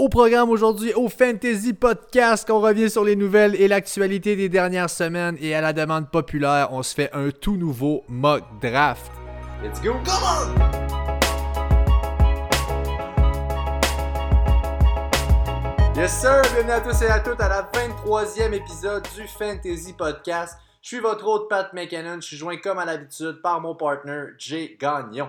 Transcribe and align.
Au 0.00 0.08
programme 0.08 0.48
aujourd'hui, 0.48 0.94
au 0.94 1.10
Fantasy 1.10 1.74
Podcast, 1.74 2.48
on 2.48 2.62
revient 2.62 2.88
sur 2.88 3.04
les 3.04 3.16
nouvelles 3.16 3.54
et 3.54 3.68
l'actualité 3.68 4.34
des 4.34 4.48
dernières 4.48 4.88
semaines. 4.88 5.36
Et 5.42 5.54
à 5.54 5.60
la 5.60 5.74
demande 5.74 6.10
populaire, 6.10 6.68
on 6.72 6.82
se 6.82 6.94
fait 6.94 7.10
un 7.12 7.30
tout 7.30 7.58
nouveau 7.58 8.02
mock 8.08 8.42
draft. 8.62 9.12
Let's 9.62 9.78
go! 9.82 9.92
Come 10.02 10.24
on! 10.24 10.54
Yes 15.94 16.18
sir, 16.18 16.40
bienvenue 16.54 16.72
à 16.72 16.80
tous 16.80 17.02
et 17.02 17.08
à 17.08 17.20
toutes 17.20 17.40
à 17.42 17.50
la 17.50 17.70
23e 17.70 18.54
épisode 18.54 19.06
du 19.14 19.28
Fantasy 19.28 19.92
Podcast. 19.92 20.56
Je 20.80 20.88
suis 20.88 21.00
votre 21.00 21.26
hôte 21.26 21.50
Pat 21.50 21.74
McKinnon, 21.74 22.22
je 22.22 22.26
suis 22.26 22.38
joint 22.38 22.56
comme 22.56 22.78
à 22.78 22.86
l'habitude 22.86 23.42
par 23.42 23.60
mon 23.60 23.74
partner 23.74 24.28
Jay 24.38 24.78
Gagnon. 24.80 25.28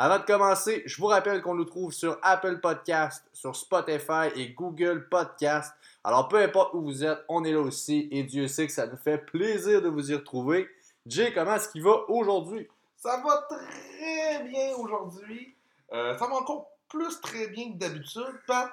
Avant 0.00 0.20
de 0.20 0.24
commencer, 0.24 0.84
je 0.86 0.96
vous 1.00 1.08
rappelle 1.08 1.42
qu'on 1.42 1.56
nous 1.56 1.64
trouve 1.64 1.92
sur 1.92 2.18
Apple 2.22 2.60
Podcast, 2.60 3.28
sur 3.32 3.56
Spotify 3.56 4.28
et 4.36 4.50
Google 4.50 5.08
Podcast. 5.08 5.74
Alors 6.04 6.28
peu 6.28 6.36
importe 6.36 6.72
où 6.74 6.82
vous 6.82 7.04
êtes, 7.04 7.18
on 7.28 7.42
est 7.42 7.50
là 7.50 7.58
aussi 7.58 8.08
et 8.12 8.22
Dieu 8.22 8.46
sait 8.46 8.68
que 8.68 8.72
ça 8.72 8.86
nous 8.86 8.96
fait 8.96 9.18
plaisir 9.18 9.82
de 9.82 9.88
vous 9.88 10.12
y 10.12 10.14
retrouver. 10.14 10.68
Jay, 11.04 11.34
comment 11.34 11.56
est-ce 11.56 11.68
qu'il 11.70 11.82
va 11.82 12.08
aujourd'hui? 12.08 12.68
Ça 12.96 13.20
va 13.26 13.44
très 13.48 14.44
bien 14.44 14.76
aujourd'hui. 14.76 15.56
Euh, 15.92 16.16
ça 16.16 16.28
va 16.28 16.34
encore 16.36 16.70
plus 16.88 17.20
très 17.20 17.48
bien 17.48 17.72
que 17.72 17.78
d'habitude, 17.78 18.38
Pat, 18.46 18.70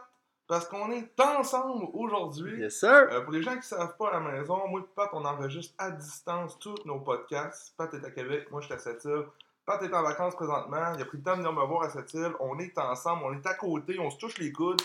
parce 0.48 0.68
qu'on 0.68 0.92
est 0.92 1.10
ensemble 1.20 1.88
aujourd'hui. 1.94 2.62
Yes, 2.62 2.82
sir. 2.82 3.08
Euh, 3.12 3.22
pour 3.22 3.34
les 3.34 3.42
gens 3.42 3.54
qui 3.54 3.58
ne 3.58 3.64
savent 3.64 3.98
pas 3.98 4.10
à 4.10 4.20
la 4.20 4.32
maison, 4.32 4.68
moi 4.68 4.82
et 4.82 4.96
Pat, 4.96 5.10
on 5.14 5.26
enregistre 5.26 5.74
à 5.80 5.90
distance 5.90 6.60
tous 6.60 6.86
nos 6.86 7.00
podcasts. 7.00 7.74
Pat 7.76 7.92
est 7.96 8.06
à 8.06 8.12
Québec, 8.12 8.52
moi 8.52 8.62
je 8.62 8.68
suis 8.68 8.76
à 8.76 8.78
Sept-Îles. 8.78 9.26
Pat 9.66 9.82
est 9.82 9.94
en 9.94 10.04
vacances 10.04 10.36
présentement. 10.36 10.94
Il 10.96 11.02
a 11.02 11.06
pris 11.06 11.18
le 11.18 11.24
temps 11.24 11.32
de 11.32 11.38
venir 11.38 11.54
me 11.54 11.66
voir 11.66 11.84
à 11.84 11.90
cette 11.90 12.14
île. 12.14 12.34
On 12.40 12.60
est 12.60 12.78
ensemble, 12.78 13.24
on 13.26 13.34
est 13.34 13.46
à 13.48 13.56
côté, 13.56 14.00
on 14.00 14.10
se 14.12 14.18
touche 14.18 14.38
les 14.38 14.52
coudes. 14.52 14.82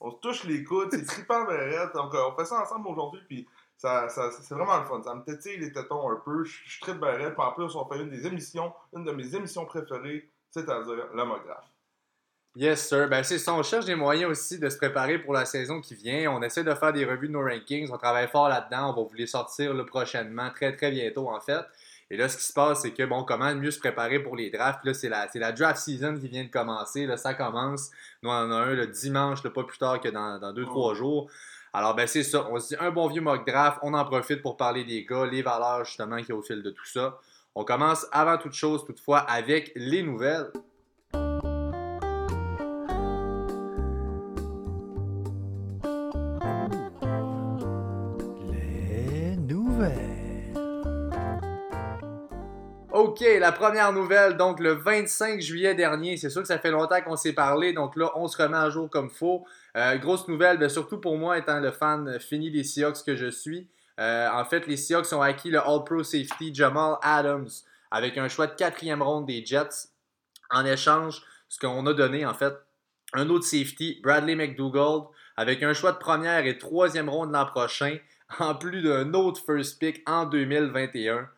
On 0.00 0.10
se 0.10 0.16
touche 0.16 0.44
les 0.44 0.62
coudes, 0.62 0.90
c'est 0.92 1.04
trippant 1.04 1.44
verrette. 1.46 1.92
Donc, 1.94 2.14
euh, 2.14 2.28
on 2.28 2.36
fait 2.36 2.44
ça 2.44 2.60
ensemble 2.60 2.86
aujourd'hui, 2.88 3.20
puis 3.26 3.48
ça, 3.76 4.08
c'est 4.08 4.54
vraiment 4.54 4.78
le 4.78 4.84
fun. 4.84 5.02
Ça 5.02 5.14
me 5.14 5.22
tétille 5.22 5.58
les 5.58 5.72
tétons 5.72 6.10
un 6.10 6.16
peu. 6.16 6.44
Je, 6.44 6.56
je 6.64 6.80
trippe 6.80 7.00
verrette. 7.00 7.34
Puis 7.34 7.42
en 7.42 7.52
plus, 7.52 7.74
on 7.74 7.84
fait 7.86 8.00
une 8.00 8.10
des 8.10 8.26
émissions, 8.26 8.72
une 8.94 9.04
de 9.04 9.12
mes 9.12 9.34
émissions 9.34 9.64
préférées, 9.64 10.28
c'est-à-dire 10.50 11.06
l'homographe. 11.14 11.64
Yes, 12.54 12.88
sir. 12.88 13.08
Ben, 13.08 13.22
c'est 13.22 13.38
ça. 13.38 13.54
On 13.54 13.62
cherche 13.62 13.84
des 13.84 13.94
moyens 13.94 14.30
aussi 14.30 14.58
de 14.58 14.68
se 14.68 14.76
préparer 14.76 15.18
pour 15.18 15.32
la 15.32 15.44
saison 15.44 15.80
qui 15.80 15.94
vient. 15.94 16.32
On 16.32 16.42
essaie 16.42 16.64
de 16.64 16.74
faire 16.74 16.92
des 16.92 17.04
revues 17.04 17.28
de 17.28 17.32
nos 17.32 17.44
rankings. 17.44 17.88
On 17.92 17.98
travaille 17.98 18.28
fort 18.28 18.48
là-dedans. 18.48 18.90
On 18.90 19.02
va 19.02 19.08
vous 19.08 19.14
les 19.14 19.26
sortir 19.26 19.74
là, 19.74 19.84
prochainement, 19.84 20.50
très, 20.50 20.74
très 20.74 20.90
bientôt, 20.90 21.28
en 21.28 21.40
fait. 21.40 21.64
Et 22.10 22.16
là, 22.16 22.28
ce 22.28 22.38
qui 22.38 22.44
se 22.44 22.52
passe, 22.52 22.82
c'est 22.82 22.92
que, 22.92 23.02
bon, 23.04 23.24
comment 23.24 23.54
mieux 23.54 23.70
se 23.70 23.78
préparer 23.78 24.18
pour 24.18 24.34
les 24.34 24.50
drafts? 24.50 24.84
Là, 24.84 24.94
c'est 24.94 25.08
la, 25.08 25.28
la 25.34 25.52
draft 25.52 25.78
season 25.78 26.18
qui 26.18 26.28
vient 26.28 26.44
de 26.44 26.50
commencer. 26.50 27.06
Là, 27.06 27.16
ça 27.16 27.34
commence. 27.34 27.90
Nous, 28.22 28.30
on 28.30 28.32
en 28.32 28.50
a 28.50 28.56
un 28.56 28.74
le 28.74 28.86
dimanche, 28.86 29.42
pas 29.42 29.64
plus 29.64 29.78
tard 29.78 30.00
que 30.00 30.08
dans 30.08 30.38
2-3 30.52 30.94
jours. 30.94 31.30
Alors, 31.72 31.94
ben, 31.94 32.06
c'est 32.06 32.22
ça. 32.22 32.48
On 32.50 32.58
se 32.58 32.68
dit 32.68 32.76
un 32.80 32.90
bon 32.90 33.08
vieux 33.08 33.20
mock 33.20 33.46
draft. 33.46 33.78
On 33.82 33.92
en 33.92 34.04
profite 34.04 34.40
pour 34.40 34.56
parler 34.56 34.84
des 34.84 35.04
gars, 35.04 35.26
les 35.26 35.42
valeurs, 35.42 35.84
justement, 35.84 36.16
qui 36.16 36.30
y 36.30 36.32
a 36.32 36.36
au 36.36 36.42
fil 36.42 36.62
de 36.62 36.70
tout 36.70 36.86
ça. 36.86 37.18
On 37.54 37.64
commence 37.64 38.06
avant 38.12 38.38
toute 38.38 38.54
chose, 38.54 38.84
toutefois, 38.84 39.18
avec 39.18 39.72
les 39.76 40.02
nouvelles. 40.02 40.50
La 53.38 53.52
première 53.52 53.92
nouvelle, 53.92 54.36
donc 54.36 54.60
le 54.60 54.72
25 54.72 55.40
juillet 55.40 55.74
dernier, 55.74 56.16
c'est 56.16 56.30
sûr 56.30 56.42
que 56.42 56.48
ça 56.48 56.58
fait 56.58 56.70
longtemps 56.70 57.00
qu'on 57.02 57.16
s'est 57.16 57.32
parlé, 57.32 57.72
donc 57.72 57.96
là, 57.96 58.10
on 58.16 58.28
se 58.28 58.40
remet 58.40 58.56
à 58.56 58.70
jour 58.70 58.88
comme 58.88 59.10
faut. 59.10 59.44
Euh, 59.76 59.96
grosse 59.98 60.26
nouvelle, 60.28 60.58
ben, 60.58 60.68
surtout 60.68 60.98
pour 60.98 61.16
moi, 61.18 61.36
étant 61.38 61.60
le 61.60 61.70
fan 61.70 62.18
fini 62.18 62.50
des 62.50 62.64
Seahawks 62.64 63.04
que 63.04 63.16
je 63.16 63.30
suis. 63.30 63.68
Euh, 64.00 64.28
en 64.32 64.44
fait, 64.44 64.66
les 64.66 64.76
Seahawks 64.76 65.12
ont 65.12 65.22
acquis 65.22 65.50
le 65.50 65.58
All-Pro 65.58 66.02
Safety 66.02 66.54
Jamal 66.54 66.96
Adams 67.02 67.48
avec 67.90 68.16
un 68.16 68.28
choix 68.28 68.46
de 68.46 68.54
quatrième 68.54 69.02
ronde 69.02 69.26
des 69.26 69.44
Jets. 69.44 69.88
En 70.50 70.64
échange, 70.64 71.22
ce 71.48 71.58
qu'on 71.58 71.86
a 71.86 71.92
donné, 71.92 72.24
en 72.24 72.34
fait, 72.34 72.54
un 73.14 73.28
autre 73.30 73.44
safety, 73.44 74.00
Bradley 74.02 74.36
McDougald, 74.36 75.04
avec 75.36 75.62
un 75.62 75.72
choix 75.72 75.92
de 75.92 75.98
première 75.98 76.46
et 76.46 76.58
troisième 76.58 77.08
ronde 77.08 77.32
l'an 77.32 77.46
prochain, 77.46 77.98
en 78.38 78.54
plus 78.54 78.82
d'un 78.82 79.14
autre 79.14 79.40
first 79.44 79.78
pick 79.78 80.02
en 80.06 80.26
2021. 80.26 81.28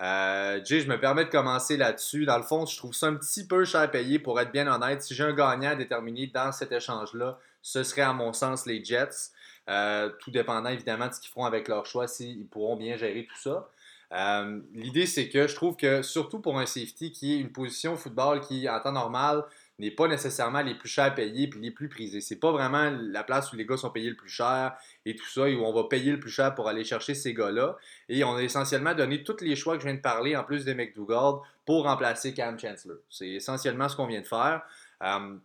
Euh, 0.00 0.60
Jay, 0.64 0.80
je 0.80 0.88
me 0.88 1.00
permets 1.00 1.24
de 1.24 1.30
commencer 1.30 1.76
là-dessus. 1.76 2.26
Dans 2.26 2.36
le 2.36 2.42
fond, 2.42 2.66
je 2.66 2.76
trouve 2.76 2.92
ça 2.92 3.06
un 3.06 3.14
petit 3.14 3.46
peu 3.46 3.64
cher 3.64 3.90
payé 3.90 4.18
pour 4.18 4.38
être 4.40 4.52
bien 4.52 4.66
honnête. 4.66 5.02
Si 5.02 5.14
j'ai 5.14 5.24
un 5.24 5.32
gagnant 5.32 5.70
à 5.70 5.74
déterminer 5.74 6.26
dans 6.26 6.52
cet 6.52 6.72
échange-là, 6.72 7.38
ce 7.62 7.82
serait 7.82 8.02
à 8.02 8.12
mon 8.12 8.32
sens 8.32 8.66
les 8.66 8.84
Jets. 8.84 9.30
Euh, 9.68 10.10
tout 10.20 10.30
dépendant 10.30 10.68
évidemment 10.68 11.08
de 11.08 11.14
ce 11.14 11.20
qu'ils 11.20 11.30
feront 11.30 11.44
avec 11.44 11.66
leur 11.66 11.86
choix, 11.86 12.06
s'ils 12.06 12.46
pourront 12.46 12.76
bien 12.76 12.96
gérer 12.96 13.26
tout 13.26 13.38
ça. 13.38 13.68
Euh, 14.12 14.60
L'idée, 14.74 15.06
c'est 15.06 15.28
que 15.28 15.48
je 15.48 15.54
trouve 15.56 15.76
que 15.76 16.02
surtout 16.02 16.38
pour 16.38 16.58
un 16.58 16.66
safety 16.66 17.10
qui 17.10 17.34
est 17.34 17.38
une 17.38 17.50
position 17.50 17.96
football 17.96 18.40
qui, 18.40 18.68
en 18.68 18.78
temps 18.80 18.92
normal, 18.92 19.44
n'est 19.78 19.90
pas 19.90 20.08
nécessairement 20.08 20.62
les 20.62 20.74
plus 20.74 20.88
chers 20.88 21.14
payés 21.14 21.48
puis 21.48 21.60
les 21.60 21.70
plus 21.70 21.88
prisés. 21.88 22.20
C'est 22.20 22.36
pas 22.36 22.50
vraiment 22.50 22.90
la 22.90 23.22
place 23.24 23.52
où 23.52 23.56
les 23.56 23.66
gars 23.66 23.76
sont 23.76 23.90
payés 23.90 24.10
le 24.10 24.16
plus 24.16 24.28
cher 24.28 24.76
et 25.04 25.14
tout 25.14 25.26
ça, 25.26 25.48
et 25.48 25.54
où 25.54 25.64
on 25.64 25.72
va 25.72 25.84
payer 25.84 26.12
le 26.12 26.20
plus 26.20 26.30
cher 26.30 26.54
pour 26.54 26.68
aller 26.68 26.84
chercher 26.84 27.14
ces 27.14 27.34
gars-là. 27.34 27.76
Et 28.08 28.24
on 28.24 28.36
a 28.36 28.42
essentiellement 28.42 28.94
donné 28.94 29.22
tous 29.22 29.40
les 29.42 29.54
choix 29.54 29.74
que 29.74 29.82
je 29.82 29.86
viens 29.86 29.96
de 29.96 30.00
parler, 30.00 30.36
en 30.36 30.44
plus 30.44 30.64
de 30.64 30.72
McDougald, 30.72 31.40
pour 31.64 31.84
remplacer 31.84 32.32
Cam 32.32 32.58
Chancellor. 32.58 32.98
C'est 33.10 33.28
essentiellement 33.28 33.88
ce 33.88 33.96
qu'on 33.96 34.06
vient 34.06 34.22
de 34.22 34.26
faire. 34.26 34.62
Euh, 35.02 35.36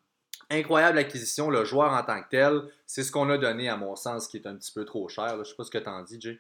incroyable 0.49 0.97
acquisition, 0.97 1.49
le 1.49 1.65
joueur 1.65 1.91
en 1.91 2.03
tant 2.03 2.21
que 2.21 2.29
tel, 2.29 2.61
c'est 2.85 3.03
ce 3.03 3.11
qu'on 3.11 3.29
a 3.29 3.37
donné 3.37 3.69
à 3.69 3.75
mon 3.77 3.95
sens, 3.95 4.27
qui 4.27 4.37
est 4.37 4.47
un 4.47 4.55
petit 4.55 4.71
peu 4.71 4.85
trop 4.85 5.07
cher. 5.09 5.37
Je 5.39 5.43
sais 5.49 5.55
pas 5.55 5.63
ce 5.63 5.71
que 5.71 5.77
tu 5.77 5.89
en 5.89 6.03
dis, 6.03 6.19
Jay. 6.19 6.39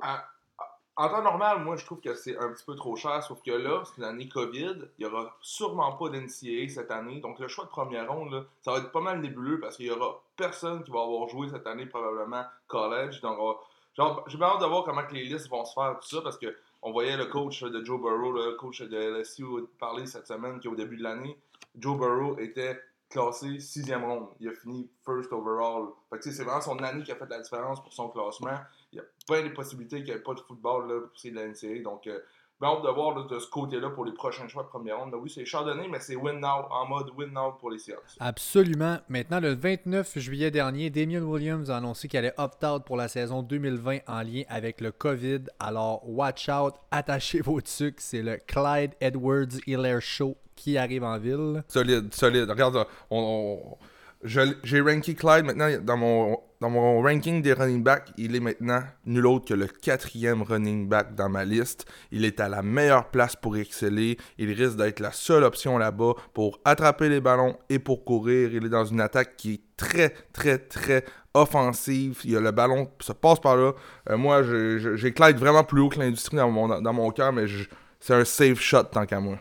À- 0.00 0.26
en 0.96 1.08
temps 1.08 1.22
normal, 1.22 1.62
moi, 1.64 1.76
je 1.76 1.84
trouve 1.84 2.00
que 2.00 2.14
c'est 2.14 2.36
un 2.36 2.52
petit 2.52 2.64
peu 2.64 2.74
trop 2.74 2.96
cher, 2.96 3.22
sauf 3.22 3.40
que 3.42 3.52
là, 3.52 3.82
c'est 3.84 3.98
une 3.98 4.04
année 4.04 4.28
COVID. 4.28 4.76
Il 4.98 5.06
n'y 5.06 5.12
aura 5.12 5.36
sûrement 5.40 5.92
pas 5.92 6.08
d'NCAA 6.10 6.68
cette 6.68 6.90
année. 6.90 7.20
Donc, 7.20 7.38
le 7.38 7.48
choix 7.48 7.64
de 7.64 7.70
première 7.70 8.12
ronde, 8.12 8.46
ça 8.60 8.72
va 8.72 8.78
être 8.78 8.92
pas 8.92 9.00
mal 9.00 9.20
nébuleux 9.20 9.60
parce 9.60 9.76
qu'il 9.76 9.86
y 9.86 9.90
aura 9.90 10.22
personne 10.36 10.82
qui 10.82 10.90
va 10.90 11.00
avoir 11.02 11.28
joué 11.28 11.48
cette 11.48 11.66
année, 11.66 11.86
probablement 11.86 12.44
college. 12.66 13.20
Donc, 13.20 13.38
genre, 13.96 14.24
j'ai 14.26 14.42
hâte 14.42 14.60
de 14.60 14.66
voir 14.66 14.84
comment 14.84 15.02
les 15.10 15.24
listes 15.24 15.48
vont 15.48 15.64
se 15.64 15.72
faire, 15.72 15.98
tout 16.00 16.08
ça, 16.08 16.20
parce 16.22 16.36
que 16.36 16.54
on 16.82 16.92
voyait 16.92 17.16
le 17.16 17.26
coach 17.26 17.62
de 17.62 17.84
Joe 17.84 18.00
Burrow, 18.00 18.32
le 18.32 18.52
coach 18.52 18.80
de 18.80 18.96
LSU, 18.96 19.44
parler 19.78 20.06
cette 20.06 20.26
semaine 20.26 20.60
qu'au 20.60 20.74
début 20.74 20.96
de 20.96 21.02
l'année, 21.02 21.38
Joe 21.78 21.98
Burrow 21.98 22.38
était 22.38 22.80
classé 23.10 23.60
sixième 23.60 24.04
ronde. 24.04 24.28
Il 24.38 24.48
a 24.48 24.52
fini 24.52 24.88
first 25.04 25.32
overall. 25.32 25.88
Fait 26.08 26.18
que, 26.18 26.30
c'est 26.30 26.44
vraiment 26.44 26.60
son 26.60 26.78
année 26.78 27.02
qui 27.02 27.12
a 27.12 27.16
fait 27.16 27.28
la 27.28 27.40
différence 27.40 27.82
pour 27.82 27.92
son 27.92 28.08
classement. 28.08 28.58
Il 28.92 28.96
y 28.96 29.00
a 29.00 29.04
plein 29.26 29.42
de 29.48 29.52
possibilités 29.54 29.96
qu'il 30.02 30.12
n'y 30.12 30.18
ait 30.20 30.22
pas 30.22 30.34
de 30.34 30.40
football 30.40 30.88
là, 30.88 31.00
pour 31.00 31.30
de 31.30 31.36
la 31.36 31.46
NCAA. 31.46 31.82
Donc, 31.84 32.06
euh, 32.06 32.18
ben, 32.60 32.66
hâte 32.68 32.82
de 32.82 32.88
voir 32.88 33.16
là, 33.16 33.24
de 33.30 33.38
ce 33.38 33.48
côté-là 33.48 33.88
pour 33.90 34.04
les 34.04 34.12
prochains 34.12 34.46
choix 34.48 34.64
de 34.64 34.68
première 34.68 34.98
ronde. 34.98 35.10
Mais 35.12 35.18
oui, 35.18 35.30
c'est 35.34 35.44
chardonnay, 35.46 35.88
mais 35.88 36.00
c'est 36.00 36.16
win 36.16 36.40
now, 36.40 36.66
en 36.70 36.86
mode 36.86 37.08
win 37.16 37.32
now 37.32 37.52
pour 37.52 37.70
les 37.70 37.78
Seahawks. 37.78 38.02
Absolument. 38.18 38.98
Maintenant, 39.08 39.40
le 39.40 39.54
29 39.54 40.18
juillet 40.18 40.50
dernier, 40.50 40.90
Damien 40.90 41.22
Williams 41.22 41.70
a 41.70 41.76
annoncé 41.78 42.06
qu'il 42.08 42.18
allait 42.18 42.34
opt-out 42.36 42.84
pour 42.84 42.96
la 42.98 43.08
saison 43.08 43.42
2020 43.42 44.00
en 44.06 44.22
lien 44.22 44.42
avec 44.48 44.80
le 44.82 44.92
COVID. 44.92 45.44
Alors, 45.58 46.02
watch 46.06 46.48
out, 46.50 46.74
attachez 46.90 47.40
vos 47.40 47.60
trucs. 47.60 48.00
C'est 48.00 48.22
le 48.22 48.36
Clyde 48.46 48.92
Edwards 49.00 49.56
Hiller 49.66 49.98
Show 50.00 50.36
qui 50.54 50.76
arrive 50.76 51.04
en 51.04 51.16
ville. 51.18 51.64
Solide, 51.68 52.12
solide. 52.12 52.50
Regarde, 52.50 52.86
on, 53.10 53.56
on- 53.72 53.78
j'ai 54.22 54.80
ranké 54.82 55.14
Clyde 55.14 55.46
maintenant 55.46 55.70
dans 55.80 55.96
mon, 55.96 56.40
dans 56.60 56.70
mon 56.70 57.00
ranking 57.02 57.42
des 57.42 57.52
running 57.52 57.82
backs. 57.82 58.12
Il 58.16 58.36
est 58.36 58.40
maintenant 58.40 58.82
nul 59.06 59.26
autre 59.26 59.46
que 59.46 59.54
le 59.54 59.66
quatrième 59.66 60.42
running 60.42 60.88
back 60.88 61.14
dans 61.14 61.28
ma 61.28 61.44
liste. 61.44 61.86
Il 62.10 62.24
est 62.24 62.40
à 62.40 62.48
la 62.48 62.62
meilleure 62.62 63.10
place 63.10 63.34
pour 63.34 63.56
exceller. 63.56 64.18
Il 64.38 64.52
risque 64.52 64.76
d'être 64.76 65.00
la 65.00 65.12
seule 65.12 65.44
option 65.44 65.78
là-bas 65.78 66.12
pour 66.34 66.60
attraper 66.64 67.08
les 67.08 67.20
ballons 67.20 67.56
et 67.68 67.78
pour 67.78 68.04
courir. 68.04 68.52
Il 68.52 68.66
est 68.66 68.70
dans 68.70 68.84
une 68.84 69.00
attaque 69.00 69.36
qui 69.36 69.54
est 69.54 69.60
très, 69.76 70.10
très, 70.32 70.58
très 70.58 71.04
offensive. 71.32 72.20
Il 72.24 72.32
y 72.32 72.36
a 72.36 72.40
le 72.40 72.50
ballon, 72.50 72.90
ça 73.00 73.14
passe 73.14 73.40
par 73.40 73.56
là. 73.56 73.72
Euh, 74.10 74.16
moi, 74.16 74.42
Clyde 74.42 75.38
vraiment 75.38 75.64
plus 75.64 75.80
haut 75.80 75.88
que 75.88 75.98
l'industrie 75.98 76.36
dans 76.36 76.50
mon, 76.50 76.80
dans 76.80 76.92
mon 76.92 77.10
cœur, 77.10 77.32
mais 77.32 77.46
c'est 77.98 78.14
un 78.14 78.24
safe 78.24 78.60
shot 78.60 78.84
tant 78.84 79.06
qu'à 79.06 79.20
moi. 79.20 79.38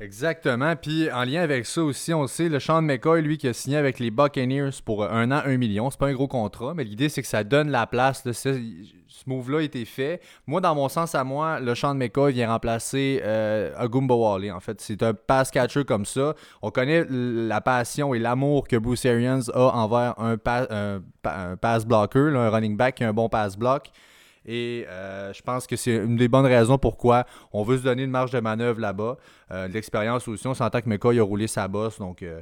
Exactement. 0.00 0.76
Puis 0.76 1.10
en 1.10 1.24
lien 1.24 1.42
avec 1.42 1.66
ça 1.66 1.82
aussi, 1.82 2.14
on 2.14 2.28
sait, 2.28 2.48
le 2.48 2.60
Sean 2.60 2.82
McCoy, 2.82 3.20
lui, 3.20 3.36
qui 3.36 3.48
a 3.48 3.52
signé 3.52 3.76
avec 3.76 3.98
les 3.98 4.12
Buccaneers 4.12 4.70
pour 4.84 5.04
un 5.04 5.32
an, 5.32 5.42
un 5.44 5.56
million. 5.56 5.90
C'est 5.90 5.98
pas 5.98 6.06
un 6.06 6.12
gros 6.12 6.28
contrat, 6.28 6.72
mais 6.74 6.84
l'idée, 6.84 7.08
c'est 7.08 7.20
que 7.20 7.26
ça 7.28 7.42
donne 7.42 7.70
la 7.70 7.86
place. 7.88 8.22
Ce, 8.30 8.60
move-là 9.26 9.58
a 9.58 9.62
été 9.62 9.84
fait. 9.84 10.22
Moi, 10.46 10.60
dans 10.60 10.74
mon 10.74 10.88
sens 10.88 11.14
à 11.14 11.24
moi, 11.24 11.58
le 11.60 11.74
Sean 11.74 11.94
McCoy 11.94 12.32
vient 12.32 12.48
remplacer 12.50 13.20
euh, 13.24 13.74
Agumba 13.76 14.14
Wally. 14.14 14.50
En 14.52 14.60
fait, 14.60 14.80
c'est 14.80 15.02
un 15.02 15.12
pass 15.12 15.50
catcher 15.50 15.84
comme 15.84 16.06
ça. 16.06 16.34
On 16.62 16.70
connaît 16.70 17.04
la 17.10 17.60
passion 17.60 18.14
et 18.14 18.20
l'amour 18.20 18.68
que 18.68 18.76
Bruce 18.76 19.04
Arians 19.04 19.42
a 19.52 19.76
envers 19.76 20.14
un, 20.18 20.32
un 20.32 20.36
pa- 20.38 20.68
un 21.24 21.56
pass 21.56 21.84
blocker, 21.84 22.34
un 22.36 22.48
running 22.48 22.76
back 22.76 22.94
qui 22.94 23.04
a 23.04 23.08
un 23.08 23.12
bon 23.12 23.28
pass 23.28 23.56
block. 23.58 23.90
Et 24.50 24.86
euh, 24.88 25.30
je 25.34 25.42
pense 25.42 25.66
que 25.66 25.76
c'est 25.76 25.94
une 25.94 26.16
des 26.16 26.26
bonnes 26.26 26.46
raisons 26.46 26.78
pourquoi 26.78 27.26
on 27.52 27.64
veut 27.64 27.76
se 27.76 27.82
donner 27.82 28.04
une 28.04 28.10
marge 28.10 28.30
de 28.30 28.40
manœuvre 28.40 28.80
là-bas. 28.80 29.18
Euh, 29.50 29.68
l'expérience 29.68 30.26
aussi, 30.26 30.46
on 30.46 30.54
s'entend 30.54 30.80
que 30.80 30.88
McCoy 30.88 31.20
a 31.20 31.22
roulé 31.22 31.46
sa 31.46 31.68
bosse, 31.68 31.98
donc 31.98 32.22
euh, 32.22 32.40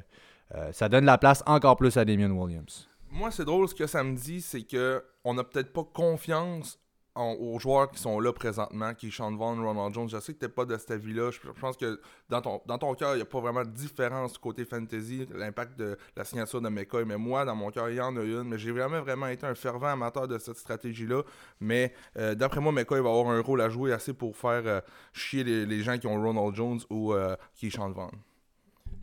ça 0.70 0.88
donne 0.88 1.04
la 1.04 1.18
place 1.18 1.42
encore 1.46 1.74
plus 1.74 1.96
à 1.96 2.04
Damien 2.04 2.30
Williams. 2.30 2.88
Moi, 3.10 3.32
c'est 3.32 3.44
drôle 3.44 3.68
ce 3.68 3.74
que 3.74 3.88
ça 3.88 4.04
me 4.04 4.14
dit, 4.14 4.40
c'est 4.40 4.62
que 4.62 5.02
on 5.24 5.34
n'a 5.34 5.42
peut-être 5.42 5.72
pas 5.72 5.82
confiance 5.82 6.78
aux 7.16 7.58
joueurs 7.58 7.90
qui 7.90 7.98
sont 7.98 8.20
là 8.20 8.32
présentement, 8.32 8.94
qui 8.94 9.08
est 9.08 9.10
Sean 9.10 9.36
Ronald 9.36 9.94
Jones. 9.94 10.08
Je 10.08 10.18
sais 10.18 10.34
que 10.34 10.38
t'es 10.38 10.48
pas 10.48 10.64
de 10.64 10.76
cette 10.76 10.90
avis-là. 10.90 11.30
Je, 11.30 11.38
pense 11.60 11.76
que 11.76 12.00
dans 12.28 12.40
ton, 12.40 12.60
dans 12.66 12.78
ton 12.78 12.94
cœur, 12.94 13.12
il 13.14 13.16
n'y 13.16 13.22
a 13.22 13.26
pas 13.26 13.40
vraiment 13.40 13.62
de 13.62 13.70
différence 13.70 14.38
côté 14.38 14.64
fantasy, 14.64 15.26
l'impact 15.34 15.78
de 15.78 15.96
la 16.16 16.24
signature 16.24 16.60
de 16.60 16.68
McCoy. 16.68 17.04
Mais 17.04 17.16
moi, 17.16 17.44
dans 17.44 17.56
mon 17.56 17.70
cœur, 17.70 17.88
il 17.90 17.96
y 17.96 18.00
en 18.00 18.16
a 18.16 18.22
une. 18.22 18.44
Mais 18.44 18.58
j'ai 18.58 18.72
vraiment, 18.72 19.00
vraiment 19.00 19.28
été 19.28 19.46
un 19.46 19.54
fervent 19.54 19.88
amateur 19.88 20.28
de 20.28 20.38
cette 20.38 20.58
stratégie-là. 20.58 21.22
Mais 21.60 21.92
euh, 22.18 22.34
d'après 22.34 22.60
moi, 22.60 22.72
McCoy 22.72 23.00
va 23.00 23.10
avoir 23.10 23.28
un 23.28 23.40
rôle 23.40 23.60
à 23.60 23.68
jouer 23.68 23.92
assez 23.92 24.12
pour 24.12 24.36
faire 24.36 24.62
euh, 24.66 24.80
chier 25.12 25.44
les, 25.44 25.66
les 25.66 25.80
gens 25.82 25.98
qui 25.98 26.06
ont 26.06 26.20
Ronald 26.20 26.54
Jones 26.54 26.80
ou 26.90 27.12
euh, 27.12 27.36
qui 27.54 27.68
est 27.68 27.70
Sean. 27.70 27.92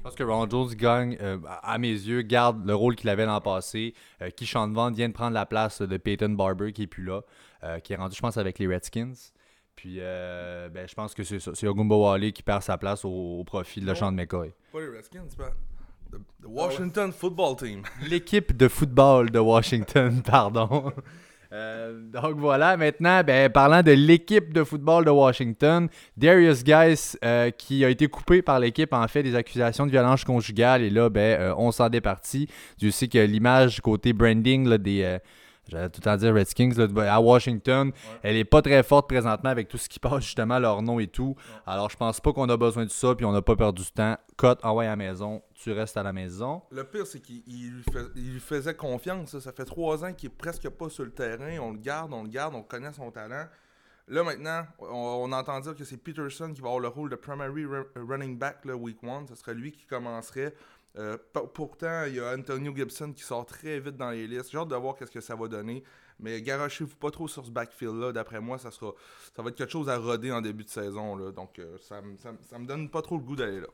Je 0.03 0.09
pense 0.09 0.15
que 0.15 0.23
Ronald 0.23 0.51
Jones 0.51 0.75
gagne, 0.75 1.17
euh, 1.21 1.37
à 1.61 1.77
mes 1.77 1.87
yeux, 1.87 2.23
garde 2.23 2.65
le 2.65 2.75
rôle 2.75 2.97
qu'il 2.97 3.09
avait 3.09 3.25
l'an 3.25 3.39
passé. 3.39 3.93
Euh, 4.21 4.29
Keyshawn 4.35 4.73
Vaughn 4.73 4.93
vient 4.93 5.07
de 5.07 5.13
prendre 5.13 5.33
la 5.33 5.45
place 5.45 5.81
de 5.81 5.95
Peyton 5.95 6.31
Barber 6.31 6.73
qui 6.73 6.83
est 6.83 6.87
plus 6.87 7.05
là, 7.05 7.21
euh, 7.63 7.79
qui 7.79 7.93
est 7.93 7.95
rendu, 7.95 8.15
je 8.15 8.21
pense, 8.21 8.37
avec 8.37 8.59
les 8.59 8.67
Redskins. 8.67 9.13
Puis, 9.75 9.97
euh, 9.99 10.69
ben, 10.69 10.87
je 10.87 10.93
pense 10.93 11.13
que 11.13 11.23
c'est 11.23 11.39
ça. 11.39 11.51
C'est 11.55 11.67
Ogumba 11.67 11.95
Wale 11.95 12.31
qui 12.31 12.43
perd 12.43 12.61
sa 12.61 12.77
place 12.77 13.03
au, 13.05 13.39
au 13.39 13.43
profit 13.43 13.81
de 13.81 13.87
Non. 13.87 13.95
Sean 13.95 14.11
McCoy. 14.11 14.53
Pas 14.71 14.81
les 14.81 14.89
Redskins, 14.89 15.27
pas. 15.37 15.51
The, 16.11 16.17
the 16.43 16.47
Washington 16.47 17.11
Football 17.11 17.55
Team. 17.55 17.83
L'équipe 18.07 18.55
de 18.55 18.67
football 18.67 19.31
de 19.31 19.39
Washington, 19.39 20.21
pardon. 20.25 20.93
Euh, 21.53 22.01
donc 22.11 22.37
voilà, 22.37 22.75
maintenant, 22.77 23.23
ben, 23.23 23.47
parlant 23.49 23.83
de 23.83 23.91
l'équipe 23.91 24.53
de 24.53 24.63
football 24.63 25.05
de 25.05 25.11
Washington, 25.11 25.87
Darius 26.17 26.63
euh, 27.23 27.51
qui 27.51 27.85
a 27.85 27.89
été 27.89 28.07
coupé 28.07 28.41
par 28.41 28.59
l'équipe 28.59 28.91
en 28.91 29.07
fait 29.07 29.21
des 29.21 29.35
accusations 29.35 29.85
de 29.85 29.91
violence 29.91 30.23
conjugale, 30.23 30.81
et 30.81 30.89
là, 30.89 31.09
ben, 31.09 31.39
euh, 31.39 31.53
on 31.57 31.71
s'en 31.71 31.89
départit. 31.89 32.47
Je 32.81 32.89
sais 32.89 33.07
que 33.07 33.19
l'image 33.19 33.81
côté 33.81 34.13
branding 34.13 34.67
là, 34.67 34.77
des. 34.79 35.19
J'allais 35.69 35.89
tout 35.89 36.01
le 36.01 36.03
temps 36.03 36.17
dire 36.17 36.33
Redskins 36.33 36.71
là, 36.75 37.15
à 37.15 37.19
Washington. 37.21 37.91
Elle 38.21 38.35
est 38.37 38.43
pas 38.45 38.61
très 38.61 38.83
forte 38.83 39.07
présentement 39.07 39.49
avec 39.49 39.67
tout 39.69 39.77
ce 39.77 39.87
qui 39.87 39.99
passe, 39.99 40.23
justement, 40.23 40.59
leur 40.59 40.81
nom 40.81 40.99
et 40.99 41.07
tout. 41.07 41.35
Alors, 41.65 41.89
je 41.89 41.97
pense 41.97 42.19
pas 42.19 42.33
qu'on 42.33 42.49
a 42.49 42.57
besoin 42.57 42.85
de 42.85 42.89
ça, 42.91 43.15
puis 43.15 43.25
on 43.25 43.31
n'a 43.31 43.41
pas 43.41 43.55
perdu 43.55 43.81
du 43.83 43.91
temps. 43.91 44.17
Cut, 44.37 44.55
envoie 44.63 44.83
à 44.83 44.87
la 44.87 44.95
maison, 44.95 45.41
tu 45.53 45.71
restes 45.71 45.95
à 45.97 46.03
la 46.03 46.11
maison. 46.11 46.61
Le 46.71 46.83
pire, 46.83 47.07
c'est 47.07 47.21
qu'il 47.21 47.43
il 47.47 47.83
lui, 48.15 48.39
faisait 48.39 48.75
confiance. 48.75 49.37
Ça. 49.37 49.51
Fait 49.51 49.65
trois 49.65 50.03
ans 50.03 50.13
qu'il 50.13 50.29
est 50.29 50.33
presque 50.33 50.67
pas 50.69 50.89
sur 50.89 51.05
le 51.05 51.11
terrain. 51.11 51.57
On 51.59 51.71
le 51.71 51.79
garde, 51.79 52.13
on 52.13 52.23
le 52.23 52.29
garde, 52.29 52.55
on 52.55 52.63
connaît 52.63 52.91
son 52.93 53.09
talent. 53.11 53.45
Là, 54.09 54.21
maintenant, 54.23 54.63
on, 54.79 55.29
on 55.29 55.31
entend 55.31 55.61
dire 55.61 55.75
que 55.75 55.85
c'est 55.85 55.95
Peterson 55.95 56.51
qui 56.53 56.59
va 56.59 56.67
avoir 56.67 56.81
le 56.81 56.89
rôle 56.89 57.09
de 57.09 57.15
primary 57.15 57.63
ru- 57.65 57.87
running 57.95 58.37
back 58.37 58.65
le 58.65 58.73
week 58.73 59.01
one. 59.01 59.25
Ce 59.27 59.35
serait 59.35 59.53
lui 59.53 59.71
qui 59.71 59.85
commencerait. 59.85 60.53
Euh, 60.97 61.17
pour- 61.33 61.51
pourtant, 61.51 62.03
il 62.05 62.15
y 62.15 62.19
a 62.19 62.33
Antonio 62.35 62.71
Gibson 62.75 63.13
qui 63.13 63.23
sort 63.23 63.45
très 63.45 63.79
vite 63.79 63.97
dans 63.97 64.11
les 64.11 64.27
listes. 64.27 64.51
J'ai 64.51 64.57
hâte 64.59 64.67
de 64.67 64.75
voir 64.75 64.95
qu'est-ce 64.95 65.11
que 65.11 65.21
ça 65.21 65.35
va 65.35 65.47
donner. 65.47 65.83
Mais 66.19 66.39
garochez-vous 66.41 66.95
pas 66.97 67.09
trop 67.09 67.27
sur 67.27 67.43
ce 67.45 67.49
backfield-là. 67.51 68.11
D'après 68.11 68.39
moi, 68.39 68.59
ça 68.59 68.69
sera 68.69 68.93
ça 69.35 69.41
va 69.41 69.49
être 69.49 69.55
quelque 69.55 69.71
chose 69.71 69.89
à 69.89 69.97
roder 69.97 70.31
en 70.31 70.41
début 70.41 70.63
de 70.63 70.69
saison. 70.69 71.15
Là. 71.15 71.31
Donc, 71.31 71.57
euh, 71.57 71.77
ça, 71.81 72.01
ça 72.19 72.31
ça 72.47 72.59
me 72.59 72.67
donne 72.67 72.89
pas 72.89 73.01
trop 73.01 73.17
le 73.17 73.23
goût 73.23 73.35
d'aller 73.35 73.59
là. 73.61 73.67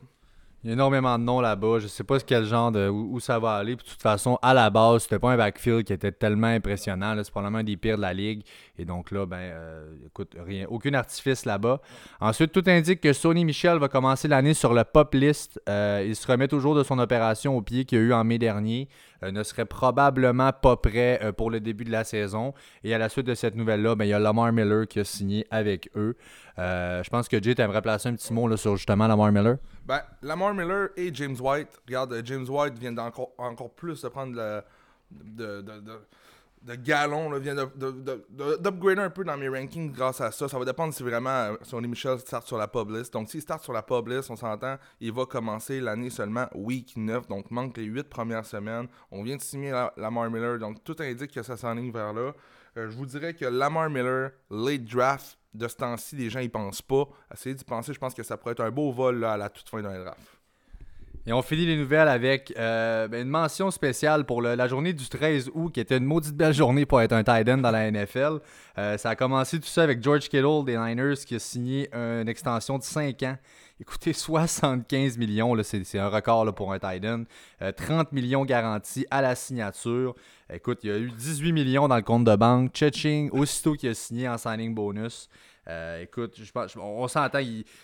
Il 0.63 0.67
y 0.67 0.69
a 0.71 0.73
énormément 0.73 1.17
de 1.17 1.23
noms 1.23 1.39
là-bas. 1.39 1.79
Je 1.79 1.87
sais 1.87 2.03
pas 2.03 2.17
de 2.17 2.89
où, 2.89 3.15
où 3.15 3.19
ça 3.21 3.39
va 3.39 3.53
aller. 3.53 3.77
De 3.77 3.81
toute 3.81 4.01
façon, 4.01 4.37
à 4.41 4.53
la 4.53 4.69
base, 4.69 5.03
c'était 5.03 5.17
pas 5.19 5.31
un 5.31 5.37
backfield 5.37 5.85
qui 5.85 5.93
était 5.93 6.11
tellement 6.11 6.47
impressionnant. 6.47 7.15
C'est 7.23 7.31
probablement 7.31 7.59
un 7.59 7.63
des 7.63 7.77
pires 7.77 7.95
de 7.95 8.01
la 8.01 8.13
ligue. 8.13 8.41
Et 8.77 8.83
donc 8.83 9.11
là, 9.11 9.25
ben, 9.25 9.37
euh, 9.37 9.85
écoute, 10.05 10.35
rien, 10.37 10.65
aucun 10.69 10.93
artifice 10.95 11.45
là-bas. 11.45 11.79
Ensuite, 12.19 12.51
tout 12.51 12.63
indique 12.67 12.99
que 12.99 13.13
Sony 13.13 13.45
Michel 13.45 13.77
va 13.77 13.87
commencer 13.87 14.27
l'année 14.27 14.53
sur 14.53 14.73
le 14.73 14.83
pop 14.83 15.13
list. 15.13 15.61
Euh, 15.69 16.03
il 16.05 16.15
se 16.15 16.27
remet 16.27 16.49
toujours 16.49 16.75
de 16.75 16.83
son 16.83 16.99
opération 16.99 17.55
au 17.55 17.61
pied 17.61 17.85
qu'il 17.85 17.97
y 17.97 18.01
a 18.01 18.03
eu 18.03 18.13
en 18.13 18.25
mai 18.25 18.37
dernier. 18.37 18.89
Euh, 19.23 19.31
ne 19.31 19.43
serait 19.43 19.65
probablement 19.65 20.51
pas 20.53 20.77
prêt 20.77 21.19
euh, 21.21 21.31
pour 21.31 21.51
le 21.51 21.59
début 21.59 21.83
de 21.83 21.91
la 21.91 22.03
saison. 22.03 22.53
Et 22.83 22.93
à 22.93 22.97
la 22.97 23.09
suite 23.09 23.25
de 23.27 23.35
cette 23.35 23.55
nouvelle-là, 23.55 23.95
ben, 23.95 24.05
il 24.05 24.09
y 24.09 24.13
a 24.13 24.19
Lamar 24.19 24.51
Miller 24.53 24.87
qui 24.87 24.99
a 24.99 25.03
signé 25.03 25.45
avec 25.51 25.89
eux. 25.95 26.15
Euh, 26.57 27.03
je 27.03 27.09
pense 27.09 27.27
que 27.27 27.41
Jay 27.41 27.55
t'aimerais 27.55 27.81
placer 27.81 28.09
un 28.09 28.15
petit 28.15 28.33
mot 28.33 28.47
là, 28.47 28.57
sur 28.57 28.75
justement 28.77 29.07
Lamar 29.07 29.31
Miller. 29.31 29.57
Ben, 29.85 30.01
Lamar 30.21 30.53
Miller 30.53 30.89
et 30.95 31.13
James 31.13 31.37
White, 31.39 31.81
regarde, 31.87 32.21
James 32.23 32.47
White 32.47 32.77
vient 32.77 32.95
encore 32.97 33.71
plus 33.75 34.01
de 34.01 34.07
prendre 34.07 34.35
le, 34.35 34.63
de 36.61 36.75
galon, 36.75 37.31
vient 37.39 37.55
de- 37.55 37.69
de- 37.75 37.91
de- 37.91 38.25
de- 38.29 38.57
d'upgrader 38.57 39.01
un 39.01 39.09
peu 39.09 39.23
dans 39.23 39.37
mes 39.37 39.47
rankings 39.49 39.91
grâce 39.91 40.19
à 40.21 40.31
ça. 40.31 40.47
Ça 40.49 40.59
va 40.59 40.65
dépendre 40.65 40.93
si 40.93 41.03
vraiment 41.03 41.29
euh, 41.29 41.55
Sonny 41.63 41.87
Michel 41.87 42.19
start 42.19 42.45
sur 42.45 42.57
la 42.57 42.67
pub 42.67 42.89
list. 42.89 43.13
Donc, 43.13 43.29
s'il 43.29 43.41
start 43.41 43.63
sur 43.63 43.73
la 43.73 43.81
pub 43.81 44.07
list, 44.07 44.29
on 44.29 44.35
s'entend, 44.35 44.77
il 44.99 45.11
va 45.13 45.25
commencer 45.25 45.79
l'année 45.79 46.09
seulement 46.09 46.47
week 46.53 46.93
9, 46.97 47.27
donc 47.27 47.49
manque 47.51 47.77
les 47.77 47.85
8 47.85 48.09
premières 48.09 48.45
semaines. 48.45 48.87
On 49.11 49.23
vient 49.23 49.37
de 49.37 49.41
signer 49.41 49.71
la- 49.71 49.93
Lamar 49.97 50.29
Miller, 50.29 50.59
donc 50.59 50.83
tout 50.83 50.95
indique 50.99 51.31
que 51.33 51.43
ça 51.43 51.55
s'enligne 51.57 51.91
vers 51.91 52.13
là. 52.13 52.33
Euh, 52.77 52.89
je 52.89 52.95
vous 52.95 53.05
dirais 53.05 53.33
que 53.33 53.45
Lamar 53.45 53.89
Miller, 53.89 54.31
late 54.51 54.83
draft, 54.85 55.37
de 55.53 55.67
ce 55.67 55.75
temps-ci, 55.77 56.15
les 56.15 56.29
gens 56.29 56.41
y 56.41 56.49
pensent 56.49 56.81
pas. 56.83 57.05
Essayez 57.33 57.55
d'y 57.55 57.63
penser, 57.63 57.93
je 57.93 57.99
pense 57.99 58.13
que 58.13 58.21
ça 58.21 58.37
pourrait 58.37 58.51
être 58.51 58.63
un 58.63 58.69
beau 58.69 58.91
vol 58.91 59.19
là, 59.19 59.31
à 59.33 59.37
la 59.37 59.49
toute 59.49 59.67
fin 59.67 59.81
d'un 59.81 59.97
draft. 59.99 60.19
Et 61.29 61.31
on 61.31 61.43
finit 61.43 61.67
les 61.67 61.77
nouvelles 61.77 62.07
avec 62.07 62.51
euh, 62.57 63.07
ben, 63.07 63.21
une 63.21 63.29
mention 63.29 63.69
spéciale 63.69 64.25
pour 64.25 64.41
la 64.41 64.67
journée 64.67 64.93
du 64.93 65.07
13 65.07 65.51
août, 65.53 65.71
qui 65.71 65.79
était 65.79 65.97
une 65.97 66.05
maudite 66.05 66.35
belle 66.35 66.55
journée 66.55 66.87
pour 66.87 67.01
être 67.01 67.11
un 67.11 67.23
tight 67.23 67.45
dans 67.45 67.69
la 67.69 67.91
NFL. 67.91 68.39
Euh, 68.79 68.97
ça 68.97 69.11
a 69.11 69.15
commencé 69.15 69.59
tout 69.59 69.67
ça 69.67 69.83
avec 69.83 70.01
George 70.01 70.27
Kittle 70.27 70.65
des 70.65 70.75
Niners 70.75 71.17
qui 71.23 71.35
a 71.35 71.39
signé 71.39 71.87
une 71.93 72.27
extension 72.27 72.79
de 72.79 72.83
5 72.83 73.21
ans. 73.21 73.37
Écoutez, 73.79 74.11
75 74.13 75.19
millions, 75.19 75.55
c'est, 75.61 75.99
un 75.99 76.09
record 76.09 76.51
pour 76.55 76.73
un 76.73 76.79
tight 76.79 77.05
end. 77.05 77.25
Euh, 77.61 77.71
30 77.73 78.11
millions 78.11 78.43
garantis 78.43 79.05
à 79.11 79.21
la 79.21 79.35
signature. 79.35 80.15
Écoute, 80.51 80.79
il 80.81 80.89
y 80.89 80.93
a 80.93 80.97
eu 80.97 81.11
18 81.11 81.51
millions 81.51 81.87
dans 81.87 81.95
le 81.95 82.01
compte 82.01 82.23
de 82.23 82.35
banque. 82.35 82.71
Cheching, 82.73 83.29
aussitôt 83.33 83.75
qu'il 83.75 83.89
a 83.89 83.93
signé 83.93 84.27
en 84.27 84.39
signing 84.39 84.73
bonus. 84.73 85.29
Euh, 85.69 86.01
écoute, 86.01 86.39
je 86.41 86.51
pense, 86.51 86.75
on 86.75 87.07
s'entend, 87.07 87.39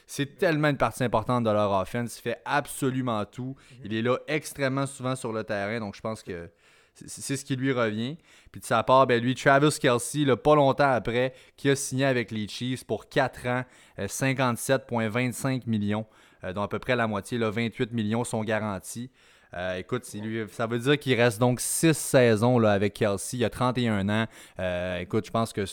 c'est 0.08 0.38
tellement 0.38 0.70
une 0.70 0.78
partie 0.78 1.04
importante 1.04 1.44
de 1.44 1.52
leur 1.52 1.72
offense. 1.72 2.18
Il 2.18 2.22
fait 2.22 2.42
absolument 2.44 3.24
tout. 3.26 3.56
Il 3.84 3.94
est 3.94 4.02
là 4.02 4.18
extrêmement 4.28 4.88
souvent 4.88 5.16
sur 5.16 5.32
le 5.32 5.44
terrain, 5.44 5.80
donc 5.80 5.96
je 5.96 6.02
pense 6.02 6.24
que 6.24 6.50
c'est 6.96 7.36
ce 7.36 7.46
qui 7.46 7.56
lui 7.56 7.72
revient. 7.72 8.18
Puis 8.52 8.62
de 8.62 8.66
sa 8.66 8.82
part, 8.84 9.06
ben 9.06 9.22
lui, 9.22 9.36
Travis 9.36 9.78
Kelsey, 9.80 10.26
pas 10.36 10.56
longtemps 10.56 10.92
après, 10.92 11.34
qui 11.58 11.70
a 11.70 11.76
signé 11.76 12.06
avec 12.06 12.32
les 12.32 12.48
Chiefs 12.48 12.86
pour 12.86 13.08
4 13.08 13.48
ans, 13.48 13.66
euh, 14.00 14.08
57,25 14.08 15.68
millions, 15.68 16.06
euh, 16.44 16.54
dont 16.54 16.64
à 16.64 16.68
peu 16.68 16.80
près 16.80 16.96
la 16.96 17.06
moitié, 17.06 17.38
là, 17.38 17.50
28 17.50 17.92
millions 17.92 18.24
sont 18.24 18.44
garantis. 18.44 19.12
Euh, 19.54 19.78
écoute, 19.78 20.06
ça 20.52 20.68
veut 20.68 20.80
dire 20.80 21.00
qu'il 21.00 21.20
reste 21.20 21.40
donc 21.40 21.62
6 21.62 21.94
saisons 21.94 22.60
là, 22.60 22.72
avec 22.72 22.94
Kelsey. 22.94 23.38
Il 23.38 23.46
a 23.46 23.50
31 23.50 24.10
ans. 24.10 24.26
Euh, 24.60 25.00
écoute, 25.00 25.26
je 25.26 25.32
pense 25.32 25.54
que 25.54 25.66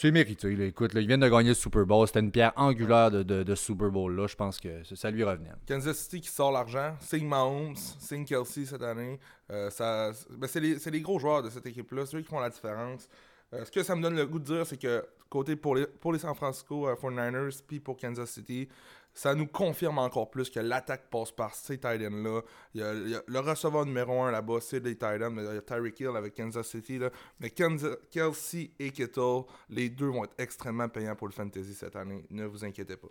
c'est- 0.00 0.10
mérité. 0.10 0.54
là. 0.56 0.64
Écoute, 0.66 0.94
là, 0.94 1.00
il 1.00 1.06
vient 1.06 1.18
de 1.18 1.28
gagner 1.28 1.48
le 1.50 1.54
Super 1.54 1.84
Bowl. 1.86 2.06
C'était 2.06 2.20
une 2.20 2.30
pierre 2.30 2.52
angulaire 2.56 3.10
de, 3.10 3.22
de- 3.22 3.54
Super 3.54 3.90
Bowl. 3.90 4.14
là. 4.14 4.26
Je 4.26 4.36
pense 4.36 4.58
que 4.60 4.82
ça- 4.84 5.10
lui 5.10 5.24
revenait. 5.24 5.50
Kansas 5.66 5.96
City 5.98 6.20
qui 6.20 6.28
sort 6.28 6.52
l'argent, 6.52 6.94
signe 7.00 7.26
Mahomes, 7.26 7.74
signe 7.76 8.24
Kelsey 8.24 8.64
cette 8.66 8.82
année. 8.82 9.18
Euh, 9.50 9.70
ben, 9.78 10.46
c'est, 10.46 10.60
les, 10.60 10.76
les 10.90 11.00
gros 11.00 11.18
joueurs 11.18 11.42
de 11.42 11.50
cette 11.50 11.66
équipe-là, 11.66 12.04
c'est 12.06 12.16
eux 12.16 12.20
qui 12.22 12.28
font 12.28 12.40
la 12.40 12.50
différence. 12.50 13.08
Euh, 13.54 13.64
ce 13.64 13.70
que 13.70 13.82
ça 13.82 13.94
me 13.94 14.02
donne 14.02 14.16
le 14.16 14.26
goût 14.26 14.38
de 14.40 14.44
dire, 14.44 14.66
c'est 14.66 14.76
que 14.76 15.04
côté 15.30 15.54
pour 15.56 15.76
les, 15.76 15.86
pour 15.86 16.12
les 16.12 16.18
San 16.18 16.34
Francisco 16.34 16.88
euh, 16.88 16.94
49ers 16.96 17.62
puis 17.66 17.78
pour 17.80 17.96
Kansas 17.96 18.28
City, 18.30 18.68
ça 19.16 19.34
nous 19.34 19.46
confirme 19.46 19.98
encore 19.98 20.30
plus 20.30 20.50
que 20.50 20.60
l'attaque 20.60 21.08
passe 21.10 21.32
par 21.32 21.54
ces 21.54 21.78
tight 21.78 22.02
ends-là. 22.06 22.42
Il 22.74 22.80
y 22.82 22.84
a, 22.84 22.92
le 23.26 23.38
receveur 23.40 23.86
numéro 23.86 24.20
1 24.22 24.30
là-bas, 24.30 24.58
c'est 24.60 24.78
les 24.84 24.94
tight 24.96 25.22
ends. 25.22 25.34
Il 25.38 25.42
y 25.44 25.48
a 25.48 25.62
Tyreek 25.62 25.98
Hill 25.98 26.08
avec 26.14 26.34
Kansas 26.34 26.68
City. 26.68 26.98
Là. 26.98 27.10
Mais 27.40 27.48
Kansas- 27.48 27.96
Kelsey 28.10 28.70
et 28.78 28.90
Kittle, 28.90 29.44
les 29.70 29.88
deux 29.88 30.08
vont 30.08 30.24
être 30.24 30.34
extrêmement 30.38 30.88
payants 30.90 31.16
pour 31.16 31.28
le 31.28 31.32
fantasy 31.32 31.72
cette 31.74 31.96
année. 31.96 32.26
Ne 32.30 32.44
vous 32.44 32.62
inquiétez 32.64 32.96
pas. 32.98 33.08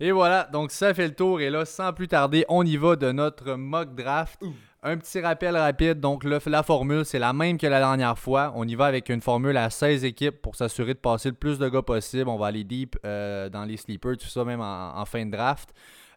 Et 0.00 0.12
voilà, 0.12 0.44
donc 0.52 0.70
ça 0.70 0.94
fait 0.94 1.08
le 1.08 1.14
tour. 1.14 1.40
Et 1.40 1.50
là, 1.50 1.64
sans 1.64 1.92
plus 1.92 2.08
tarder, 2.08 2.44
on 2.48 2.64
y 2.64 2.76
va 2.76 2.96
de 2.96 3.10
notre 3.12 3.54
mock 3.54 3.94
draft. 3.94 4.40
Un 4.82 4.96
petit 4.96 5.20
rappel 5.20 5.56
rapide. 5.56 5.98
Donc, 5.98 6.22
le- 6.22 6.38
la 6.46 6.62
formule, 6.62 7.04
c'est 7.04 7.18
la 7.18 7.32
même 7.32 7.58
que 7.58 7.66
la 7.66 7.80
dernière 7.80 8.16
fois. 8.16 8.52
On 8.54 8.66
y 8.66 8.76
va 8.76 8.86
avec 8.86 9.08
une 9.08 9.20
formule 9.20 9.56
à 9.56 9.70
16 9.70 10.04
équipes 10.04 10.40
pour 10.40 10.54
s'assurer 10.54 10.94
de 10.94 11.00
passer 11.00 11.30
le 11.30 11.34
plus 11.34 11.58
de 11.58 11.68
gars 11.68 11.82
possible. 11.82 12.28
On 12.28 12.36
va 12.38 12.46
aller 12.46 12.62
deep 12.62 12.96
euh, 13.04 13.48
dans 13.48 13.64
les 13.64 13.76
sleepers, 13.76 14.16
tout 14.16 14.28
ça, 14.28 14.44
même 14.44 14.60
en, 14.60 14.96
en 14.96 15.04
fin 15.04 15.26
de 15.26 15.32
draft. 15.32 15.70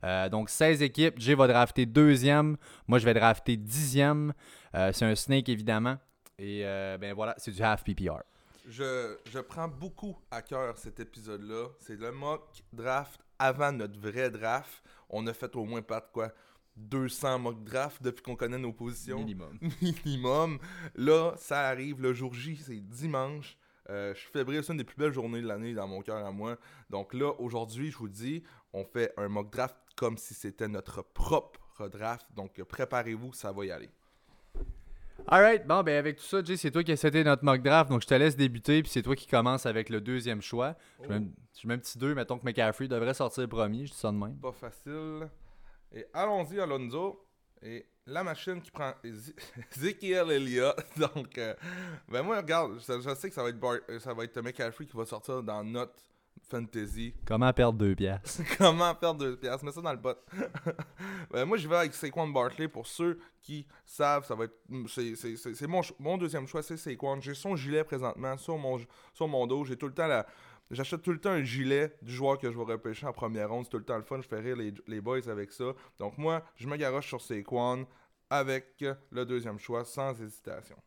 Euh, 0.03 0.29
donc, 0.29 0.51
16 0.51 0.83
équipes. 0.83 1.15
Jay 1.17 1.33
va 1.33 1.47
drafter 1.47 1.87
deuxième. 1.87 2.55
Moi, 2.87 2.99
je 2.99 3.05
vais 3.05 3.15
drafter 3.15 3.57
dixième. 3.57 4.31
Euh, 4.75 4.91
c'est 4.93 5.05
un 5.05 5.15
snake, 5.15 5.49
évidemment. 5.49 5.97
Et 6.37 6.63
ben 6.99 7.13
voilà, 7.13 7.35
c'est 7.37 7.51
du 7.51 7.61
half 7.61 7.83
PPR. 7.83 8.21
Je, 8.67 9.15
je 9.31 9.39
prends 9.39 9.67
beaucoup 9.67 10.17
à 10.31 10.41
cœur 10.43 10.75
cet 10.77 10.99
épisode-là. 10.99 11.65
C'est 11.79 11.99
le 11.99 12.11
mock 12.11 12.41
draft 12.73 13.19
avant 13.41 13.71
notre 13.71 13.99
vrai 13.99 14.29
draft. 14.29 14.83
On 15.09 15.25
a 15.27 15.33
fait 15.33 15.55
au 15.55 15.65
moins 15.65 15.81
pas 15.81 15.99
de 15.99 16.05
quoi 16.13 16.31
200 16.77 17.39
mock 17.39 17.63
draft 17.63 18.01
depuis 18.01 18.21
qu'on 18.21 18.35
connaît 18.35 18.57
nos 18.57 18.71
positions. 18.71 19.17
Minimum. 19.19 19.57
Minimum. 19.81 20.59
Là, 20.95 21.33
ça 21.37 21.67
arrive 21.67 22.01
le 22.01 22.13
jour 22.13 22.33
J, 22.33 22.55
c'est 22.55 22.79
dimanche. 22.79 23.57
Euh, 23.89 24.13
je 24.13 24.19
suis 24.19 24.29
fébrile, 24.29 24.63
c'est 24.63 24.71
une 24.71 24.77
des 24.77 24.83
plus 24.83 24.95
belles 24.95 25.11
journées 25.11 25.41
de 25.41 25.47
l'année 25.47 25.73
dans 25.73 25.87
mon 25.87 26.01
cœur 26.01 26.23
à 26.23 26.31
moi. 26.31 26.57
Donc 26.89 27.13
là, 27.13 27.33
aujourd'hui, 27.39 27.91
je 27.91 27.97
vous 27.97 28.07
dis, 28.07 28.43
on 28.73 28.85
fait 28.85 29.11
un 29.17 29.27
mock 29.27 29.51
draft 29.51 29.75
comme 29.95 30.17
si 30.17 30.33
c'était 30.33 30.67
notre 30.67 31.01
propre 31.01 31.89
draft. 31.89 32.25
Donc, 32.35 32.61
préparez-vous, 32.63 33.33
ça 33.33 33.51
va 33.51 33.65
y 33.65 33.71
aller. 33.71 33.89
Alright, 35.27 35.65
bon, 35.65 35.81
ben 35.83 35.97
avec 35.97 36.17
tout 36.17 36.23
ça, 36.23 36.43
Jay, 36.43 36.57
c'est 36.57 36.71
toi 36.71 36.83
qui 36.83 36.91
as 36.91 36.97
seté 36.97 37.23
notre 37.23 37.43
mock 37.45 37.61
draft, 37.61 37.89
donc 37.89 38.01
je 38.01 38.07
te 38.07 38.13
laisse 38.13 38.35
débuter, 38.35 38.81
puis 38.81 38.91
c'est 38.91 39.01
toi 39.01 39.15
qui 39.15 39.27
commence 39.27 39.65
avec 39.65 39.89
le 39.89 40.01
deuxième 40.01 40.41
choix. 40.41 40.75
Je 41.01 41.07
mets, 41.07 41.21
je 41.61 41.67
mets 41.67 41.73
un 41.75 41.77
petit 41.77 41.97
2, 41.97 42.13
mettons 42.15 42.37
que 42.37 42.45
McCaffrey 42.45 42.87
devrait 42.87 43.13
sortir 43.13 43.47
premier, 43.47 43.85
je 43.85 43.91
dis 43.91 43.97
ça 43.97 44.11
de 44.11 44.17
même. 44.17 44.37
Pas 44.39 44.51
facile. 44.51 45.29
Et 45.93 46.05
allons-y, 46.13 46.59
Alonso. 46.59 47.25
Et 47.61 47.85
la 48.07 48.23
machine 48.23 48.59
qui 48.61 48.71
prend 48.71 48.93
Eze- 49.03 49.35
Ezekiel 49.77 50.31
Elliott. 50.31 50.75
Donc, 50.97 51.37
euh, 51.37 51.53
ben 52.09 52.23
moi, 52.23 52.37
regarde, 52.37 52.79
je, 52.79 52.99
je 53.01 53.15
sais 53.15 53.29
que 53.29 53.35
ça 53.35 53.43
va 53.43 53.49
être, 53.49 53.59
Bar- 53.59 53.77
euh, 53.89 53.99
ça 53.99 54.13
va 54.13 54.23
être 54.23 54.41
McCaffrey 54.41 54.85
qui 54.85 54.97
va 54.97 55.05
sortir 55.05 55.43
dans 55.43 55.63
notre 55.63 55.93
fantasy. 56.49 57.13
Comment 57.25 57.51
perdre 57.53 57.77
deux 57.79 57.95
piastres? 57.95 58.41
Comment 58.57 58.93
perdre 58.95 59.19
deux 59.19 59.37
piastres? 59.37 59.63
Mets 59.65 59.71
ça 59.71 59.81
dans 59.81 59.91
le 59.91 59.97
bot. 59.97 60.15
ben, 61.31 61.45
moi, 61.45 61.57
je 61.57 61.67
vais 61.67 61.75
avec 61.77 61.93
Saquon 61.93 62.27
Barkley. 62.27 62.67
Pour 62.67 62.87
ceux 62.87 63.19
qui 63.41 63.65
savent, 63.85 64.25
ça 64.25 64.35
va 64.35 64.45
être. 64.45 64.55
C'est, 64.87 65.15
c'est- 65.15 65.67
mon, 65.67 65.81
mon 65.99 66.17
deuxième 66.17 66.47
choix, 66.47 66.61
c'est 66.63 66.77
Saquon. 66.77 67.19
J'ai 67.21 67.33
son 67.33 67.55
gilet 67.55 67.83
présentement 67.83 68.37
sur 68.37 68.57
mon, 68.57 68.79
sur 69.13 69.27
mon 69.27 69.47
dos. 69.47 69.63
J'ai 69.65 69.77
tout 69.77 69.87
le 69.87 69.93
temps 69.93 70.07
la. 70.07 70.25
J'achète 70.69 71.01
tout 71.01 71.11
le 71.11 71.19
temps 71.19 71.31
un 71.31 71.43
gilet 71.43 71.97
du 72.01 72.13
joueur 72.13 72.37
que 72.37 72.49
je 72.49 72.57
vais 72.57 72.63
repêcher 72.63 73.05
en 73.05 73.11
première 73.11 73.49
ronde. 73.49 73.65
C'est 73.65 73.71
tout 73.71 73.77
le 73.77 73.83
temps 73.83 73.97
le 73.97 74.03
fun. 74.03 74.21
Je 74.21 74.27
fais 74.27 74.39
rire 74.39 74.55
les, 74.55 74.73
les 74.87 75.01
boys 75.01 75.27
avec 75.29 75.51
ça. 75.51 75.73
Donc, 75.99 76.17
moi, 76.17 76.43
je 76.55 76.67
me 76.67 76.77
garoche 76.77 77.07
sur 77.07 77.19
Saquon 77.21 77.85
avec 78.29 78.83
le 79.09 79.25
deuxième 79.25 79.59
choix 79.59 79.83
sans 79.83 80.19
hésitation. 80.21 80.77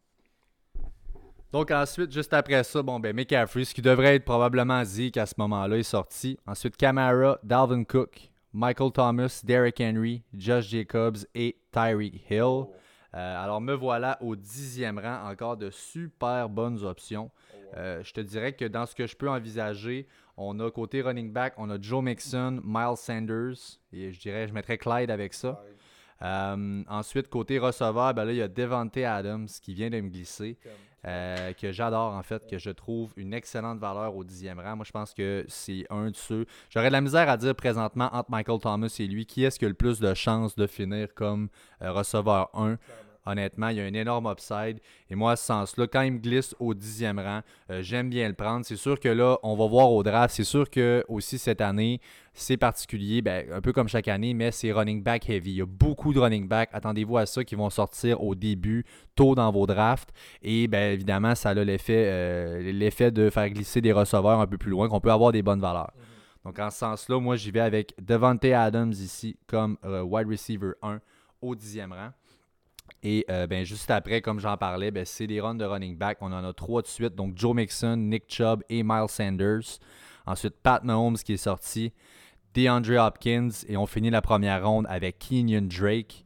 Donc 1.55 1.71
ensuite, 1.71 2.11
juste 2.11 2.35
après 2.35 2.65
ça, 2.65 2.83
bon 2.83 2.99
ben 2.99 3.15
McCaffrey, 3.15 3.65
ce 3.65 3.73
qui 3.73 3.81
devrait 3.81 4.17
être 4.17 4.25
probablement 4.25 4.83
Zeke 4.83 5.19
à 5.19 5.25
ce 5.25 5.35
moment-là, 5.39 5.77
est 5.77 5.85
sorti. 5.85 6.37
Ensuite, 6.49 6.77
Camara, 6.77 7.39
Dalvin 7.45 7.85
Cook, 7.85 8.33
Michael 8.53 8.91
Thomas, 8.91 9.41
Derrick 9.45 9.81
Henry, 9.81 10.25
Josh 10.37 10.67
Jacobs 10.67 11.19
et 11.33 11.57
Tyreek 11.71 12.29
Hill. 12.29 12.65
Euh, 13.15 13.45
alors 13.45 13.61
me 13.61 13.73
voilà 13.73 14.19
au 14.21 14.35
dixième 14.35 14.99
rang, 14.99 15.31
encore 15.31 15.57
de 15.57 15.71
super 15.71 16.49
bonnes 16.49 16.83
options. 16.83 17.31
Euh, 17.77 18.03
je 18.03 18.13
te 18.13 18.21
dirais 18.21 18.55
que 18.55 18.65
dans 18.65 18.85
ce 18.85 18.97
que 18.97 19.07
je 19.07 19.15
peux 19.15 19.31
envisager, 19.31 20.09
on 20.37 20.59
a 20.59 20.73
côté 20.73 21.03
running 21.03 21.33
back, 21.33 21.55
on 21.57 21.71
a 21.71 21.81
Joe 21.81 22.03
Mixon, 22.03 22.61
Miles 22.65 22.97
Sanders, 22.97 23.79
et 23.93 24.11
je 24.11 24.19
dirais, 24.19 24.49
je 24.49 24.53
mettrais 24.53 24.77
Clyde 24.77 25.09
avec 25.09 25.33
ça. 25.33 25.63
Euh, 26.23 26.83
ensuite, 26.89 27.29
côté 27.29 27.59
receveur, 27.61 28.13
ben 28.15 28.25
là, 28.25 28.33
il 28.33 28.39
y 28.39 28.43
a 28.43 28.49
Devante 28.49 28.97
Adams 28.97 29.47
qui 29.63 29.75
vient 29.75 29.91
de 29.91 30.01
me 30.01 30.09
glisser, 30.09 30.59
euh, 31.07 31.53
que 31.53 31.73
j'adore 31.73 32.13
en 32.13 32.23
fait, 32.23 32.47
que 32.47 32.59
je 32.59 32.71
trouve 32.71 33.13
une 33.17 33.35
excellente 33.35 33.79
valeur 33.79 34.17
au 34.17 34.25
dixième 34.25 34.59
rang. 34.59 34.77
Moi, 34.77 34.85
je 34.87 34.93
pense 34.93 35.13
que 35.13 35.45
c'est 35.49 35.85
un 35.91 36.11
de 36.11 36.17
ceux. 36.17 36.47
J'aurais 36.71 36.89
de 36.89 36.93
la 36.93 37.01
misère 37.01 37.29
à 37.29 37.37
dire 37.37 37.55
présentement 37.55 38.09
entre 38.13 38.31
Michael 38.31 38.59
Thomas 38.61 38.95
et 38.99 39.07
lui, 39.07 39.27
qui 39.27 39.45
est-ce 39.45 39.59
qui 39.59 39.65
a 39.65 39.69
le 39.69 39.75
plus 39.75 40.01
de 40.01 40.15
chances 40.15 40.57
de 40.57 40.67
finir 40.67 41.09
comme 41.15 41.49
euh, 41.83 41.93
receveur 41.93 42.51
1 42.55 42.79
Honnêtement, 43.27 43.69
il 43.69 43.77
y 43.77 43.81
a 43.81 43.85
un 43.85 43.95
énorme 43.95 44.31
upside. 44.31 44.81
Et 45.09 45.15
moi, 45.15 45.33
à 45.33 45.37
ce 45.37 45.47
sens-là, 45.47 45.87
quand 45.87 46.03
il 46.03 46.13
me 46.13 46.19
glisse 46.19 46.55
au 46.59 46.75
dixième 46.75 47.19
rang, 47.19 47.41
euh, 47.71 47.83
j'aime 47.83 48.11
bien 48.11 48.29
le 48.29 48.35
prendre. 48.35 48.67
C'est 48.67 48.77
sûr 48.77 49.01
que 49.01 49.09
là, 49.09 49.39
on 49.43 49.57
va 49.57 49.67
voir 49.67 49.91
au 49.93 50.03
draft. 50.03 50.35
C'est 50.35 50.45
sûr 50.45 50.69
que 50.69 51.05
aussi 51.09 51.39
cette 51.39 51.61
année, 51.61 52.01
c'est 52.35 52.57
particulier, 52.57 53.23
ben, 53.23 53.47
un 53.53 53.61
peu 53.61 53.73
comme 53.73 53.89
chaque 53.89 54.09
année, 54.09 54.35
mais 54.35 54.51
c'est 54.51 54.73
running 54.73 55.03
back 55.03 55.29
heavy. 55.31 55.53
Il 55.53 55.57
y 55.57 55.63
a 55.63 55.67
beaucoup 55.67 56.13
de 56.13 56.19
running 56.19 56.49
back. 56.49 56.69
Attendez-vous 56.73 57.17
à 57.17 57.27
ça 57.27 57.45
qui 57.45 57.55
vont 57.55 57.71
sortir 57.71 58.23
au 58.23 58.35
début, 58.35 58.85
tôt 59.15 59.35
dans 59.35 59.51
vos 59.51 59.67
drafts. 59.67 60.11
Et 60.43 60.67
bien 60.67 60.91
évidemment, 60.91 61.35
ça 61.35 61.51
a 61.51 61.55
l'effet, 61.55 62.07
euh, 62.09 62.73
l'effet 62.73 63.11
de 63.11 63.31
faire 63.31 63.49
glisser 63.49 63.81
des 63.81 63.93
receveurs 63.93 64.41
un 64.41 64.47
peu 64.47 64.59
plus 64.59 64.71
loin, 64.71 64.89
qu'on 64.89 65.01
peut 65.01 65.13
avoir 65.13 65.33
des 65.33 65.43
bonnes 65.43 65.61
valeurs. 65.61 65.93
Donc 66.45 66.59
en 66.59 66.71
ce 66.71 66.79
sens-là, 66.79 67.19
moi 67.21 67.37
j'y 67.37 67.51
vais 67.51 67.61
avec 67.61 67.95
Devante 67.99 68.45
Adams 68.45 68.93
ici 68.93 69.37
comme 69.47 69.79
euh, 69.85 70.03
wide 70.03 70.29
receiver 70.29 70.73
1 70.83 71.01
au 71.41 71.55
dixième 71.55 71.93
rang. 71.93 72.11
Et 73.03 73.27
euh, 73.31 73.47
ben, 73.47 73.65
juste 73.65 73.91
après, 73.91 74.23
comme 74.23 74.41
j'en 74.41 74.57
parlais, 74.57 74.91
ben, 74.91 75.05
c'est 75.05 75.27
des 75.27 75.41
runs 75.41 75.55
de 75.55 75.65
running 75.65 75.97
back. 75.97 76.19
On 76.23 76.33
en 76.33 76.43
a 76.45 76.53
trois 76.53 76.81
de 76.83 76.87
suite. 76.87 77.15
Donc 77.15 77.37
Joe 77.37 77.55
Mixon, 77.55 77.97
Nick 77.97 78.25
Chubb 78.29 78.63
et 78.69 78.83
Miles 78.83 79.09
Sanders. 79.09 79.79
Ensuite, 80.27 80.55
Pat 80.63 80.83
Mahomes 80.83 81.17
qui 81.17 81.35
est 81.35 81.39
sorti. 81.39 81.93
DeAndre 82.55 82.99
Hopkins. 82.99 83.51
Et 83.69 83.77
on 83.77 83.87
finit 83.87 84.11
la 84.11 84.23
première 84.23 84.67
ronde 84.67 84.87
avec 84.89 85.19
Kenyon 85.19 85.69
Drake. 85.69 86.25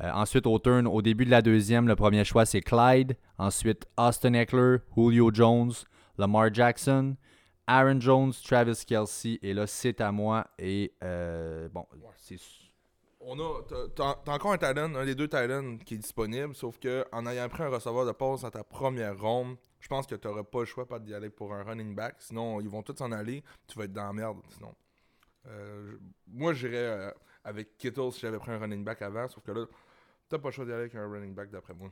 Euh, 0.00 0.10
ensuite, 0.12 0.46
au 0.46 0.58
turn, 0.58 0.86
au 0.86 1.02
début 1.02 1.26
de 1.26 1.30
la 1.30 1.42
deuxième, 1.42 1.86
le 1.86 1.94
premier 1.94 2.24
choix, 2.24 2.46
c'est 2.46 2.62
Clyde. 2.62 3.16
Ensuite, 3.38 3.86
Austin 3.98 4.32
Eckler, 4.32 4.78
Julio 4.96 5.30
Jones, 5.32 5.72
Lamar 6.16 6.52
Jackson, 6.52 7.16
Aaron 7.66 8.00
Jones, 8.00 8.32
Travis 8.44 8.82
Kelsey. 8.86 9.38
Et 9.42 9.52
là, 9.52 9.66
c'est 9.66 10.00
à 10.00 10.10
moi. 10.10 10.46
Et 10.58 10.92
euh, 11.02 11.68
bon, 11.68 11.86
c'est 12.16 12.38
On 13.26 13.38
a, 13.40 13.62
t'as- 13.96 14.14
t'as 14.24 14.32
encore 14.34 14.52
un 14.52 14.58
Titan, 14.58 14.94
un 14.94 15.04
des 15.04 15.14
deux 15.14 15.28
Titans 15.28 15.78
qui 15.78 15.94
est 15.94 15.98
disponible, 15.98 16.54
sauf 16.54 16.78
que 16.78 17.04
en 17.10 17.26
ayant 17.26 17.48
pris 17.48 17.62
un 17.62 17.68
receveur 17.68 18.04
de 18.04 18.12
passe 18.12 18.42
dans 18.42 18.50
ta 18.50 18.62
première 18.64 19.18
ronde, 19.18 19.56
je 19.80 19.88
pense 19.88 20.06
que 20.06 20.14
tu 20.14 20.28
n'auras 20.28 20.42
pas 20.44 20.60
le 20.60 20.64
choix 20.66 20.86
pas 20.86 20.98
d'y 20.98 21.14
aller 21.14 21.30
pour 21.30 21.54
un 21.54 21.62
running 21.62 21.94
back. 21.94 22.16
Sinon, 22.18 22.60
ils 22.60 22.68
vont 22.68 22.82
tous 22.82 22.96
s'en 22.96 23.12
aller. 23.12 23.42
Tu 23.66 23.78
vas 23.78 23.84
être 23.84 23.92
dans 23.92 24.04
la 24.06 24.12
merde. 24.12 24.38
Sinon, 24.50 24.74
Euh, 25.46 25.98
moi, 26.26 26.52
j'irais 26.54 26.76
euh, 26.76 27.10
avec 27.44 27.76
Kittle 27.76 28.10
si 28.12 28.20
j'avais 28.20 28.38
pris 28.38 28.50
un 28.52 28.58
running 28.58 28.82
back 28.84 29.02
avant, 29.02 29.28
sauf 29.28 29.42
que 29.44 29.52
là, 29.52 29.66
t'as 30.28 30.38
pas 30.38 30.48
le 30.48 30.52
choix 30.52 30.64
d'y 30.64 30.72
aller 30.72 30.82
avec 30.82 30.94
un 30.94 31.06
running 31.10 31.34
back 31.34 31.50
d'après 31.50 31.74
moi. 31.74 31.90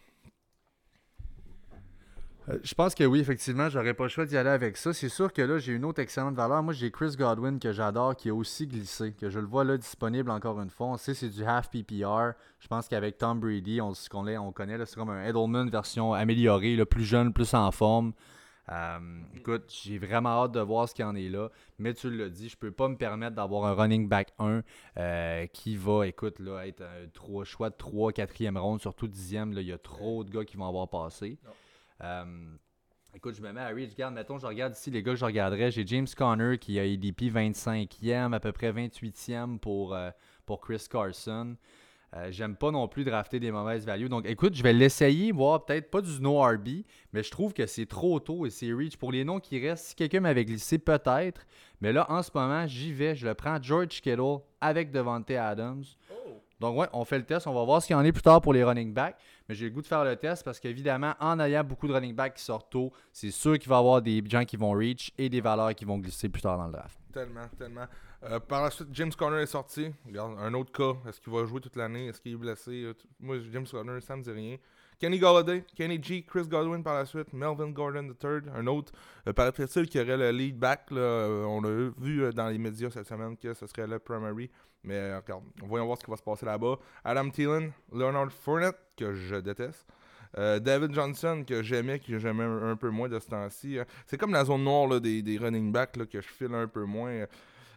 Euh, 2.48 2.58
je 2.62 2.74
pense 2.74 2.94
que 2.94 3.04
oui, 3.04 3.20
effectivement, 3.20 3.68
j'aurais 3.68 3.94
pas 3.94 4.04
le 4.04 4.08
choix 4.08 4.26
d'y 4.26 4.36
aller 4.36 4.50
avec 4.50 4.76
ça. 4.76 4.92
C'est 4.92 5.08
sûr 5.08 5.32
que 5.32 5.42
là, 5.42 5.58
j'ai 5.58 5.72
une 5.72 5.84
autre 5.84 6.00
excellente 6.00 6.34
valeur. 6.34 6.62
Moi, 6.62 6.72
j'ai 6.72 6.90
Chris 6.90 7.14
Godwin 7.16 7.58
que 7.58 7.72
j'adore, 7.72 8.16
qui 8.16 8.30
a 8.30 8.34
aussi 8.34 8.66
glissé, 8.66 9.12
que 9.12 9.30
je 9.30 9.38
le 9.38 9.46
vois 9.46 9.64
là 9.64 9.76
disponible 9.76 10.30
encore 10.30 10.60
une 10.60 10.70
fois. 10.70 10.88
On 10.88 10.96
sait 10.96 11.14
c'est 11.14 11.28
du 11.28 11.44
half 11.44 11.70
PPR. 11.70 12.32
Je 12.58 12.68
pense 12.68 12.88
qu'avec 12.88 13.18
Tom 13.18 13.40
Brady, 13.40 13.80
on, 13.80 13.94
ce 13.94 14.08
qu'on 14.08 14.26
on 14.26 14.52
connaît, 14.52 14.84
c'est 14.86 14.96
comme 14.96 15.10
un 15.10 15.24
Edelman 15.24 15.70
version 15.70 16.14
améliorée, 16.14 16.76
là, 16.76 16.84
plus 16.84 17.04
jeune, 17.04 17.32
plus 17.32 17.54
en 17.54 17.70
forme. 17.70 18.12
Euh, 18.68 18.98
écoute, 19.36 19.64
j'ai 19.84 19.98
vraiment 19.98 20.44
hâte 20.44 20.52
de 20.52 20.60
voir 20.60 20.88
ce 20.88 20.94
qu'il 20.94 21.04
en 21.04 21.14
est 21.14 21.28
là. 21.28 21.48
Mais 21.78 21.94
tu 21.94 22.10
l'as 22.10 22.28
dit, 22.28 22.48
je 22.48 22.56
peux 22.56 22.70
pas 22.70 22.88
me 22.88 22.96
permettre 22.96 23.36
d'avoir 23.36 23.66
un 23.66 23.74
running 23.74 24.08
back 24.08 24.32
1 24.38 24.62
euh, 24.98 25.46
qui 25.46 25.76
va, 25.76 26.06
écoute, 26.06 26.38
là, 26.38 26.66
être 26.66 26.82
un 26.82 27.44
choix 27.44 27.70
de 27.70 27.76
3, 27.76 28.12
4e 28.12 28.58
ronde, 28.58 28.80
surtout 28.80 29.08
10e. 29.08 29.52
Là, 29.52 29.60
il 29.60 29.66
y 29.68 29.72
a 29.72 29.78
trop 29.78 30.24
de 30.24 30.30
gars 30.30 30.44
qui 30.44 30.56
vont 30.56 30.66
avoir 30.66 30.88
passé. 30.88 31.38
Euh, 32.02 32.24
écoute, 33.14 33.34
je 33.34 33.42
me 33.42 33.52
mets 33.52 33.60
à 33.60 33.68
reach. 33.68 33.90
Regarde, 33.90 34.14
mettons, 34.14 34.38
je 34.38 34.46
regarde 34.46 34.74
ici 34.74 34.90
les 34.90 35.02
gars 35.02 35.12
que 35.12 35.18
je 35.18 35.24
regarderais. 35.24 35.70
J'ai 35.70 35.86
James 35.86 36.06
Conner 36.16 36.58
qui 36.58 36.78
a 36.78 36.82
ADP 36.82 37.32
25e, 37.32 38.32
à 38.32 38.40
peu 38.40 38.52
près 38.52 38.72
28e 38.72 39.58
pour, 39.58 39.94
euh, 39.94 40.10
pour 40.46 40.60
Chris 40.60 40.84
Carson. 40.90 41.56
Euh, 42.14 42.30
J'aime 42.30 42.56
pas 42.56 42.70
non 42.70 42.88
plus 42.88 43.04
drafter 43.04 43.40
des 43.40 43.50
mauvaises 43.50 43.86
values. 43.86 44.08
Donc, 44.08 44.26
écoute, 44.26 44.54
je 44.54 44.62
vais 44.62 44.74
l'essayer, 44.74 45.32
voir 45.32 45.64
peut-être 45.64 45.90
pas 45.90 46.02
du 46.02 46.20
no 46.20 46.42
RB, 46.42 46.84
mais 47.12 47.22
je 47.22 47.30
trouve 47.30 47.54
que 47.54 47.64
c'est 47.66 47.86
trop 47.86 48.20
tôt 48.20 48.44
et 48.44 48.50
c'est 48.50 48.72
reach. 48.72 48.96
Pour 48.98 49.12
les 49.12 49.24
noms 49.24 49.40
qui 49.40 49.58
restent, 49.58 49.86
si 49.86 49.94
quelqu'un 49.94 50.20
m'avait 50.20 50.44
glissé, 50.44 50.78
peut-être. 50.78 51.46
Mais 51.80 51.92
là, 51.92 52.06
en 52.10 52.22
ce 52.22 52.30
moment, 52.34 52.66
j'y 52.66 52.92
vais. 52.92 53.14
Je 53.14 53.26
le 53.26 53.34
prends 53.34 53.62
George 53.62 54.00
Kittle 54.02 54.40
avec 54.60 54.90
Devante 54.90 55.30
Adams. 55.30 55.84
Donc, 56.60 56.78
ouais, 56.78 56.86
on 56.92 57.04
fait 57.04 57.18
le 57.18 57.24
test. 57.24 57.46
On 57.46 57.54
va 57.54 57.64
voir 57.64 57.82
ce 57.82 57.88
qu'il 57.88 57.96
y 57.96 57.98
en 57.98 58.04
est 58.04 58.12
plus 58.12 58.22
tard 58.22 58.40
pour 58.40 58.52
les 58.52 58.62
running 58.62 58.92
backs. 58.92 59.16
J'ai 59.52 59.66
le 59.66 59.70
goût 59.72 59.82
de 59.82 59.86
faire 59.86 60.04
le 60.04 60.16
test 60.16 60.44
parce 60.44 60.58
qu'évidemment, 60.60 61.14
en 61.20 61.38
ayant 61.40 61.64
beaucoup 61.64 61.88
de 61.88 61.92
running 61.92 62.14
backs 62.14 62.34
qui 62.34 62.42
sortent 62.42 62.70
tôt, 62.70 62.92
c'est 63.12 63.30
sûr 63.30 63.58
qu'il 63.58 63.68
va 63.68 63.76
y 63.76 63.78
avoir 63.78 64.02
des 64.02 64.22
gens 64.28 64.44
qui 64.44 64.56
vont 64.56 64.72
reach 64.72 65.12
et 65.18 65.28
des 65.28 65.40
valeurs 65.40 65.74
qui 65.74 65.84
vont 65.84 65.98
glisser 65.98 66.28
plus 66.28 66.42
tard 66.42 66.58
dans 66.58 66.66
le 66.66 66.72
draft. 66.72 66.98
Tellement, 67.12 67.46
tellement. 67.58 67.86
Euh, 68.24 68.38
par 68.40 68.62
la 68.62 68.70
suite, 68.70 68.88
James 68.92 69.12
Conner 69.16 69.42
est 69.42 69.46
sorti. 69.46 69.90
Regarde, 70.06 70.36
un 70.38 70.54
autre 70.54 70.72
cas. 70.72 70.96
Est-ce 71.08 71.20
qu'il 71.20 71.32
va 71.32 71.44
jouer 71.44 71.60
toute 71.60 71.76
l'année? 71.76 72.06
Est-ce 72.06 72.20
qu'il 72.20 72.32
est 72.32 72.36
blessé? 72.36 72.84
Euh, 72.84 72.94
Moi, 73.20 73.36
James 73.52 73.66
Conner, 73.70 74.00
ça 74.00 74.16
me 74.16 74.22
dit 74.22 74.30
rien. 74.30 74.56
Kenny 74.98 75.18
Galladay, 75.18 75.64
Kenny 75.74 76.00
G, 76.00 76.22
Chris 76.22 76.46
Godwin 76.46 76.80
par 76.84 76.94
la 76.94 77.04
suite, 77.04 77.32
Melvin 77.32 77.70
Gordon 77.70 78.14
III, 78.22 78.42
un 78.54 78.66
autre. 78.68 78.92
Euh, 79.26 79.32
Paraît-il 79.32 79.88
qu'il 79.88 80.00
y 80.00 80.04
aurait 80.04 80.16
le 80.16 80.30
lead 80.30 80.56
back. 80.56 80.92
là, 80.92 81.00
euh, 81.00 81.44
on 81.44 81.64
a 81.64 81.90
vu 82.00 82.32
dans 82.32 82.46
les 82.48 82.58
médias 82.58 82.88
cette 82.90 83.08
semaine 83.08 83.36
que 83.36 83.52
ce 83.52 83.66
serait 83.66 83.88
le 83.88 83.98
primary. 83.98 84.48
Mais 84.84 84.94
euh, 84.94 85.20
regarde, 85.20 85.44
voyons 85.62 85.86
voir 85.86 85.98
ce 85.98 86.04
qui 86.04 86.10
va 86.10 86.16
se 86.16 86.22
passer 86.22 86.46
là-bas. 86.46 86.78
Adam 87.04 87.30
Thielen, 87.30 87.72
Leonard 87.92 88.32
Fournette, 88.32 88.78
que 88.96 89.12
je 89.14 89.36
déteste. 89.36 89.86
Euh, 90.38 90.58
David 90.58 90.94
Johnson, 90.94 91.44
que 91.46 91.62
j'aimais, 91.62 91.98
que 91.98 92.18
j'aimais 92.18 92.44
un, 92.44 92.76
peu 92.76 92.90
moins 92.90 93.08
de 93.08 93.18
ce 93.18 93.28
temps-ci. 93.28 93.78
Euh, 93.78 93.84
C'est 94.06 94.16
comme 94.16 94.32
la 94.32 94.44
zone 94.44 94.64
noire 94.64 94.86
là, 94.88 94.98
des, 94.98 95.22
des 95.22 95.38
running 95.38 95.70
backs 95.70 95.92
que 96.08 96.20
je 96.20 96.28
file 96.28 96.54
un 96.54 96.66
peu 96.66 96.84
moins. 96.84 97.26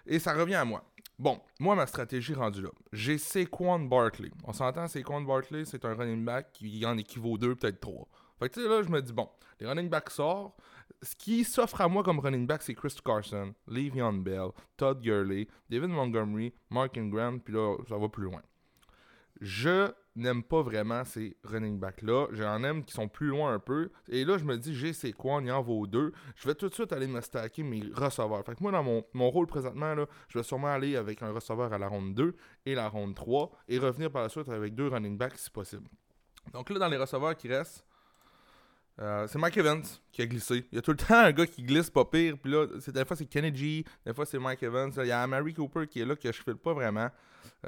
Et 0.07 0.19
ça 0.19 0.33
revient 0.33 0.55
à 0.55 0.65
moi. 0.65 0.83
Bon, 1.17 1.39
moi, 1.59 1.75
ma 1.75 1.87
stratégie 1.87 2.33
rendue 2.33 2.63
là. 2.63 2.69
J'ai 2.91 3.17
Saquon 3.17 3.79
Barkley. 3.79 4.31
On 4.43 4.51
s'entend, 4.51 4.87
Saquon 4.87 5.21
Barkley, 5.21 5.63
c'est 5.63 5.85
un 5.85 5.93
running 5.93 6.25
back 6.25 6.51
qui 6.53 6.85
en 6.85 6.97
équivaut 6.97 7.37
deux, 7.37 7.55
peut-être 7.55 7.79
trois. 7.79 8.07
Fait 8.39 8.49
que 8.49 8.55
tu 8.55 8.61
sais, 8.61 8.69
là, 8.69 8.81
je 8.81 8.89
me 8.89 9.01
dis, 9.01 9.13
bon, 9.13 9.29
les 9.59 9.67
running 9.67 9.89
backs 9.89 10.09
sortent. 10.09 10.57
Ce 11.01 11.15
qui 11.15 11.43
s'offre 11.43 11.81
à 11.81 11.87
moi 11.87 12.03
comme 12.03 12.19
running 12.19 12.47
back, 12.47 12.61
c'est 12.61 12.73
Chris 12.73 12.95
Carson, 13.03 13.53
Le'Veon 13.67 14.13
Bell, 14.13 14.49
Todd 14.77 15.01
Gurley, 15.01 15.47
David 15.69 15.89
Montgomery, 15.89 16.53
Mark 16.69 16.97
Ingram, 16.97 17.39
puis 17.39 17.53
là, 17.53 17.77
ça 17.87 17.97
va 17.97 18.09
plus 18.09 18.23
loin. 18.23 18.41
Je 19.41 19.91
n'aime 20.15 20.43
pas 20.43 20.61
vraiment 20.61 21.03
ces 21.03 21.35
running 21.43 21.77
backs-là. 21.77 22.27
J'en 22.31 22.63
aime 22.63 22.85
qui 22.85 22.93
sont 22.93 23.09
plus 23.09 23.27
loin 23.27 23.53
un 23.53 23.59
peu. 23.59 23.91
Et 24.07 24.23
là, 24.23 24.37
je 24.37 24.45
me 24.45 24.57
dis, 24.57 24.73
j'ai 24.73 24.93
ces 24.93 25.11
quoi, 25.11 25.41
il 25.43 25.51
en 25.51 25.61
vaut 25.61 25.87
deux. 25.87 26.13
Je 26.35 26.47
vais 26.47 26.55
tout 26.55 26.69
de 26.69 26.73
suite 26.73 26.93
aller 26.93 27.07
me 27.07 27.19
stacker 27.19 27.63
mes 27.63 27.83
receveurs. 27.93 28.43
Fait 28.45 28.55
que 28.55 28.63
moi, 28.63 28.71
dans 28.71 28.83
mon, 28.83 29.03
mon 29.13 29.29
rôle 29.29 29.47
présentement, 29.47 29.93
là, 29.93 30.05
je 30.29 30.39
vais 30.39 30.43
sûrement 30.43 30.69
aller 30.69 30.95
avec 30.95 31.21
un 31.21 31.31
receveur 31.31 31.73
à 31.73 31.77
la 31.77 31.87
ronde 31.87 32.13
2 32.15 32.33
et 32.65 32.75
la 32.75 32.87
ronde 32.87 33.15
3 33.15 33.51
et 33.67 33.77
revenir 33.77 34.09
par 34.09 34.23
la 34.23 34.29
suite 34.29 34.47
avec 34.47 34.73
deux 34.73 34.87
running 34.87 35.17
backs 35.17 35.37
si 35.37 35.49
possible. 35.49 35.87
Donc 36.53 36.69
là, 36.69 36.79
dans 36.79 36.87
les 36.87 36.97
receveurs 36.97 37.35
qui 37.35 37.49
restent, 37.49 37.85
euh, 38.99 39.27
c'est 39.27 39.37
Mike 39.37 39.57
Evans 39.57 39.83
qui 40.11 40.21
a 40.21 40.25
glissé. 40.25 40.65
Il 40.71 40.75
y 40.75 40.79
a 40.79 40.81
tout 40.81 40.91
le 40.91 40.97
temps 40.97 41.15
un 41.15 41.31
gars 41.31 41.45
qui 41.45 41.63
glisse 41.63 41.89
pas 41.89 42.05
pire. 42.05 42.37
Puis 42.41 42.51
là, 42.51 42.65
des 42.65 43.05
fois 43.05 43.17
c'est 43.17 43.25
Kennedy, 43.25 43.83
des 44.05 44.13
fois 44.13 44.25
c'est 44.25 44.39
Mike 44.39 44.63
Evans. 44.63 44.91
Il 44.97 45.07
y 45.07 45.11
a 45.11 45.27
Mary 45.27 45.53
Cooper 45.53 45.87
qui 45.87 45.99
est 46.01 46.05
là 46.05 46.15
que 46.15 46.31
je 46.31 46.41
file 46.41 46.55
pas 46.55 46.73
vraiment. 46.73 47.09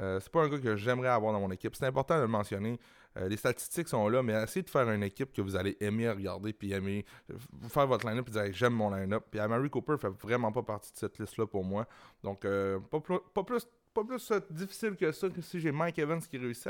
Euh, 0.00 0.18
c'est 0.20 0.32
pas 0.32 0.42
un 0.42 0.48
gars 0.48 0.58
que 0.58 0.76
j'aimerais 0.76 1.08
avoir 1.08 1.32
dans 1.32 1.40
mon 1.40 1.50
équipe. 1.50 1.76
C'est 1.76 1.86
important 1.86 2.16
de 2.16 2.22
le 2.22 2.28
mentionner. 2.28 2.80
Euh, 3.16 3.28
les 3.28 3.36
statistiques 3.36 3.88
sont 3.88 4.08
là, 4.08 4.22
mais 4.22 4.32
essayez 4.42 4.62
de 4.62 4.70
faire 4.70 4.88
une 4.90 5.02
équipe 5.02 5.32
que 5.32 5.42
vous 5.42 5.56
allez 5.56 5.76
aimer 5.80 6.08
regarder, 6.08 6.52
puis 6.52 6.72
aimer 6.72 7.04
vous 7.28 7.68
faire 7.68 7.86
votre 7.86 8.06
line-up, 8.06 8.26
et 8.28 8.30
dire 8.30 8.52
j'aime 8.52 8.74
mon 8.74 8.94
line-up. 8.94 9.24
Puis 9.30 9.40
Mary 9.40 9.70
Cooper 9.70 9.96
fait 9.98 10.12
vraiment 10.22 10.52
pas 10.52 10.62
partie 10.62 10.92
de 10.92 10.98
cette 10.98 11.18
liste-là 11.18 11.46
pour 11.46 11.64
moi. 11.64 11.86
Donc, 12.22 12.46
pas 12.90 13.44
plus 13.44 13.66
pas 14.04 14.16
plus 14.16 14.32
difficile 14.50 14.96
que 14.96 15.12
ça 15.12 15.28
que 15.28 15.40
si 15.40 15.60
j'ai 15.60 15.72
Mike 15.72 15.98
Evans 15.98 16.20
qui 16.20 16.38
réussit 16.38 16.68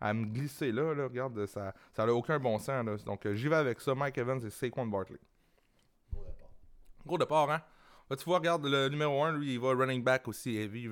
à, 0.00 0.14
me 0.14 0.26
glisser 0.26 0.72
là, 0.72 0.94
Regarde, 1.04 1.46
ça 1.46 1.72
n'a 1.98 2.14
aucun 2.14 2.38
bon 2.38 2.58
sens. 2.58 3.04
Donc 3.04 3.26
euh, 3.26 3.34
j'y 3.34 3.48
vais 3.48 3.56
avec 3.56 3.80
ça. 3.80 3.94
Mike 3.94 4.18
Evans 4.18 4.44
et 4.44 4.50
Saquon 4.50 4.86
Bartley. 4.86 5.18
Gros 6.12 6.24
départ. 6.24 6.50
Gros 7.06 7.18
départ, 7.18 7.50
hein? 7.50 7.62
tu 8.16 8.24
vois, 8.24 8.38
regarde, 8.38 8.66
le 8.66 8.88
numéro 8.88 9.22
1, 9.22 9.32
lui, 9.32 9.54
il 9.54 9.60
va 9.60 9.68
running 9.68 10.02
back 10.02 10.26
aussi 10.28 10.56
heavy. 10.56 10.82
Il 10.82 10.90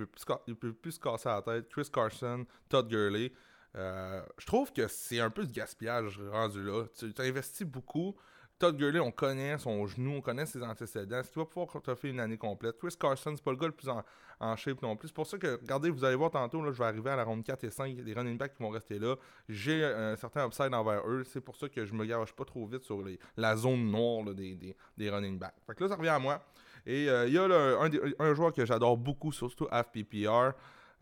ne 0.48 0.54
peut 0.54 0.72
plus 0.72 0.92
se 0.92 1.00
casser 1.00 1.28
la 1.28 1.42
tête. 1.42 1.68
Chris 1.68 1.88
Carson, 1.92 2.46
Todd 2.68 2.88
Gurley. 2.88 3.32
Euh, 3.76 4.22
je 4.38 4.46
trouve 4.46 4.72
que 4.72 4.88
c'est 4.88 5.20
un 5.20 5.30
peu 5.30 5.46
de 5.46 5.52
gaspillage 5.52 6.20
rendu 6.32 6.62
là. 6.62 6.84
Tu 6.96 7.12
as 7.18 7.22
investi 7.22 7.64
beaucoup. 7.64 8.16
Todd 8.58 8.76
Gurley, 8.76 8.98
on 8.98 9.12
connaît 9.12 9.56
son 9.58 9.86
genou, 9.86 10.16
on 10.16 10.20
connaît 10.20 10.44
ses 10.44 10.60
antécédents. 10.62 11.20
Est-ce 11.20 11.30
qu'il 11.30 11.40
va 11.40 11.46
pouvoir 11.46 11.68
fait 11.96 12.10
une 12.10 12.18
année 12.18 12.36
complète? 12.36 12.76
Chris 12.78 12.96
Carson, 12.98 13.32
c'est 13.36 13.44
pas 13.44 13.52
le 13.52 13.56
gars 13.56 13.68
le 13.68 13.72
plus 13.72 13.88
en, 13.88 14.56
shape 14.56 14.82
non 14.82 14.96
plus. 14.96 15.08
C'est 15.08 15.14
pour 15.14 15.28
ça 15.28 15.38
que, 15.38 15.60
regardez, 15.60 15.90
vous 15.90 16.04
allez 16.04 16.16
voir 16.16 16.32
tantôt, 16.32 16.64
je 16.64 16.76
vais 16.76 16.84
arriver 16.84 17.10
à 17.10 17.16
la 17.16 17.22
ronde 17.22 17.44
4 17.44 17.62
et 17.64 17.70
5, 17.70 17.96
les 18.04 18.14
running 18.14 18.36
backs 18.36 18.56
qui 18.56 18.62
vont 18.62 18.70
rester 18.70 18.98
là. 18.98 19.14
J'ai 19.48 19.84
un 19.84 20.16
certain 20.16 20.44
upside 20.46 20.74
envers 20.74 21.06
eux. 21.08 21.22
C'est 21.24 21.40
pour 21.40 21.54
ça 21.54 21.68
que 21.68 21.84
je 21.84 21.94
me 21.94 22.04
gage 22.04 22.32
pas 22.34 22.44
trop 22.44 22.66
vite 22.66 22.82
sur 22.82 23.00
la 23.36 23.56
zone 23.56 23.90
noire 23.90 24.24
des, 24.34 24.76
running 25.08 25.38
backs. 25.38 25.54
Fait 25.64 25.74
que 25.76 25.84
là, 25.84 25.90
ça 25.90 25.96
revient 25.96 26.08
à 26.08 26.18
moi. 26.18 26.42
Et 26.84 27.08
euh, 27.08 27.28
il 27.28 27.34
y 27.34 27.38
a 27.38 27.44
un, 27.44 28.34
joueur 28.34 28.52
que 28.52 28.66
j'adore 28.66 28.96
beaucoup, 28.96 29.30
surtout 29.30 29.66
FPPR, 29.66 30.52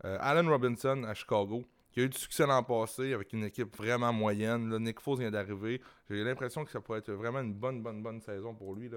euh, 0.05 0.17
Allen 0.19 0.47
Robinson 0.47 1.03
à 1.05 1.15
Chicago 1.15 1.63
qui 1.97 2.01
a 2.01 2.05
eu 2.05 2.09
du 2.09 2.17
succès 2.19 2.45
l'an 2.45 2.61
passé 2.61 3.11
avec 3.11 3.33
une 3.33 3.43
équipe 3.45 3.75
vraiment 3.75 4.13
moyenne. 4.13 4.69
Là, 4.69 4.77
Nick 4.77 4.99
Foles 4.99 5.17
vient 5.17 5.31
d'arriver. 5.31 5.81
J'ai 6.07 6.23
l'impression 6.23 6.63
que 6.63 6.69
ça 6.69 6.79
pourrait 6.79 6.99
être 6.99 7.11
vraiment 7.11 7.39
une 7.39 7.55
bonne, 7.55 7.81
bonne, 7.81 8.03
bonne 8.03 8.21
saison 8.21 8.53
pour 8.53 8.75
lui. 8.75 8.87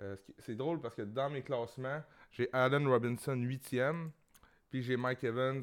Euh, 0.00 0.16
c'est 0.40 0.56
drôle 0.56 0.80
parce 0.80 0.96
que 0.96 1.02
dans 1.02 1.30
mes 1.30 1.42
classements, 1.42 2.02
j'ai 2.32 2.48
Allen 2.52 2.88
Robinson 2.88 3.36
8e, 3.36 4.10
puis 4.68 4.82
j'ai 4.82 4.96
Mike 4.96 5.22
Evans 5.22 5.62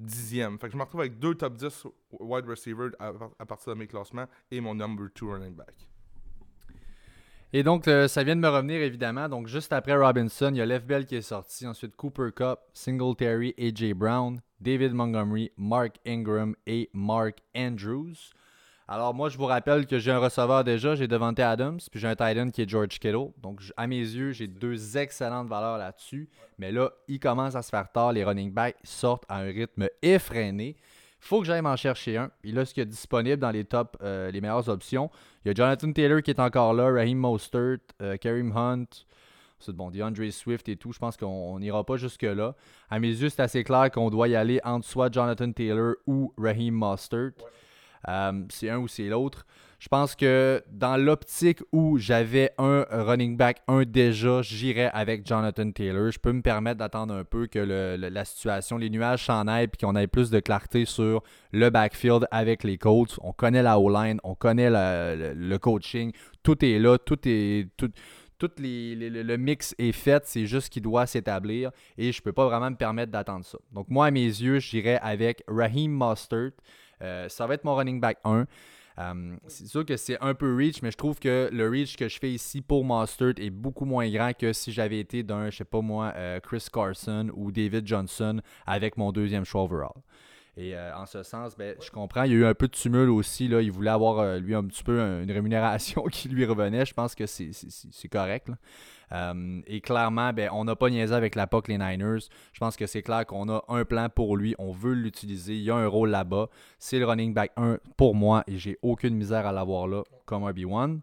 10e. 0.00 0.56
Fait 0.60 0.68
que 0.68 0.72
je 0.74 0.76
me 0.76 0.84
retrouve 0.84 1.00
avec 1.00 1.18
deux 1.18 1.34
top 1.34 1.56
10 1.56 1.86
wide 2.20 2.46
receivers 2.46 2.90
à, 3.00 3.44
partir 3.44 3.74
de 3.74 3.78
mes 3.80 3.88
classements 3.88 4.28
et 4.52 4.60
mon 4.60 4.76
number 4.76 5.08
2 5.20 5.26
running 5.26 5.56
back. 5.56 5.89
Et 7.52 7.62
donc, 7.62 7.88
euh, 7.88 8.06
ça 8.06 8.22
vient 8.22 8.36
de 8.36 8.40
me 8.40 8.48
revenir 8.48 8.80
évidemment. 8.80 9.28
Donc, 9.28 9.48
juste 9.48 9.72
après 9.72 9.96
Robinson, 9.96 10.50
il 10.52 10.58
y 10.58 10.60
a 10.60 10.66
Lev 10.66 10.84
Bell 10.84 11.06
qui 11.06 11.16
est 11.16 11.22
sorti. 11.22 11.66
Ensuite, 11.66 11.96
Cooper 11.96 12.30
Cup, 12.34 12.60
Singletary, 12.72 13.54
AJ 13.58 13.94
Brown. 13.94 14.40
David 14.60 14.92
Montgomery, 14.92 15.50
Mark 15.56 15.96
Ingram 16.06 16.54
et 16.66 16.90
Mark 16.92 17.38
Andrews. 17.56 18.34
Alors 18.86 19.14
moi, 19.14 19.28
je 19.28 19.38
vous 19.38 19.46
rappelle 19.46 19.86
que 19.86 19.98
j'ai 19.98 20.10
un 20.10 20.18
receveur 20.18 20.64
déjà, 20.64 20.96
j'ai 20.96 21.06
Devante 21.06 21.38
Adams, 21.38 21.78
puis 21.90 22.00
j'ai 22.00 22.08
un 22.08 22.16
tight 22.16 22.52
qui 22.52 22.62
est 22.62 22.68
George 22.68 22.98
Kittle. 22.98 23.30
Donc 23.38 23.62
à 23.76 23.86
mes 23.86 24.00
yeux, 24.00 24.32
j'ai 24.32 24.48
deux 24.48 24.98
excellentes 24.98 25.48
valeurs 25.48 25.78
là-dessus. 25.78 26.28
Mais 26.58 26.72
là, 26.72 26.90
il 27.08 27.20
commence 27.20 27.54
à 27.54 27.62
se 27.62 27.70
faire 27.70 27.90
tard, 27.90 28.12
les 28.12 28.24
running 28.24 28.52
backs 28.52 28.76
sortent 28.82 29.24
à 29.28 29.36
un 29.38 29.44
rythme 29.44 29.88
effréné. 30.02 30.76
Il 31.22 31.26
faut 31.26 31.40
que 31.40 31.46
j'aille 31.46 31.62
m'en 31.62 31.76
chercher 31.76 32.16
un. 32.16 32.30
Puis 32.40 32.52
là, 32.52 32.64
ce 32.64 32.72
qui 32.72 32.80
est 32.80 32.86
disponible 32.86 33.38
dans 33.38 33.50
les 33.50 33.64
top, 33.64 33.96
euh, 34.02 34.30
les 34.30 34.40
meilleures 34.40 34.68
options, 34.68 35.10
il 35.44 35.48
y 35.48 35.50
a 35.50 35.54
Jonathan 35.54 35.92
Taylor 35.92 36.22
qui 36.22 36.30
est 36.30 36.40
encore 36.40 36.72
là, 36.72 36.90
Raheem 36.90 37.18
Mostert, 37.18 37.78
euh, 38.00 38.16
Kareem 38.16 38.56
Hunt, 38.56 38.86
c'est 39.58 39.76
bon, 39.76 39.90
DeAndre 39.90 40.32
Swift 40.32 40.68
et 40.70 40.76
tout, 40.76 40.92
je 40.92 40.98
pense 40.98 41.18
qu'on 41.18 41.58
n'ira 41.58 41.84
pas 41.84 41.96
jusque-là. 41.96 42.54
À 42.88 42.98
mes 42.98 43.08
yeux, 43.08 43.28
c'est 43.28 43.42
assez 43.42 43.62
clair 43.62 43.90
qu'on 43.90 44.08
doit 44.08 44.28
y 44.28 44.34
aller 44.34 44.60
entre 44.64 44.86
soit 44.86 45.12
Jonathan 45.12 45.52
Taylor 45.52 45.94
ou 46.06 46.32
Raheem 46.38 46.74
Mostert. 46.74 47.32
Euh, 48.08 48.44
c'est 48.48 48.70
un 48.70 48.78
ou 48.78 48.88
c'est 48.88 49.08
l'autre. 49.08 49.46
Je 49.80 49.88
pense 49.88 50.14
que 50.14 50.62
dans 50.70 50.98
l'optique 50.98 51.60
où 51.72 51.96
j'avais 51.96 52.50
un 52.58 52.84
running 52.90 53.38
back, 53.38 53.62
un 53.66 53.84
déjà, 53.84 54.42
j'irais 54.42 54.90
avec 54.92 55.26
Jonathan 55.26 55.70
Taylor. 55.72 56.10
Je 56.10 56.18
peux 56.18 56.32
me 56.32 56.42
permettre 56.42 56.76
d'attendre 56.76 57.14
un 57.14 57.24
peu 57.24 57.46
que 57.46 57.58
la 57.58 58.24
situation, 58.26 58.76
les 58.76 58.90
nuages 58.90 59.24
s'en 59.24 59.48
aillent 59.48 59.64
et 59.72 59.76
qu'on 59.82 59.96
ait 59.96 60.06
plus 60.06 60.28
de 60.28 60.38
clarté 60.38 60.84
sur 60.84 61.22
le 61.52 61.70
backfield 61.70 62.28
avec 62.30 62.62
les 62.62 62.76
Colts. 62.76 63.18
On 63.22 63.32
connaît 63.32 63.62
la 63.62 63.80
O-line, 63.80 64.20
on 64.22 64.34
connaît 64.34 64.68
le, 64.68 65.56
coaching. 65.56 66.12
Tout 66.42 66.62
est 66.62 66.78
là, 66.78 66.98
tout 66.98 67.18
est. 67.24 67.70
Tout, 67.78 67.90
tout 68.38 68.50
le 68.58 69.36
mix 69.36 69.74
est 69.78 69.92
fait, 69.92 70.26
c'est 70.26 70.46
juste 70.46 70.70
qu'il 70.70 70.82
doit 70.82 71.06
s'établir 71.06 71.70
et 71.96 72.12
je 72.12 72.18
ne 72.18 72.22
peux 72.22 72.32
pas 72.32 72.46
vraiment 72.46 72.70
me 72.70 72.76
permettre 72.76 73.12
d'attendre 73.12 73.46
ça. 73.46 73.58
Donc 73.72 73.88
moi, 73.88 74.06
à 74.06 74.10
mes 74.10 74.26
yeux, 74.26 74.58
j'irai 74.58 74.96
avec 74.98 75.42
Raheem 75.48 75.92
Mustard. 75.92 76.50
Euh, 77.02 77.30
ça 77.30 77.46
va 77.46 77.54
être 77.54 77.64
mon 77.64 77.74
running 77.74 77.98
back 77.98 78.18
1. 78.24 78.46
Euh, 79.00 79.36
c'est 79.46 79.66
sûr 79.66 79.84
que 79.84 79.96
c'est 79.96 80.20
un 80.20 80.34
peu 80.34 80.54
reach, 80.54 80.82
mais 80.82 80.90
je 80.90 80.96
trouve 80.96 81.18
que 81.18 81.48
le 81.52 81.68
reach 81.68 81.96
que 81.96 82.08
je 82.08 82.18
fais 82.18 82.30
ici 82.30 82.60
pour 82.60 82.84
Mustard 82.84 83.34
est 83.38 83.50
beaucoup 83.50 83.84
moins 83.84 84.08
grand 84.10 84.36
que 84.36 84.52
si 84.52 84.72
j'avais 84.72 85.00
été 85.00 85.22
d'un, 85.22 85.50
je 85.50 85.58
sais 85.58 85.64
pas 85.64 85.80
moi, 85.80 86.12
euh, 86.16 86.40
Chris 86.40 86.66
Carson 86.72 87.30
ou 87.34 87.50
David 87.50 87.86
Johnson 87.86 88.40
avec 88.66 88.96
mon 88.96 89.12
deuxième 89.12 89.44
choix 89.44 89.62
overall. 89.62 90.02
Et 90.56 90.76
euh, 90.76 90.94
en 90.96 91.06
ce 91.06 91.22
sens, 91.22 91.56
ben, 91.56 91.76
je 91.80 91.90
comprends. 91.90 92.24
Il 92.24 92.32
y 92.32 92.34
a 92.34 92.38
eu 92.38 92.44
un 92.44 92.54
peu 92.54 92.66
de 92.66 92.72
tumulte 92.72 93.08
aussi. 93.08 93.48
Là. 93.48 93.62
Il 93.62 93.70
voulait 93.70 93.90
avoir, 93.90 94.18
euh, 94.18 94.38
lui, 94.38 94.54
un 94.54 94.64
petit 94.64 94.82
peu 94.82 95.00
une 95.00 95.30
rémunération 95.30 96.02
qui 96.12 96.28
lui 96.28 96.44
revenait. 96.44 96.84
Je 96.84 96.94
pense 96.94 97.14
que 97.14 97.26
c'est 97.26 98.08
correct. 98.10 98.50
Euh, 99.12 99.60
et 99.66 99.80
clairement, 99.80 100.32
ben, 100.32 100.50
on 100.52 100.64
n'a 100.64 100.76
pas 100.76 100.88
niaisé 100.88 101.14
avec 101.14 101.34
la 101.34 101.46
POC, 101.46 101.68
les 101.68 101.78
Niners. 101.78 102.20
Je 102.52 102.58
pense 102.58 102.76
que 102.76 102.86
c'est 102.86 103.02
clair 103.02 103.26
qu'on 103.26 103.48
a 103.48 103.64
un 103.68 103.84
plan 103.84 104.08
pour 104.08 104.36
lui. 104.36 104.54
On 104.58 104.72
veut 104.72 104.94
l'utiliser. 104.94 105.54
Il 105.54 105.62
y 105.62 105.70
a 105.70 105.76
un 105.76 105.86
rôle 105.86 106.10
là-bas. 106.10 106.48
C'est 106.78 106.98
le 106.98 107.06
running 107.06 107.34
back 107.34 107.52
1 107.56 107.78
pour 107.96 108.14
moi 108.14 108.44
et 108.46 108.58
j'ai 108.58 108.78
aucune 108.82 109.14
misère 109.14 109.46
à 109.46 109.52
l'avoir 109.52 109.86
là 109.86 110.02
comme 110.26 110.44
RB1. 110.44 111.00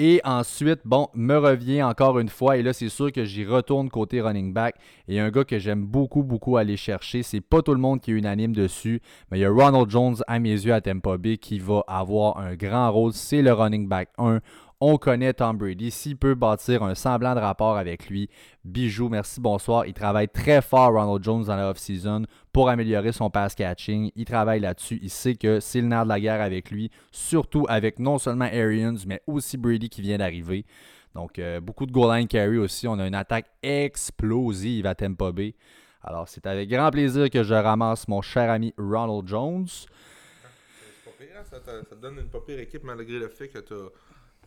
Et 0.00 0.20
ensuite, 0.22 0.78
bon, 0.84 1.08
me 1.12 1.36
revient 1.36 1.82
encore 1.82 2.20
une 2.20 2.28
fois, 2.28 2.56
et 2.56 2.62
là, 2.62 2.72
c'est 2.72 2.88
sûr 2.88 3.10
que 3.10 3.24
j'y 3.24 3.44
retourne 3.44 3.90
côté 3.90 4.20
running 4.20 4.52
back. 4.52 4.76
Et 5.08 5.18
un 5.18 5.28
gars 5.28 5.42
que 5.42 5.58
j'aime 5.58 5.84
beaucoup, 5.84 6.22
beaucoup 6.22 6.56
aller 6.56 6.76
chercher. 6.76 7.24
C'est 7.24 7.40
pas 7.40 7.62
tout 7.62 7.74
le 7.74 7.80
monde 7.80 8.00
qui 8.00 8.12
est 8.12 8.14
unanime 8.14 8.54
dessus, 8.54 9.02
mais 9.28 9.38
il 9.38 9.40
y 9.40 9.44
a 9.44 9.50
Ronald 9.50 9.90
Jones 9.90 10.14
à 10.28 10.38
mes 10.38 10.50
yeux 10.50 10.72
à 10.72 10.80
Tampa 10.80 11.16
Bay 11.16 11.36
qui 11.36 11.58
va 11.58 11.82
avoir 11.88 12.38
un 12.38 12.54
grand 12.54 12.92
rôle. 12.92 13.12
C'est 13.12 13.42
le 13.42 13.52
running 13.52 13.88
back 13.88 14.10
1. 14.18 14.38
On 14.80 14.96
connaît 14.96 15.32
Tom 15.32 15.58
Brady. 15.58 15.90
S'il 15.90 16.16
peut 16.16 16.36
bâtir 16.36 16.84
un 16.84 16.94
semblant 16.94 17.34
de 17.34 17.40
rapport 17.40 17.76
avec 17.76 18.08
lui, 18.08 18.30
bijou, 18.64 19.08
merci, 19.08 19.40
bonsoir. 19.40 19.86
Il 19.86 19.92
travaille 19.92 20.28
très 20.28 20.62
fort, 20.62 20.92
Ronald 20.92 21.24
Jones, 21.24 21.44
dans 21.44 21.56
la 21.56 21.70
off-season 21.70 22.26
pour 22.52 22.68
améliorer 22.68 23.10
son 23.10 23.28
pass 23.28 23.56
catching. 23.56 24.12
Il 24.14 24.24
travaille 24.24 24.60
là-dessus. 24.60 25.00
Il 25.02 25.10
sait 25.10 25.34
que 25.34 25.58
c'est 25.58 25.80
le 25.80 25.88
nerf 25.88 26.04
de 26.04 26.10
la 26.10 26.20
guerre 26.20 26.40
avec 26.40 26.70
lui, 26.70 26.92
surtout 27.10 27.66
avec 27.68 27.98
non 27.98 28.18
seulement 28.18 28.44
Arians, 28.44 28.98
mais 29.04 29.20
aussi 29.26 29.56
Brady 29.56 29.88
qui 29.88 30.00
vient 30.00 30.18
d'arriver. 30.18 30.64
Donc, 31.12 31.40
euh, 31.40 31.60
beaucoup 31.60 31.84
de 31.84 31.90
goal 31.90 32.16
line 32.16 32.28
carry 32.28 32.58
aussi. 32.58 32.86
On 32.86 33.00
a 33.00 33.06
une 33.08 33.16
attaque 33.16 33.46
explosive 33.64 34.86
à 34.86 34.94
Tampa 34.94 35.32
Bay. 35.32 35.56
Alors, 36.04 36.28
c'est 36.28 36.46
avec 36.46 36.68
grand 36.70 36.92
plaisir 36.92 37.28
que 37.30 37.42
je 37.42 37.54
ramasse 37.54 38.06
mon 38.06 38.22
cher 38.22 38.48
ami 38.48 38.72
Ronald 38.78 39.26
Jones. 39.26 39.66
Hein? 41.38 41.44
Ça, 41.44 41.58
te 41.60 41.94
donne 41.94 42.18
une 42.18 42.28
pas 42.28 42.38
équipe 42.48 42.84
malgré 42.84 43.18
le 43.18 43.28
fait 43.28 43.48
que 43.48 43.58
tu 43.58 43.72
as 43.72 43.90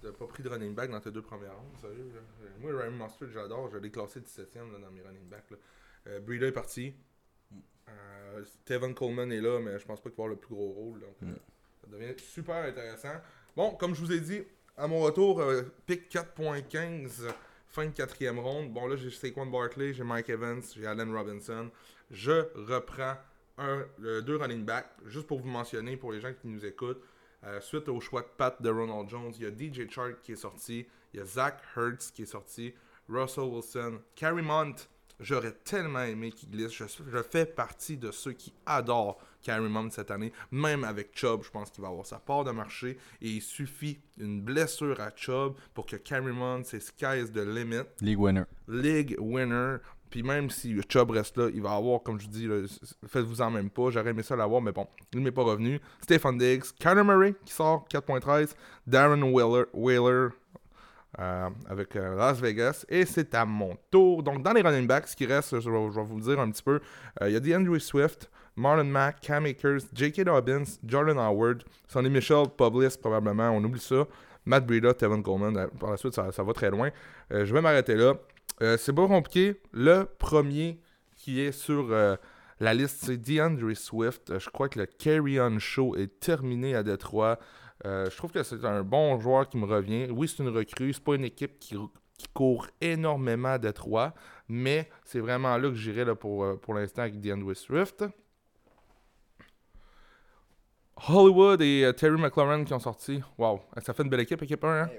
T'as 0.02 0.12
pas 0.12 0.26
pris 0.26 0.42
de 0.42 0.50
running 0.50 0.74
back 0.74 0.90
dans 0.90 1.00
tes 1.00 1.12
deux 1.12 1.22
premières 1.22 1.56
rondes, 1.56 1.78
sérieux. 1.80 2.12
Là. 2.14 2.50
Moi, 2.60 2.72
Ryan 2.72 2.92
Mustard, 2.92 3.30
j'adore. 3.30 3.70
Je 3.72 3.78
l'ai 3.78 3.92
classé 3.92 4.20
17ème 4.20 4.80
dans 4.82 4.92
mes 4.92 5.02
running 5.02 5.28
backs. 5.30 5.52
Là. 5.52 5.58
Euh, 6.08 6.20
Breeder 6.20 6.48
est 6.48 6.52
parti. 6.52 6.96
Euh, 7.90 8.44
Tevin 8.66 8.94
Coleman 8.94 9.32
est 9.32 9.42
là, 9.42 9.60
mais 9.60 9.78
je 9.80 9.86
pense 9.86 10.02
pas 10.02 10.10
qu'il 10.10 10.18
va 10.18 10.24
avoir 10.24 10.30
le 10.30 10.36
plus 10.38 10.56
gros 10.56 10.72
rôle. 10.72 11.00
Donc, 11.00 11.16
euh, 11.24 11.34
ça 11.82 11.88
devient 11.88 12.14
super 12.18 12.56
intéressant. 12.56 13.14
Bon, 13.56 13.72
comme 13.72 13.94
je 13.94 14.02
vous 14.02 14.12
ai 14.12 14.20
dit, 14.20 14.42
à 14.78 14.88
mon 14.88 15.02
retour, 15.02 15.42
euh, 15.42 15.64
pick 15.86 16.10
4.15, 16.10 17.28
fin 17.68 17.86
de 17.86 17.92
quatrième 17.92 18.40
ronde. 18.40 18.72
Bon, 18.72 18.88
là, 18.88 18.96
j'ai 18.96 19.12
Saquon 19.12 19.46
Barkley, 19.46 19.94
j'ai 19.94 20.04
Mike 20.04 20.30
Evans, 20.30 20.62
j'ai 20.76 20.86
Allen 20.86 21.14
Robinson. 21.16 21.70
Je 22.10 22.46
reprends 22.56 23.16
un, 23.58 23.86
deux 24.00 24.38
running 24.38 24.66
backs, 24.66 24.90
juste 25.06 25.28
pour 25.28 25.40
vous 25.40 25.50
mentionner, 25.50 25.98
pour 25.98 26.12
les 26.12 26.20
gens 26.20 26.34
qui 26.34 26.48
nous 26.48 26.66
écoutent. 26.66 27.04
Euh, 27.44 27.60
suite 27.62 27.90
au 27.90 28.00
choix 28.00 28.22
de 28.22 28.28
Pat 28.38 28.62
de 28.62 28.70
Ronald 28.70 29.10
Jones, 29.10 29.32
il 29.36 29.44
y 29.44 29.46
a 29.46 29.50
DJ 29.50 29.90
Chark 29.90 30.22
qui 30.22 30.34
est 30.34 30.36
sorti, 30.36 30.86
il 31.14 31.20
y 31.20 31.24
a 31.24 31.26
Zach 31.26 31.60
Hertz 31.76 32.12
qui 32.12 32.24
est 32.24 32.28
sorti, 32.28 32.74
Russell 33.10 33.46
Wilson, 33.46 34.00
Carrie 34.16 34.44
Mont, 34.44 34.76
J'aurais 35.22 35.52
tellement 35.52 36.02
aimé 36.02 36.32
qu'il 36.32 36.50
glisse. 36.50 36.74
Je, 36.74 36.86
je 36.88 37.22
fais 37.22 37.46
partie 37.46 37.96
de 37.96 38.10
ceux 38.10 38.34
qui 38.34 38.52
adorent 38.66 39.20
Carrie 39.44 39.70
Mount 39.70 39.92
cette 39.92 40.10
année. 40.10 40.34
Même 40.50 40.84
avec 40.84 41.12
Chubb, 41.14 41.44
je 41.44 41.52
pense 41.52 41.70
qu'il 41.70 41.84
va 41.84 41.90
avoir 41.90 42.08
sa 42.08 42.18
part 42.18 42.44
de 42.44 42.50
marché. 42.50 42.98
Et 43.22 43.30
il 43.30 43.42
suffit 43.42 44.00
une 44.18 44.42
blessure 44.42 45.00
à 45.00 45.12
Chubb 45.16 45.54
pour 45.76 45.86
que 45.86 45.96
Carrie 45.96 46.34
Mount, 46.34 46.64
c'est 46.66 46.80
sky's 46.80 47.32
the 47.32 47.38
limit. 47.38 47.84
League 48.02 48.20
winner. 48.20 48.46
League 48.68 49.16
winner. 49.20 49.78
Puis 50.12 50.24
même 50.24 50.50
si 50.50 50.76
Chubb 50.90 51.12
reste 51.12 51.38
là, 51.38 51.48
il 51.54 51.62
va 51.62 51.72
avoir, 51.72 52.04
comme 52.04 52.20
je 52.20 52.28
dis, 52.28 52.48
faites-vous 53.08 53.42
en 53.42 53.50
même 53.50 53.70
pas. 53.70 53.90
J'aurais 53.90 54.10
aimé 54.10 54.22
ça 54.22 54.36
l'avoir, 54.36 54.62
mais 54.62 54.74
bon, 54.74 54.86
il 55.14 55.22
m'est 55.22 55.32
pas 55.32 55.44
revenu. 55.44 55.80
Stephen 56.02 56.38
Diggs, 56.38 56.66
Kyler 56.78 57.04
Murray 57.04 57.34
qui 57.46 57.54
sort 57.54 57.86
4.13, 57.90 58.54
Darren 58.86 59.24
Wheeler, 59.24 60.30
euh, 61.20 61.50
avec 61.70 61.96
euh, 61.96 62.16
Las 62.16 62.40
Vegas. 62.42 62.86
Et 62.90 63.06
c'est 63.06 63.34
à 63.36 63.46
mon 63.46 63.78
tour. 63.90 64.22
Donc, 64.22 64.44
dans 64.44 64.52
les 64.52 64.62
running 64.62 64.86
backs, 64.86 65.08
ce 65.08 65.16
qui 65.16 65.26
reste, 65.26 65.60
je 65.60 65.70
vais, 65.70 66.04
vous 66.04 66.18
le 66.18 66.24
dire 66.24 66.40
un 66.40 66.52
petit 66.52 66.64
peu. 66.64 66.82
euh, 67.22 67.30
Il 67.30 67.34
y 67.34 67.36
a 67.38 67.40
DeAndre 67.40 67.80
Swift, 67.80 68.30
Marlon 68.58 68.84
Mack, 68.84 69.22
Cam 69.22 69.46
Akers, 69.46 69.80
J.K. 69.94 70.26
Dobbins, 70.26 70.64
Jordan 70.86 71.18
Howard, 71.18 71.64
Sonny 71.88 72.10
Michel, 72.10 72.48
Publis 72.58 72.98
probablement, 73.00 73.50
on 73.52 73.64
oublie 73.64 73.80
ça. 73.80 74.06
Matt 74.46 74.66
Breida, 74.66 74.94
Tevin 74.94 75.22
Coleman. 75.22 75.70
Par 75.80 75.92
la 75.92 75.98
suite, 75.98 76.14
ça, 76.14 76.32
va 76.44 76.54
très 76.54 76.70
loin. 76.70 76.90
Je 77.30 77.54
vais 77.54 77.62
m'arrêter 77.62 77.96
là. 77.96 78.16
Euh, 78.62 78.78
c'est 78.78 78.94
pas 78.94 79.08
compliqué. 79.08 79.60
Le 79.72 80.06
premier 80.20 80.80
qui 81.16 81.42
est 81.42 81.52
sur 81.52 81.92
euh, 81.92 82.16
la 82.60 82.74
liste, 82.74 83.04
c'est 83.06 83.18
DeAndre 83.18 83.76
Swift. 83.76 84.38
Je 84.38 84.50
crois 84.50 84.70
que 84.70 84.80
le 84.80 84.86
Carry-On 84.86 85.58
Show 85.60 85.96
est 85.96 86.20
terminé 86.20 86.76
à 86.76 86.84
Détroit. 86.84 87.40
Euh, 87.86 88.10
je 88.10 88.16
trouve 88.16 88.32
que 88.32 88.44
c'est 88.44 88.64
un 88.64 88.84
bon 88.84 89.20
joueur 89.20 89.50
qui 89.50 89.58
me 89.58 89.66
revient. 89.66 90.08
Oui, 90.12 90.28
c'est 90.28 90.44
une 90.44 90.50
recrue. 90.50 90.94
C'est 90.94 91.04
pas 91.04 91.16
une 91.16 91.26
équipe 91.26 91.58
qui, 91.60 91.76
court 92.36 92.68
énormément 92.82 93.50
à 93.50 93.58
Détroit. 93.58 94.14
Mais 94.48 94.90
c'est 95.06 95.20
vraiment 95.20 95.58
là 95.58 95.70
que 95.70 95.76
j'irai 95.76 96.16
pour, 96.16 96.60
pour 96.60 96.76
l'instant 96.76 97.02
avec 97.02 97.20
DeAndre 97.20 97.56
Swift. 97.56 98.06
Hollywood 101.10 101.62
et 101.62 101.92
Terry 101.98 102.22
McLaurin 102.22 102.64
qui 102.64 102.76
ont 102.76 102.80
sorti. 102.80 103.24
Wow, 103.40 103.62
ça 103.82 103.92
fait 103.94 104.04
une 104.04 104.10
belle 104.10 104.20
équipe, 104.20 104.44
équipe 104.44 104.64
1. 104.64 104.84
Hein? 104.84 104.90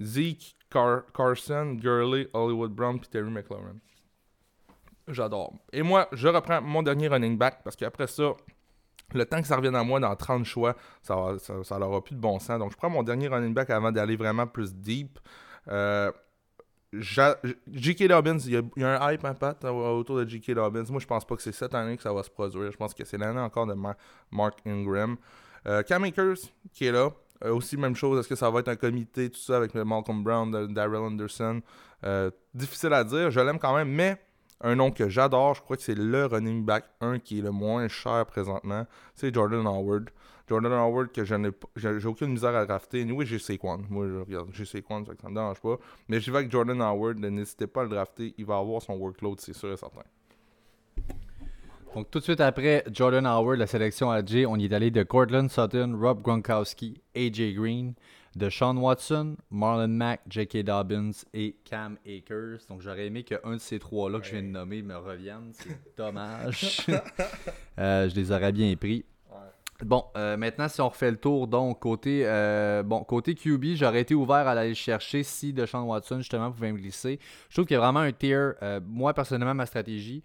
Zeke, 0.00 0.56
Car- 0.70 1.02
Carson, 1.14 1.74
Gurley, 1.80 2.28
Hollywood 2.32 2.72
Brown 2.72 2.98
puis 2.98 3.08
Terry 3.08 3.30
McLaurin. 3.30 3.76
J'adore. 5.08 5.54
Et 5.72 5.82
moi, 5.82 6.06
je 6.12 6.28
reprends 6.28 6.60
mon 6.60 6.82
dernier 6.82 7.08
running 7.08 7.38
back 7.38 7.62
parce 7.64 7.76
qu'après 7.76 8.06
ça, 8.06 8.32
le 9.14 9.24
temps 9.24 9.40
que 9.40 9.46
ça 9.46 9.56
revienne 9.56 9.74
à 9.76 9.82
moi 9.82 9.98
dans 10.00 10.14
30 10.14 10.44
choix, 10.44 10.76
ça, 11.00 11.16
va- 11.16 11.38
ça, 11.64 11.78
n'aura 11.78 12.04
plus 12.04 12.14
de 12.14 12.20
bon 12.20 12.38
sens. 12.38 12.58
Donc, 12.58 12.72
je 12.72 12.76
prends 12.76 12.90
mon 12.90 13.02
dernier 13.02 13.28
running 13.28 13.54
back 13.54 13.70
avant 13.70 13.90
d'aller 13.90 14.16
vraiment 14.16 14.46
plus 14.46 14.74
deep. 14.74 15.18
Euh, 15.68 16.12
J.K. 16.92 18.08
Dobbins, 18.08 18.38
il 18.38 18.52
y, 18.76 18.84
a, 18.84 18.88
un 18.98 19.12
hype, 19.12 19.24
un 19.24 19.34
pat, 19.34 19.62
autour 19.64 20.16
de 20.18 20.28
J.K. 20.28 20.52
Dobbins. 20.52 20.84
Moi, 20.90 21.00
je 21.00 21.06
pense 21.06 21.24
pas 21.24 21.36
que 21.36 21.42
c'est 21.42 21.52
cette 21.52 21.74
année 21.74 21.96
que 21.96 22.02
ça 22.02 22.12
va 22.12 22.22
se 22.22 22.30
produire. 22.30 22.70
Je 22.72 22.76
pense 22.76 22.94
que 22.94 23.04
c'est 23.04 23.18
l'année 23.18 23.40
encore 23.40 23.66
de 23.66 23.74
Ma- 23.74 23.96
Mark 24.30 24.58
Ingram. 24.66 25.16
Euh, 25.66 25.82
Cam 25.82 26.04
Akers, 26.04 26.36
qui 26.72 26.86
est 26.86 26.92
là. 26.92 27.10
Euh, 27.44 27.54
aussi, 27.54 27.76
même 27.76 27.94
chose. 27.94 28.18
Est-ce 28.18 28.28
que 28.28 28.34
ça 28.34 28.50
va 28.50 28.60
être 28.60 28.68
un 28.68 28.76
comité, 28.76 29.30
tout 29.30 29.38
ça, 29.38 29.56
avec 29.56 29.74
Malcolm 29.74 30.22
Brown, 30.22 30.72
Darrell 30.72 31.00
Anderson? 31.00 31.60
Euh, 32.04 32.30
Difficile 32.54 32.92
à 32.92 33.04
dire. 33.04 33.30
Je 33.30 33.40
l'aime 33.40 33.58
quand 33.58 33.74
même, 33.74 33.88
mais 33.88 34.16
un 34.60 34.74
nom 34.74 34.90
que 34.90 35.08
j'adore, 35.08 35.54
je 35.54 35.62
crois 35.62 35.76
que 35.76 35.82
c'est 35.82 35.94
le 35.94 36.26
running 36.26 36.64
back 36.64 36.84
1 37.00 37.20
qui 37.20 37.38
est 37.38 37.42
le 37.42 37.52
moins 37.52 37.86
cher 37.88 38.26
présentement. 38.26 38.86
C'est 39.14 39.32
Jordan 39.32 39.66
Howard. 39.66 40.10
Jordan 40.48 40.72
Howard 40.72 41.12
que 41.12 41.24
je 41.24 41.34
n'ai 41.34 41.50
j'ai 41.76 42.06
aucune 42.06 42.30
misère 42.30 42.56
à 42.56 42.64
drafter. 42.64 43.04
Oui, 43.04 43.26
j'ai 43.26 43.38
Saquon. 43.38 43.84
Moi, 43.90 44.08
je 44.08 44.14
regarde, 44.14 44.48
j'ai 44.52 44.64
Saquon, 44.64 45.04
ça 45.04 45.12
ne 45.24 45.28
me 45.28 45.34
dérange 45.34 45.60
pas. 45.60 45.76
Mais 46.08 46.20
j'y 46.20 46.30
vais 46.30 46.38
avec 46.38 46.50
Jordan 46.50 46.80
Howard. 46.80 47.18
N'hésitez 47.18 47.66
pas 47.66 47.82
à 47.82 47.84
le 47.84 47.90
drafter. 47.90 48.34
Il 48.38 48.46
va 48.46 48.56
avoir 48.56 48.82
son 48.82 48.94
workload, 48.94 49.38
c'est 49.40 49.52
sûr 49.52 49.72
et 49.72 49.76
certain. 49.76 50.02
Donc, 51.94 52.10
tout 52.10 52.18
de 52.18 52.24
suite 52.24 52.40
après 52.40 52.84
Jordan 52.92 53.26
Howard, 53.26 53.58
la 53.58 53.66
sélection 53.66 54.10
à 54.10 54.20
on 54.46 54.58
y 54.58 54.64
est 54.64 54.72
allé 54.72 54.90
de 54.90 55.02
Cortland 55.02 55.50
Sutton, 55.50 55.96
Rob 56.00 56.22
Gronkowski, 56.22 57.00
AJ 57.16 57.54
Green, 57.54 57.94
de 58.36 58.50
Sean 58.50 58.76
Watson, 58.76 59.36
Marlon 59.50 59.88
Mack, 59.88 60.20
J.K. 60.28 60.64
Dobbins 60.64 61.12
et 61.34 61.56
Cam 61.64 61.96
Akers. 62.06 62.60
Donc, 62.68 62.82
j'aurais 62.82 63.06
aimé 63.06 63.24
qu'un 63.24 63.54
de 63.54 63.58
ces 63.58 63.78
trois-là 63.78 64.20
que 64.20 64.26
je 64.26 64.32
viens 64.32 64.42
de 64.42 64.48
nommer 64.48 64.82
me 64.82 64.96
revienne. 64.96 65.50
C'est 65.52 65.78
dommage. 65.96 66.86
Euh, 67.78 68.08
je 68.08 68.14
les 68.16 68.32
aurais 68.32 68.50
bien 68.50 68.74
pris. 68.74 69.04
Bon, 69.84 70.04
euh, 70.16 70.36
maintenant, 70.36 70.66
si 70.66 70.80
on 70.80 70.88
refait 70.88 71.12
le 71.12 71.18
tour, 71.18 71.46
donc, 71.46 71.78
côté, 71.78 72.22
euh, 72.24 72.82
bon, 72.82 73.04
côté 73.04 73.36
QB, 73.36 73.76
j'aurais 73.76 74.00
été 74.00 74.12
ouvert 74.12 74.48
à 74.48 74.50
aller 74.50 74.70
le 74.70 74.74
chercher 74.74 75.22
si 75.22 75.52
Deshaun 75.52 75.82
Watson, 75.82 76.18
justement, 76.18 76.50
pouvait 76.50 76.72
me 76.72 76.78
glisser. 76.78 77.20
Je 77.48 77.54
trouve 77.54 77.64
qu'il 77.66 77.74
y 77.74 77.76
a 77.76 77.80
vraiment 77.80 78.00
un 78.00 78.10
tier, 78.10 78.50
euh, 78.60 78.80
moi, 78.84 79.14
personnellement, 79.14 79.54
ma 79.54 79.66
stratégie, 79.66 80.24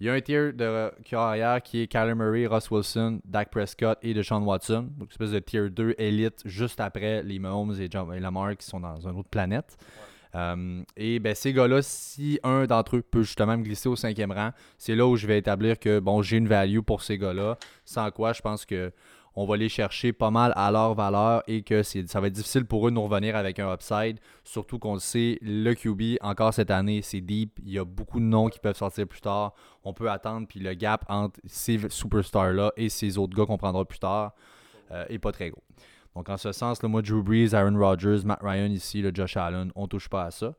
il 0.00 0.06
y 0.06 0.10
a 0.10 0.12
un 0.14 0.20
tier 0.20 0.52
de 0.52 0.90
carrière 1.04 1.62
qui 1.62 1.82
est 1.82 1.86
Kyler 1.86 2.14
Murray, 2.14 2.46
Russ 2.46 2.70
Wilson, 2.70 3.20
Dak 3.24 3.50
Prescott 3.50 3.98
et 4.02 4.12
Deshaun 4.14 4.42
Watson. 4.42 4.88
Donc, 4.98 5.08
une 5.08 5.12
espèce 5.12 5.30
de 5.30 5.38
tier 5.38 5.70
2 5.70 5.94
élite 5.98 6.42
juste 6.44 6.80
après 6.80 7.22
les 7.22 7.38
Mahomes 7.38 7.74
et, 7.80 7.88
John- 7.90 8.12
et 8.12 8.20
Lamar 8.20 8.56
qui 8.56 8.66
sont 8.66 8.80
dans 8.80 9.00
une 9.08 9.16
autre 9.18 9.28
planète. 9.30 9.76
Euh, 10.34 10.82
et 10.96 11.20
ben, 11.20 11.32
ces 11.34 11.52
gars-là, 11.52 11.80
si 11.80 12.40
un 12.42 12.64
d'entre 12.66 12.96
eux 12.96 13.02
peut 13.02 13.22
justement 13.22 13.56
me 13.56 13.62
glisser 13.62 13.88
au 13.88 13.94
cinquième 13.94 14.32
rang, 14.32 14.50
c'est 14.78 14.96
là 14.96 15.06
où 15.06 15.14
je 15.14 15.28
vais 15.28 15.38
établir 15.38 15.78
que 15.78 16.00
bon, 16.00 16.22
j'ai 16.22 16.38
une 16.38 16.48
value 16.48 16.80
pour 16.80 17.02
ces 17.02 17.16
gars-là. 17.18 17.56
Sans 17.84 18.10
quoi, 18.10 18.32
je 18.32 18.42
pense 18.42 18.66
que 18.66 18.90
on 19.36 19.46
va 19.46 19.56
les 19.56 19.68
chercher 19.68 20.12
pas 20.12 20.30
mal 20.30 20.52
à 20.56 20.70
leur 20.70 20.94
valeur 20.94 21.42
et 21.46 21.62
que 21.62 21.82
ça 21.82 22.20
va 22.20 22.28
être 22.28 22.32
difficile 22.32 22.64
pour 22.64 22.86
eux 22.86 22.90
de 22.90 22.94
nous 22.94 23.02
revenir 23.02 23.36
avec 23.36 23.58
un 23.58 23.72
upside. 23.72 24.18
Surtout 24.44 24.78
qu'on 24.78 24.94
le 24.94 25.00
sait, 25.00 25.38
le 25.42 25.74
QB, 25.74 26.18
encore 26.22 26.54
cette 26.54 26.70
année, 26.70 27.02
c'est 27.02 27.20
deep. 27.20 27.58
Il 27.64 27.72
y 27.72 27.78
a 27.78 27.84
beaucoup 27.84 28.20
de 28.20 28.24
noms 28.24 28.48
qui 28.48 28.58
peuvent 28.58 28.76
sortir 28.76 29.06
plus 29.06 29.20
tard. 29.20 29.54
On 29.82 29.92
peut 29.92 30.10
attendre, 30.10 30.46
puis 30.46 30.60
le 30.60 30.74
gap 30.74 31.04
entre 31.08 31.40
ces 31.46 31.80
superstars-là 31.88 32.72
et 32.76 32.88
ces 32.88 33.18
autres 33.18 33.36
gars 33.36 33.46
qu'on 33.46 33.58
prendra 33.58 33.84
plus 33.84 33.98
tard 33.98 34.34
euh, 34.92 35.04
est 35.08 35.18
pas 35.18 35.32
très 35.32 35.50
gros. 35.50 35.62
Donc, 36.14 36.28
en 36.28 36.36
ce 36.36 36.52
sens, 36.52 36.80
là, 36.82 36.88
moi, 36.88 37.02
Drew 37.02 37.22
Brees, 37.22 37.54
Aaron 37.54 37.76
Rodgers, 37.76 38.20
Matt 38.24 38.40
Ryan 38.40 38.70
ici, 38.70 39.02
le 39.02 39.12
Josh 39.12 39.36
Allen, 39.36 39.72
on 39.74 39.88
touche 39.88 40.08
pas 40.08 40.24
à 40.24 40.30
ça. 40.30 40.54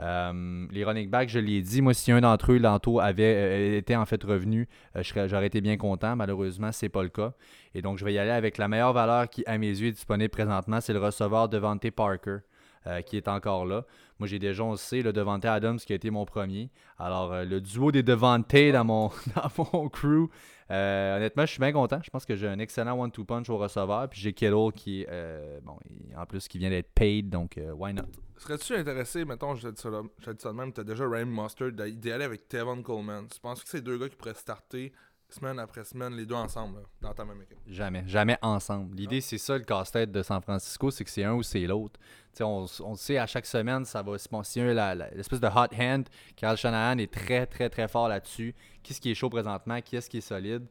Euh, 0.00 0.66
les 0.70 0.84
running 0.84 1.10
backs, 1.10 1.28
je 1.28 1.38
l'ai 1.38 1.60
dit, 1.60 1.82
moi, 1.82 1.92
si 1.92 2.12
un 2.12 2.20
d'entre 2.20 2.52
eux, 2.52 2.58
l'entour, 2.58 3.02
avait 3.02 3.34
euh, 3.34 3.78
été 3.78 3.96
en 3.96 4.06
fait 4.06 4.22
revenu, 4.22 4.68
euh, 4.96 5.02
j'aurais 5.02 5.46
été 5.46 5.60
bien 5.60 5.76
content. 5.76 6.16
Malheureusement, 6.16 6.70
c'est 6.72 6.88
pas 6.88 7.02
le 7.02 7.08
cas. 7.08 7.32
Et 7.74 7.82
donc, 7.82 7.98
je 7.98 8.04
vais 8.04 8.12
y 8.12 8.18
aller 8.18 8.30
avec 8.30 8.58
la 8.58 8.68
meilleure 8.68 8.92
valeur 8.92 9.28
qui, 9.28 9.42
à 9.46 9.58
mes 9.58 9.68
yeux, 9.68 9.88
est 9.88 9.92
disponible 9.92 10.30
présentement. 10.30 10.80
C'est 10.80 10.92
le 10.92 11.00
receveur 11.00 11.48
Devante 11.48 11.90
Parker, 11.90 12.38
euh, 12.86 13.02
qui 13.02 13.16
est 13.16 13.28
encore 13.28 13.66
là. 13.66 13.84
Moi, 14.18 14.28
j'ai 14.28 14.38
déjà, 14.38 14.62
on 14.64 14.72
le 14.72 14.76
sait, 14.76 15.02
le 15.02 15.12
Devante 15.12 15.44
Adams 15.44 15.78
qui 15.78 15.92
a 15.92 15.96
été 15.96 16.10
mon 16.10 16.24
premier. 16.24 16.70
Alors, 16.98 17.32
euh, 17.32 17.44
le 17.44 17.60
duo 17.60 17.90
des 17.92 18.02
Devante 18.02 18.54
dans 18.54 18.84
mon, 18.84 19.08
dans 19.34 19.64
mon 19.72 19.88
crew, 19.88 20.28
honnêtement, 20.70 21.44
je 21.44 21.50
suis 21.50 21.60
bien 21.60 21.72
content. 21.72 22.00
Je 22.02 22.10
pense 22.10 22.24
que 22.24 22.36
j'ai 22.36 22.48
un 22.48 22.58
excellent 22.58 22.98
one-two 22.98 23.24
punch 23.24 23.48
au 23.50 23.58
receveur. 23.58 24.08
Puis 24.08 24.20
j'ai 24.20 24.32
Kittle 24.32 24.72
qui, 24.74 25.04
euh, 25.08 25.58
bon, 25.62 25.76
en 26.16 26.26
plus, 26.26 26.46
qui 26.46 26.58
vient 26.58 26.70
d'être 26.70 26.92
paid. 26.94 27.28
Donc, 27.28 27.58
why 27.76 27.92
not? 27.92 28.06
Serais-tu 28.38 28.74
intéressé, 28.74 29.24
mettons, 29.24 29.54
je 29.56 29.68
te 29.68 29.74
dis 29.74 29.80
ça, 29.82 29.90
de 29.90 30.56
même, 30.56 30.72
tu 30.72 30.80
as 30.80 30.84
déjà 30.84 31.08
Ryan 31.08 31.26
Mustard, 31.26 31.72
d'y 31.72 32.12
aller 32.12 32.24
avec 32.24 32.48
Tevin 32.48 32.82
Coleman. 32.82 33.26
Tu 33.28 33.40
penses 33.40 33.62
que 33.62 33.68
c'est 33.68 33.80
deux 33.80 33.98
gars 33.98 34.08
qui 34.08 34.16
pourraient 34.16 34.34
starter 34.34 34.92
semaine 35.28 35.58
après 35.58 35.84
semaine, 35.84 36.14
les 36.16 36.24
deux 36.24 36.34
ensemble, 36.34 36.78
là, 36.78 36.82
dans 37.02 37.12
ta 37.14 37.24
même 37.24 37.42
équipe? 37.42 37.58
Jamais, 37.66 38.04
jamais 38.06 38.38
ensemble. 38.40 38.96
L'idée, 38.96 39.20
c'est 39.20 39.36
ça 39.38 39.58
le 39.58 39.64
casse-tête 39.64 40.10
de 40.10 40.22
San 40.22 40.40
Francisco, 40.40 40.90
c'est 40.90 41.04
que 41.04 41.10
c'est 41.10 41.24
un 41.24 41.34
ou 41.34 41.42
c'est 41.42 41.66
l'autre. 41.66 42.00
On, 42.40 42.64
on 42.80 42.94
sait, 42.94 43.18
à 43.18 43.26
chaque 43.26 43.44
semaine, 43.46 43.84
ça 43.84 44.02
va 44.02 44.16
se 44.16 44.72
la- 44.72 44.94
l'espèce 44.94 45.40
de 45.40 45.48
hot 45.48 45.74
hand. 45.78 46.08
Carl 46.36 46.56
Shanahan 46.56 46.98
est 46.98 47.12
très, 47.12 47.44
très, 47.46 47.68
très 47.68 47.88
fort 47.88 48.08
là-dessus. 48.08 48.54
Qu'est-ce 48.82 49.00
qui 49.00 49.10
est 49.10 49.14
chaud 49.14 49.28
présentement? 49.28 49.80
Qui 49.82 49.96
est-ce 49.96 50.08
qui 50.08 50.18
est 50.18 50.22
solide? 50.22 50.66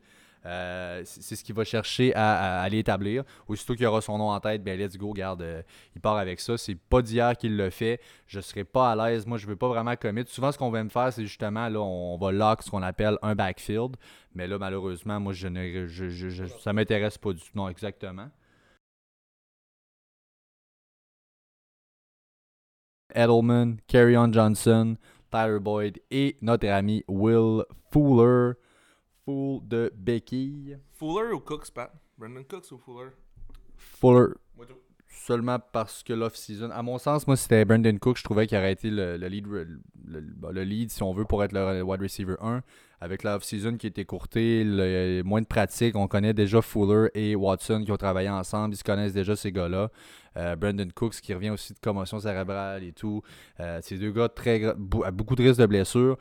Euh, 0.48 1.02
c'est 1.04 1.36
ce 1.36 1.44
qu'il 1.44 1.54
va 1.54 1.66
chercher 1.66 2.16
à, 2.16 2.60
à 2.60 2.62
aller 2.62 2.80
établir. 2.80 3.24
Aussitôt 3.48 3.76
qu'il 3.76 3.86
aura 3.86 4.02
son 4.02 4.18
nom 4.18 4.30
en 4.30 4.40
tête, 4.40 4.64
ben 4.64 4.80
let's 4.80 4.98
go, 4.98 5.12
garde, 5.12 5.42
euh, 5.42 5.62
il 5.94 6.02
part 6.02 6.16
avec 6.18 6.40
ça. 6.40 6.58
C'est 6.58 6.76
pas 6.76 7.02
d'hier 7.02 7.36
qu'il 7.38 7.58
le 7.58 7.70
fait. 7.70 8.00
Je 8.28 8.40
serai 8.40 8.64
pas 8.64 8.92
à 8.92 8.96
l'aise. 8.96 9.26
Moi, 9.28 9.38
je 9.38 9.46
veux 9.46 9.58
pas 9.58 9.68
vraiment 9.68 9.96
commit. 9.98 10.24
Souvent, 10.28 10.52
ce 10.52 10.58
qu'on 10.58 10.70
va 10.72 10.84
me 10.84 10.90
faire, 10.90 11.12
c'est 11.12 11.26
justement, 11.26 11.68
là, 11.68 11.82
on 11.82 12.18
va 12.18 12.32
lock 12.32 12.64
ce 12.64 12.72
qu'on 12.72 12.82
appelle 12.82 13.18
un 13.22 13.36
backfield. 13.36 13.98
Mais 14.34 14.48
là, 14.48 14.58
malheureusement, 14.58 15.20
moi, 15.20 15.34
je 15.34 15.48
ne, 15.48 16.48
ça 16.60 16.72
m'intéresse 16.72 17.18
pas 17.18 17.34
du 17.34 17.42
tout. 17.42 17.52
Non, 17.56 17.68
exactement. 17.68 18.30
Edelman, 23.14 23.78
Carrion 23.88 24.32
Johnson, 24.32 24.96
Tyler 25.32 25.60
Boyd 25.60 26.00
et 26.12 26.38
notre 26.42 26.68
ami 26.68 27.04
Will 27.08 27.64
Fuller. 27.92 28.54
Fool 29.28 29.60
de 29.68 29.92
béquille. 29.94 30.78
Fuller 30.94 31.34
ou 31.34 31.42
Cooks, 31.42 31.70
Pat? 31.72 31.92
Brandon 32.18 32.44
Cooks 32.50 32.72
ou 32.72 32.78
Fuller? 32.78 33.10
Fuller. 33.76 34.34
Seulement 35.10 35.60
parce 35.74 36.02
que 36.02 36.14
l'off-season. 36.14 36.70
À 36.72 36.82
mon 36.82 36.98
sens, 36.98 37.28
moi, 37.28 37.36
c'était 37.36 37.66
Brandon 37.66 37.98
Cook. 37.98 38.18
Je 38.18 38.24
trouvais 38.24 38.48
qu'il 38.48 38.58
aurait 38.58 38.72
été 38.72 38.90
le, 38.90 39.18
le 39.18 39.28
lead, 39.28 39.46
le, 39.48 39.68
le- 40.06 40.52
le 40.54 40.64
lead, 40.64 40.90
si 40.92 41.04
on 41.04 41.12
veut, 41.12 41.26
pour 41.26 41.44
être 41.44 41.52
le 41.52 41.82
wide 41.82 42.02
receiver 42.02 42.36
1. 42.40 42.62
Avec 43.02 43.24
l'off-season 43.24 43.76
qui 43.76 43.88
était 43.88 44.06
courtée, 44.06 44.64
le- 44.66 45.24
moins 45.24 45.42
de 45.42 45.46
pratique. 45.48 45.98
On 45.98 46.08
connaît 46.08 46.34
déjà 46.34 46.62
Fuller 46.62 47.10
et 47.14 47.36
Watson 47.36 47.84
qui 47.84 47.92
ont 47.92 47.98
travaillé 47.98 48.30
ensemble. 48.30 48.76
Ils 48.76 48.78
se 48.78 48.84
connaissent 48.86 49.14
déjà, 49.14 49.36
ces 49.36 49.52
gars-là. 49.52 49.90
Euh, 50.38 50.56
Brandon 50.56 50.88
Cooks 50.96 51.16
qui 51.20 51.34
revient 51.34 51.50
aussi 51.50 51.74
de 51.74 51.80
commotion 51.80 52.20
cérébrale 52.22 52.84
et 52.86 52.94
tout. 52.94 53.22
Euh, 53.60 53.80
ces 53.82 53.98
deux 53.98 54.12
gars 54.12 54.30
très, 54.30 54.64
à 54.64 55.12
beaucoup 55.12 55.36
de 55.36 55.44
risques 55.44 55.60
de 55.60 55.66
blessures. 55.66 56.18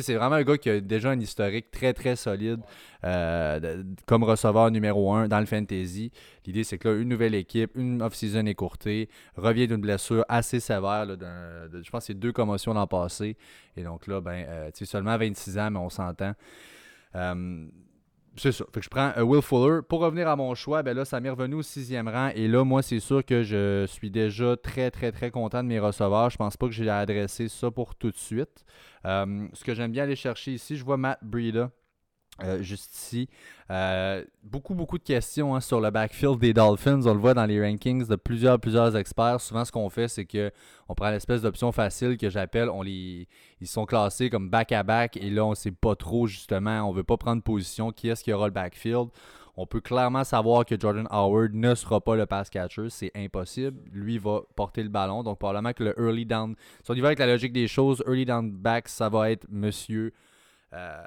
C'est 0.00 0.14
vraiment 0.14 0.36
un 0.36 0.42
gars 0.42 0.56
qui 0.56 0.70
a 0.70 0.80
déjà 0.80 1.10
un 1.10 1.20
historique 1.20 1.70
très, 1.70 1.92
très 1.92 2.16
solide 2.16 2.60
euh, 3.04 3.82
comme 4.06 4.24
receveur 4.24 4.70
numéro 4.70 5.12
un 5.12 5.28
dans 5.28 5.40
le 5.40 5.46
fantasy. 5.46 6.10
L'idée, 6.46 6.64
c'est 6.64 6.78
que 6.78 6.88
là, 6.88 7.00
une 7.00 7.08
nouvelle 7.08 7.34
équipe, 7.34 7.72
une 7.76 8.00
off-season 8.00 8.46
écourtée, 8.46 9.08
revient 9.36 9.66
d'une 9.66 9.80
blessure 9.80 10.24
assez 10.28 10.60
sévère. 10.60 11.06
je 11.06 11.90
pense 11.90 12.06
c'est 12.06 12.14
deux 12.14 12.32
commotions 12.32 12.72
l'an 12.72 12.86
passé. 12.86 13.36
Et 13.76 13.82
donc 13.82 14.06
là, 14.06 14.20
ben, 14.20 14.46
euh, 14.48 14.70
seulement 14.72 15.16
26 15.18 15.58
ans, 15.58 15.70
mais 15.70 15.78
on 15.78 15.90
s'entend. 15.90 16.32
Euh, 17.14 17.66
c'est 18.36 18.52
ça. 18.52 18.64
Fait 18.72 18.80
que 18.80 18.84
je 18.84 18.88
prends 18.88 19.12
euh, 19.16 19.22
Will 19.22 19.42
Fuller. 19.42 19.80
Pour 19.86 20.00
revenir 20.00 20.28
à 20.28 20.36
mon 20.36 20.54
choix, 20.54 20.82
ben 20.82 20.96
là, 20.96 21.04
ça 21.04 21.20
m'est 21.20 21.30
revenu 21.30 21.56
au 21.56 21.62
sixième 21.62 22.08
rang. 22.08 22.30
Et 22.34 22.48
là, 22.48 22.64
moi, 22.64 22.82
c'est 22.82 23.00
sûr 23.00 23.24
que 23.24 23.42
je 23.42 23.86
suis 23.86 24.10
déjà 24.10 24.56
très, 24.56 24.90
très, 24.90 25.12
très 25.12 25.30
content 25.30 25.62
de 25.62 25.68
mes 25.68 25.78
receveurs. 25.78 26.30
Je 26.30 26.38
pense 26.38 26.56
pas 26.56 26.66
que 26.66 26.72
j'ai 26.72 26.88
adressé 26.88 27.48
ça 27.48 27.70
pour 27.70 27.94
tout 27.94 28.10
de 28.10 28.16
suite. 28.16 28.64
Euh, 29.04 29.46
ce 29.52 29.64
que 29.64 29.74
j'aime 29.74 29.92
bien 29.92 30.04
aller 30.04 30.16
chercher 30.16 30.52
ici, 30.52 30.76
je 30.76 30.84
vois 30.84 30.96
Matt 30.96 31.18
Breida. 31.22 31.70
Euh, 32.42 32.62
juste 32.62 32.94
ici. 32.94 33.28
beaucoup, 34.42 34.74
beaucoup 34.74 34.98
de 34.98 35.02
questions 35.02 35.54
hein, 35.54 35.60
sur 35.60 35.80
le 35.80 35.90
backfield 35.90 36.38
des 36.38 36.52
Dolphins. 36.52 37.06
On 37.06 37.14
le 37.14 37.20
voit 37.20 37.34
dans 37.34 37.44
les 37.44 37.62
rankings 37.62 38.06
de 38.06 38.16
plusieurs, 38.16 38.58
plusieurs 38.58 38.96
experts. 38.96 39.40
Souvent, 39.40 39.64
ce 39.64 39.72
qu'on 39.72 39.88
fait, 39.90 40.08
c'est 40.08 40.24
qu'on 40.24 40.94
prend 40.94 41.10
l'espèce 41.10 41.42
d'option 41.42 41.72
facile 41.72 42.16
que 42.16 42.30
j'appelle. 42.30 42.68
On 42.70 42.82
les, 42.82 43.28
ils 43.60 43.66
sont 43.66 43.84
classés 43.84 44.30
comme 44.30 44.48
back-à-back. 44.50 45.16
et 45.16 45.30
là, 45.30 45.44
on 45.44 45.50
ne 45.50 45.54
sait 45.54 45.72
pas 45.72 45.94
trop, 45.94 46.26
justement. 46.26 46.82
On 46.88 46.92
ne 46.92 46.96
veut 46.96 47.04
pas 47.04 47.16
prendre 47.16 47.42
position. 47.42 47.92
Qui 47.92 48.08
est-ce 48.08 48.24
qui 48.24 48.32
aura 48.32 48.46
le 48.46 48.52
backfield 48.52 49.08
on 49.56 49.66
peut 49.66 49.80
clairement 49.80 50.24
savoir 50.24 50.64
que 50.64 50.80
Jordan 50.80 51.06
Howard 51.10 51.52
ne 51.52 51.74
sera 51.74 52.00
pas 52.00 52.16
le 52.16 52.24
pass 52.24 52.48
catcher. 52.48 52.88
C'est 52.88 53.12
impossible. 53.14 53.78
Lui 53.92 54.16
va 54.16 54.40
porter 54.56 54.82
le 54.82 54.88
ballon. 54.88 55.22
Donc, 55.22 55.38
probablement 55.38 55.74
que 55.74 55.84
le 55.84 55.94
early 55.98 56.24
down. 56.24 56.54
Si 56.82 56.90
on 56.90 56.94
y 56.94 57.00
va 57.00 57.08
avec 57.08 57.18
la 57.18 57.26
logique 57.26 57.52
des 57.52 57.68
choses, 57.68 58.02
early 58.06 58.24
down 58.24 58.50
back, 58.50 58.88
ça 58.88 59.10
va 59.10 59.30
être 59.30 59.46
monsieur 59.50 60.14
euh, 60.72 61.02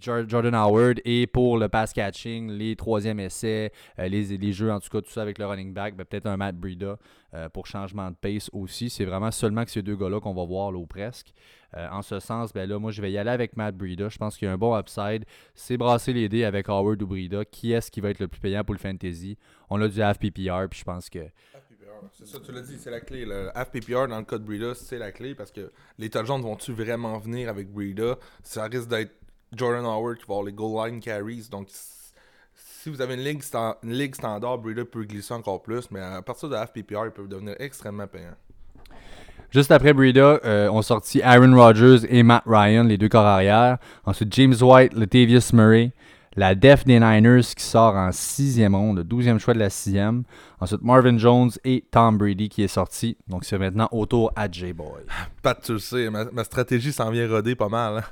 Jordan 0.00 0.54
Howard. 0.54 1.00
Et 1.04 1.26
pour 1.26 1.58
le 1.58 1.68
pass 1.68 1.92
catching, 1.92 2.50
les 2.50 2.76
troisième 2.76 3.20
essais, 3.20 3.72
euh, 3.98 4.08
les, 4.08 4.36
les, 4.36 4.52
jeux, 4.52 4.70
en 4.70 4.80
tout 4.80 4.88
cas, 4.88 5.00
tout 5.00 5.10
ça 5.10 5.22
avec 5.22 5.38
le 5.38 5.46
running 5.46 5.72
back, 5.72 5.96
ben, 5.96 6.04
peut-être 6.04 6.26
un 6.26 6.36
Matt 6.36 6.56
Breida 6.56 6.98
euh, 7.34 7.48
pour 7.48 7.66
changement 7.66 8.10
de 8.10 8.16
pace 8.16 8.50
aussi. 8.52 8.90
C'est 8.90 9.04
vraiment 9.04 9.30
seulement 9.30 9.64
que 9.64 9.70
ces 9.70 9.82
deux 9.82 9.96
gars-là 9.96 10.20
qu'on 10.20 10.34
va 10.34 10.44
voir 10.44 10.72
là 10.72 10.78
ou 10.78 10.86
presque. 10.86 11.32
en 11.74 12.02
ce 12.02 12.20
sens, 12.20 12.52
ben 12.52 12.68
là, 12.68 12.78
moi, 12.78 12.90
je 12.90 13.02
vais 13.02 13.12
y 13.12 13.18
aller 13.18 13.30
avec 13.30 13.56
Matt 13.56 13.76
Breida. 13.76 14.08
Je 14.08 14.18
pense 14.18 14.36
qu'il 14.36 14.46
y 14.46 14.50
a 14.50 14.54
un 14.54 14.58
bon 14.58 14.78
upside. 14.78 15.24
C'est 15.54 15.76
brasser 15.76 16.12
les 16.12 16.28
dés 16.28 16.44
avec 16.44 16.68
Howard 16.68 17.00
ou 17.02 17.06
Breida. 17.06 17.44
Qui 17.44 17.72
est-ce 17.72 17.90
qui 17.90 18.00
va 18.00 18.10
être 18.10 18.20
le 18.20 18.28
plus 18.28 18.40
payant 18.40 18.64
pour 18.64 18.74
le 18.74 18.80
fantasy? 18.80 19.38
On 19.70 19.80
a 19.80 19.88
du 19.88 20.00
FPPR, 20.00 20.68
puis 20.68 20.80
je 20.80 20.84
pense 20.84 21.08
que 21.10 21.20
c'est 22.12 22.26
ça, 22.26 22.38
tu 22.44 22.52
l'as 22.52 22.62
dit, 22.62 22.76
c'est 22.78 22.90
la 22.90 23.00
clé. 23.00 23.24
Le 23.24 23.50
FPPR 23.54 24.08
dans 24.08 24.18
le 24.18 24.24
cas 24.24 24.38
de 24.38 24.44
Breida, 24.44 24.74
c'est 24.74 24.98
la 24.98 25.12
clé 25.12 25.34
parce 25.34 25.50
que 25.50 25.70
les 25.98 26.10
touchdowns 26.10 26.42
vont-tu 26.42 26.72
vraiment 26.72 27.18
venir 27.18 27.48
avec 27.48 27.72
Breida 27.72 28.16
Ça 28.42 28.64
risque 28.64 28.88
d'être 28.88 29.12
Jordan 29.54 29.84
Howard 29.84 30.16
qui 30.16 30.24
va 30.26 30.34
avoir 30.34 30.44
les 30.44 30.52
goal 30.52 30.88
line 30.88 31.00
carries. 31.00 31.48
Donc, 31.50 31.68
si 31.70 32.90
vous 32.90 33.00
avez 33.00 33.14
une 33.14 33.22
ligue, 33.22 33.42
standard, 34.14 34.58
Breida 34.58 34.84
peut 34.84 35.04
glisser 35.04 35.34
encore 35.34 35.62
plus, 35.62 35.90
mais 35.90 36.00
à 36.00 36.22
partir 36.22 36.48
de 36.48 36.56
FPPR, 36.56 37.06
il 37.06 37.10
peut 37.10 37.26
devenir 37.26 37.56
extrêmement 37.58 38.06
payant. 38.06 38.34
Juste 39.50 39.70
après 39.70 39.92
Breida, 39.92 40.40
euh, 40.44 40.68
on 40.70 40.82
sortit 40.82 41.22
Aaron 41.22 41.54
Rodgers 41.54 42.06
et 42.08 42.22
Matt 42.22 42.42
Ryan, 42.46 42.84
les 42.84 42.98
deux 42.98 43.08
corps 43.08 43.24
arrière. 43.24 43.78
Ensuite, 44.04 44.32
James 44.34 44.54
White, 44.60 44.92
Latavius 44.94 45.52
Murray, 45.52 45.92
la 46.36 46.54
def 46.54 46.84
des 46.84 47.00
Niners 47.00 47.54
qui 47.56 47.64
sort 47.64 47.94
en 47.94 48.12
sixième 48.12 48.74
ronde, 48.74 48.98
le 48.98 49.04
douzième 49.04 49.38
choix 49.38 49.54
de 49.54 49.58
la 49.58 49.70
sixième. 49.70 50.24
Ensuite, 50.60 50.82
Marvin 50.82 51.16
Jones 51.16 51.50
et 51.64 51.84
Tom 51.90 52.18
Brady 52.18 52.50
qui 52.50 52.62
est 52.62 52.68
sorti. 52.68 53.16
Donc, 53.26 53.44
c'est 53.44 53.58
maintenant 53.58 53.88
autour 53.90 54.32
à 54.36 54.50
J-Boy. 54.50 55.04
Pat, 55.42 55.60
tu 55.60 55.72
le 55.72 55.78
sais, 55.78 56.10
ma, 56.10 56.44
stratégie 56.44 56.92
s'en 56.92 57.10
vient 57.10 57.26
roder 57.28 57.54
pas 57.54 57.68
mal. 57.68 57.98
Hein. 57.98 58.02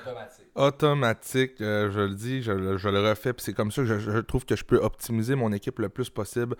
Automatique. 0.00 0.46
Automatique, 0.54 1.60
euh, 1.60 1.90
je 1.92 2.00
le 2.00 2.14
dis, 2.14 2.42
je, 2.42 2.52
le 2.52 3.08
refais. 3.10 3.34
Puis 3.34 3.44
c'est 3.44 3.52
comme 3.52 3.70
ça 3.70 3.82
que 3.82 3.98
je, 3.98 4.18
trouve 4.20 4.46
que 4.46 4.56
je 4.56 4.64
peux 4.64 4.78
optimiser 4.78 5.34
mon 5.34 5.52
équipe 5.52 5.78
le 5.78 5.90
plus 5.90 6.08
possible. 6.08 6.56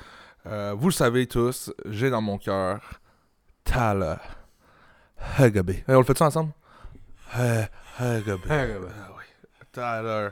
Euh, 0.47 0.75
vous 0.77 0.89
le 0.89 0.93
savez 0.93 1.27
tous, 1.27 1.73
j'ai 1.87 2.11
dans 2.11 2.21
mon 2.21 2.37
cœur 2.37 3.01
Tyler 3.65 4.17
Hugabe. 5.39 5.73
on 5.89 5.99
le 5.99 6.05
fait-tu 6.05 6.23
ensemble? 6.23 6.53
Hugabe. 7.35 8.41
Ah 8.49 8.65
oui. 9.17 9.25
Tyler 9.73 10.29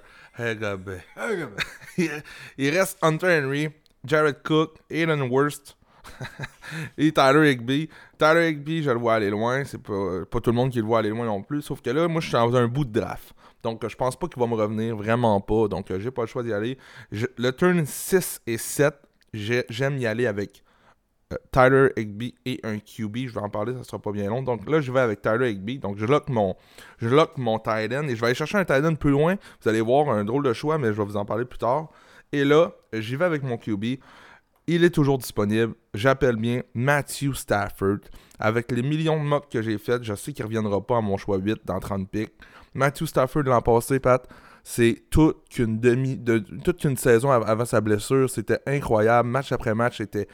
il 2.59 2.71
reste 2.71 2.99
Hunter 3.03 3.39
Henry, 3.39 3.69
Jared 4.05 4.43
Cook, 4.43 4.77
Aiden 4.91 5.23
Worst 5.23 5.77
et 6.99 7.13
Tyler 7.13 7.53
Higby. 7.53 7.89
Tyler 8.19 8.51
Higby, 8.51 8.83
je 8.83 8.91
le 8.91 8.99
vois 8.99 9.15
aller 9.15 9.31
loin. 9.31 9.65
C'est 9.65 9.83
pas, 9.83 10.25
pas 10.31 10.41
tout 10.41 10.51
le 10.51 10.57
monde 10.57 10.71
qui 10.71 10.79
le 10.79 10.85
voit 10.85 10.99
aller 11.01 11.11
loin 11.11 11.27
non 11.27 11.43
plus. 11.43 11.63
Sauf 11.63 11.81
que 11.81 11.91
là, 11.91 12.07
moi, 12.09 12.21
je 12.21 12.27
suis 12.29 12.35
dans 12.35 12.55
un 12.55 12.69
bout 12.69 12.85
de 12.85 13.01
draft. 13.01 13.35
Donc, 13.63 13.87
je 13.87 13.97
pense 13.97 14.17
pas 14.17 14.29
qu'il 14.29 14.41
va 14.41 14.47
me 14.47 14.55
revenir. 14.55 14.97
Vraiment 14.97 15.41
pas. 15.41 15.69
Donc, 15.69 15.87
j'ai 15.99 16.11
pas 16.11 16.23
le 16.23 16.29
choix 16.29 16.43
d'y 16.43 16.53
aller. 16.53 16.79
le 17.11 17.51
turn 17.51 17.85
6 17.85 18.43
et 18.47 18.59
7, 18.59 18.95
j'aime 19.33 19.99
y 19.99 20.07
aller 20.07 20.27
avec 20.27 20.63
euh, 20.63 20.66
Tyler 21.51 21.89
Higby 21.97 22.35
et 22.45 22.61
un 22.63 22.79
QB. 22.79 23.27
Je 23.27 23.35
vais 23.35 23.41
en 23.41 23.51
parler, 23.51 23.75
ça 23.75 23.85
sera 23.85 23.99
pas 23.99 24.13
bien 24.13 24.29
long. 24.29 24.43
Donc 24.43 24.69
là, 24.69 24.81
je 24.81 24.93
vais 24.93 25.01
avec 25.01 25.23
Tyler 25.23 25.51
Higby. 25.51 25.79
Donc 25.79 25.99
je 25.99 26.07
lock 26.07 26.29
mon, 26.29 26.55
je 26.99 27.09
lock 27.09 27.37
mon 27.37 27.59
tight 27.59 27.93
end 27.93 28.07
et 28.09 28.15
je 28.15 28.21
vais 28.21 28.27
aller 28.27 28.35
chercher 28.35 28.59
un 28.59 28.65
tight 28.65 28.85
end 28.85 28.95
plus 28.95 29.11
loin. 29.11 29.37
Vous 29.63 29.69
allez 29.69 29.81
voir 29.81 30.09
un 30.11 30.25
drôle 30.25 30.45
de 30.45 30.53
choix, 30.53 30.79
mais 30.79 30.89
je 30.89 30.93
vais 30.93 31.05
vous 31.05 31.17
en 31.17 31.25
parler 31.25 31.45
plus 31.45 31.59
tard. 31.59 31.89
Et 32.33 32.45
là, 32.45 32.73
j'y 32.93 33.17
vais 33.17 33.25
avec 33.25 33.43
mon 33.43 33.57
QB. 33.57 33.85
Il 34.69 34.83
est 34.83 34.91
toujours 34.91 35.19
disponible. 35.19 35.75
J'appelle 35.95 36.37
bien 36.37 36.63
Matthew 36.75 37.35
Stafford. 37.35 37.99
Avec 38.39 38.71
les 38.73 38.83
millions 38.83 39.17
de 39.17 39.27
mocks 39.27 39.49
que 39.49 39.63
j'ai 39.63 39.79
fait, 39.79 40.03
je 40.03 40.15
sais 40.15 40.33
qu'il 40.33 40.45
ne 40.45 40.49
reviendra 40.49 40.85
pas 40.85 40.99
à 40.99 41.01
mon 41.01 41.17
choix 41.17 41.39
8 41.39 41.61
dans 41.65 41.79
30 41.79 42.11
pics. 42.11 42.33
Matthew 42.75 43.07
Stafford 43.07 43.45
l'an 43.45 43.63
passé, 43.63 44.01
Pat, 44.01 44.29
c'est 44.69 45.05
toute 45.11 45.59
une 45.59 46.97
saison 46.97 47.31
avant 47.31 47.65
sa 47.65 47.81
blessure. 47.81 48.29
C'était 48.29 48.59
incroyable. 48.67 49.29
Match 49.29 49.53
après 49.53 49.77
match 49.77 50.01
était, 50.01 50.27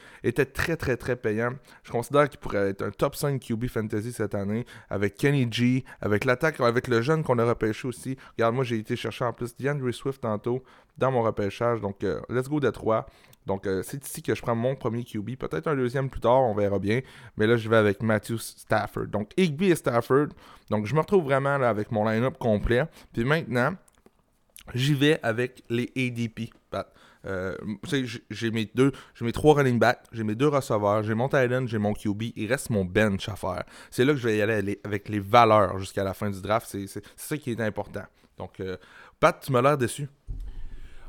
très, 0.45 0.75
très, 0.75 0.97
très 0.97 1.15
payant. 1.15 1.51
Je 1.83 1.91
considère 1.91 2.27
qu'il 2.27 2.39
pourrait 2.39 2.69
être 2.69 2.81
un 2.81 2.89
top 2.89 3.15
5 3.15 3.39
QB 3.39 3.67
Fantasy 3.67 4.11
cette 4.11 4.33
année 4.33 4.65
avec 4.89 5.17
Kenny 5.17 5.47
G, 5.51 5.85
avec 6.01 6.25
l'attaque, 6.25 6.59
avec 6.61 6.87
le 6.87 7.03
jeune 7.03 7.23
qu'on 7.23 7.37
a 7.37 7.45
repêché 7.45 7.87
aussi. 7.87 8.17
Regarde, 8.31 8.55
moi, 8.55 8.63
j'ai 8.63 8.79
été 8.79 8.95
chercher 8.95 9.23
en 9.23 9.33
plus 9.33 9.55
DeAndre 9.55 9.93
Swift 9.93 10.21
tantôt 10.21 10.63
dans 10.97 11.11
mon 11.11 11.21
repêchage. 11.21 11.79
Donc, 11.79 12.03
euh, 12.03 12.19
let's 12.27 12.49
go 12.49 12.59
3. 12.59 13.05
Donc, 13.45 13.67
euh, 13.67 13.83
c'est 13.83 14.03
ici 14.03 14.23
que 14.23 14.33
je 14.33 14.41
prends 14.41 14.55
mon 14.55 14.75
premier 14.75 15.03
QB. 15.03 15.35
Peut-être 15.35 15.67
un 15.67 15.75
deuxième 15.75 16.09
plus 16.09 16.21
tard, 16.21 16.41
on 16.41 16.55
verra 16.55 16.79
bien. 16.79 17.01
Mais 17.37 17.45
là, 17.45 17.55
je 17.55 17.69
vais 17.69 17.77
avec 17.77 18.01
Matthew 18.01 18.37
Stafford. 18.37 19.09
Donc, 19.09 19.29
Higby 19.37 19.69
et 19.69 19.75
Stafford. 19.75 20.29
Donc, 20.71 20.87
je 20.87 20.95
me 20.95 21.01
retrouve 21.01 21.25
vraiment 21.25 21.59
là 21.59 21.69
avec 21.69 21.91
mon 21.91 22.03
line-up 22.09 22.39
complet. 22.39 22.85
Puis 23.13 23.25
maintenant, 23.25 23.75
J'y 24.73 24.93
vais 24.93 25.19
avec 25.23 25.63
les 25.69 25.91
ADP. 25.95 26.51
Euh, 27.25 27.55
j'ai 28.29 28.51
mes 28.51 28.69
deux, 28.75 28.91
j'ai 29.15 29.23
mes 29.23 29.31
trois 29.31 29.55
running 29.55 29.79
backs, 29.79 30.03
j'ai 30.11 30.23
mes 30.23 30.35
deux 30.35 30.49
receveurs, 30.49 31.03
j'ai 31.03 31.13
mon 31.13 31.29
tight 31.29 31.49
j'ai 31.67 31.77
mon 31.77 31.93
QB, 31.93 32.23
il 32.35 32.47
reste 32.47 32.69
mon 32.69 32.83
bench 32.83 33.29
à 33.29 33.35
faire. 33.35 33.63
C'est 33.91 34.03
là 34.03 34.11
que 34.13 34.19
je 34.19 34.27
vais 34.27 34.37
y 34.37 34.41
aller 34.41 34.79
avec 34.83 35.07
les 35.07 35.19
valeurs 35.19 35.79
jusqu'à 35.79 36.03
la 36.03 36.13
fin 36.13 36.29
du 36.29 36.41
draft. 36.41 36.67
C'est 36.69 37.01
ça 37.15 37.37
qui 37.37 37.51
est 37.51 37.61
important. 37.61 38.03
Donc, 38.37 38.59
euh, 38.59 38.75
Pat, 39.19 39.39
tu 39.41 39.51
m'as 39.51 39.61
l'air 39.61 39.77
déçu. 39.77 40.09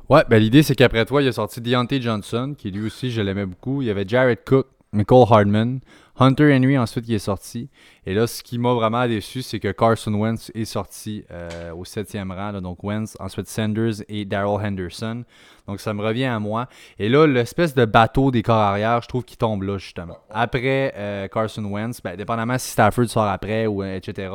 Ouais, 0.07 0.23
ben 0.29 0.37
l'idée 0.37 0.61
c'est 0.63 0.75
qu'après 0.75 1.03
toi, 1.05 1.21
il 1.21 1.27
a 1.27 1.31
sorti 1.31 1.59
Deontay 1.59 1.99
Johnson, 1.99 2.53
qui 2.57 2.71
lui 2.71 2.85
aussi 2.85 3.11
je 3.11 3.21
l'aimais 3.21 3.45
beaucoup. 3.45 3.81
Il 3.81 3.87
y 3.87 3.91
avait 3.91 4.07
Jared 4.07 4.43
Cook, 4.45 4.67
Michael 4.93 5.25
Hardman, 5.29 5.79
Hunter 6.17 6.55
Henry 6.55 6.77
ensuite 6.77 7.05
qui 7.05 7.13
est 7.13 7.19
sorti. 7.19 7.69
Et 8.05 8.13
là, 8.13 8.25
ce 8.27 8.41
qui 8.41 8.57
m'a 8.57 8.73
vraiment 8.73 9.05
déçu, 9.07 9.41
c'est 9.41 9.59
que 9.59 9.71
Carson 9.71 10.13
Wentz 10.13 10.51
est 10.55 10.65
sorti 10.65 11.23
euh, 11.31 11.73
au 11.73 11.83
septième 11.83 12.31
rang. 12.31 12.61
donc 12.61 12.83
Wentz, 12.83 13.17
ensuite 13.19 13.47
Sanders 13.47 13.95
et 14.07 14.23
Daryl 14.23 14.65
Henderson. 14.65 15.23
Donc 15.67 15.79
ça 15.79 15.93
me 15.93 16.01
revient 16.01 16.25
à 16.25 16.39
moi. 16.39 16.67
Et 16.99 17.09
là, 17.09 17.25
l'espèce 17.27 17.75
de 17.75 17.83
bateau 17.85 18.31
des 18.31 18.43
corps 18.43 18.55
arrière, 18.55 19.01
je 19.01 19.07
trouve 19.07 19.25
qu'il 19.25 19.37
tombe 19.37 19.63
là, 19.63 19.77
justement. 19.77 20.17
Après 20.29 20.93
euh, 20.95 21.27
Carson 21.27 21.65
Wentz, 21.65 22.01
ben, 22.01 22.15
dépendamment 22.15 22.57
si 22.57 22.71
Stafford 22.71 23.07
sort 23.07 23.27
après, 23.27 23.67
ou 23.67 23.83
euh, 23.83 23.95
etc. 23.95 24.31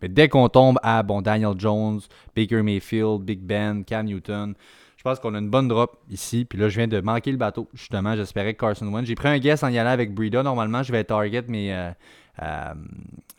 mais 0.00 0.08
dès 0.08 0.28
qu'on 0.28 0.48
tombe 0.48 0.78
à 0.82 1.02
bon, 1.02 1.20
Daniel 1.20 1.54
Jones, 1.58 2.00
Baker 2.34 2.62
Mayfield, 2.62 3.22
Big 3.22 3.40
Ben, 3.40 3.84
Cam 3.84 4.06
Newton, 4.06 4.54
je 4.98 5.04
pense 5.04 5.20
qu'on 5.20 5.32
a 5.36 5.38
une 5.38 5.48
bonne 5.48 5.68
drop 5.68 5.96
ici. 6.10 6.44
Puis 6.44 6.58
là, 6.58 6.68
je 6.68 6.76
viens 6.76 6.88
de 6.88 7.00
manquer 7.00 7.30
le 7.30 7.36
bateau. 7.38 7.68
Justement, 7.72 8.16
j'espérais 8.16 8.54
que 8.54 8.60
Carson 8.60 8.92
Wentz. 8.92 9.06
J'ai 9.06 9.14
pris 9.14 9.28
un 9.28 9.38
guess 9.38 9.62
en 9.62 9.68
y 9.68 9.78
allant 9.78 9.90
avec 9.90 10.12
Breida. 10.12 10.42
Normalement, 10.42 10.82
je 10.82 10.90
vais 10.90 11.04
target 11.04 11.44
mes, 11.46 11.72
euh, 11.72 11.90
euh, 12.42 12.74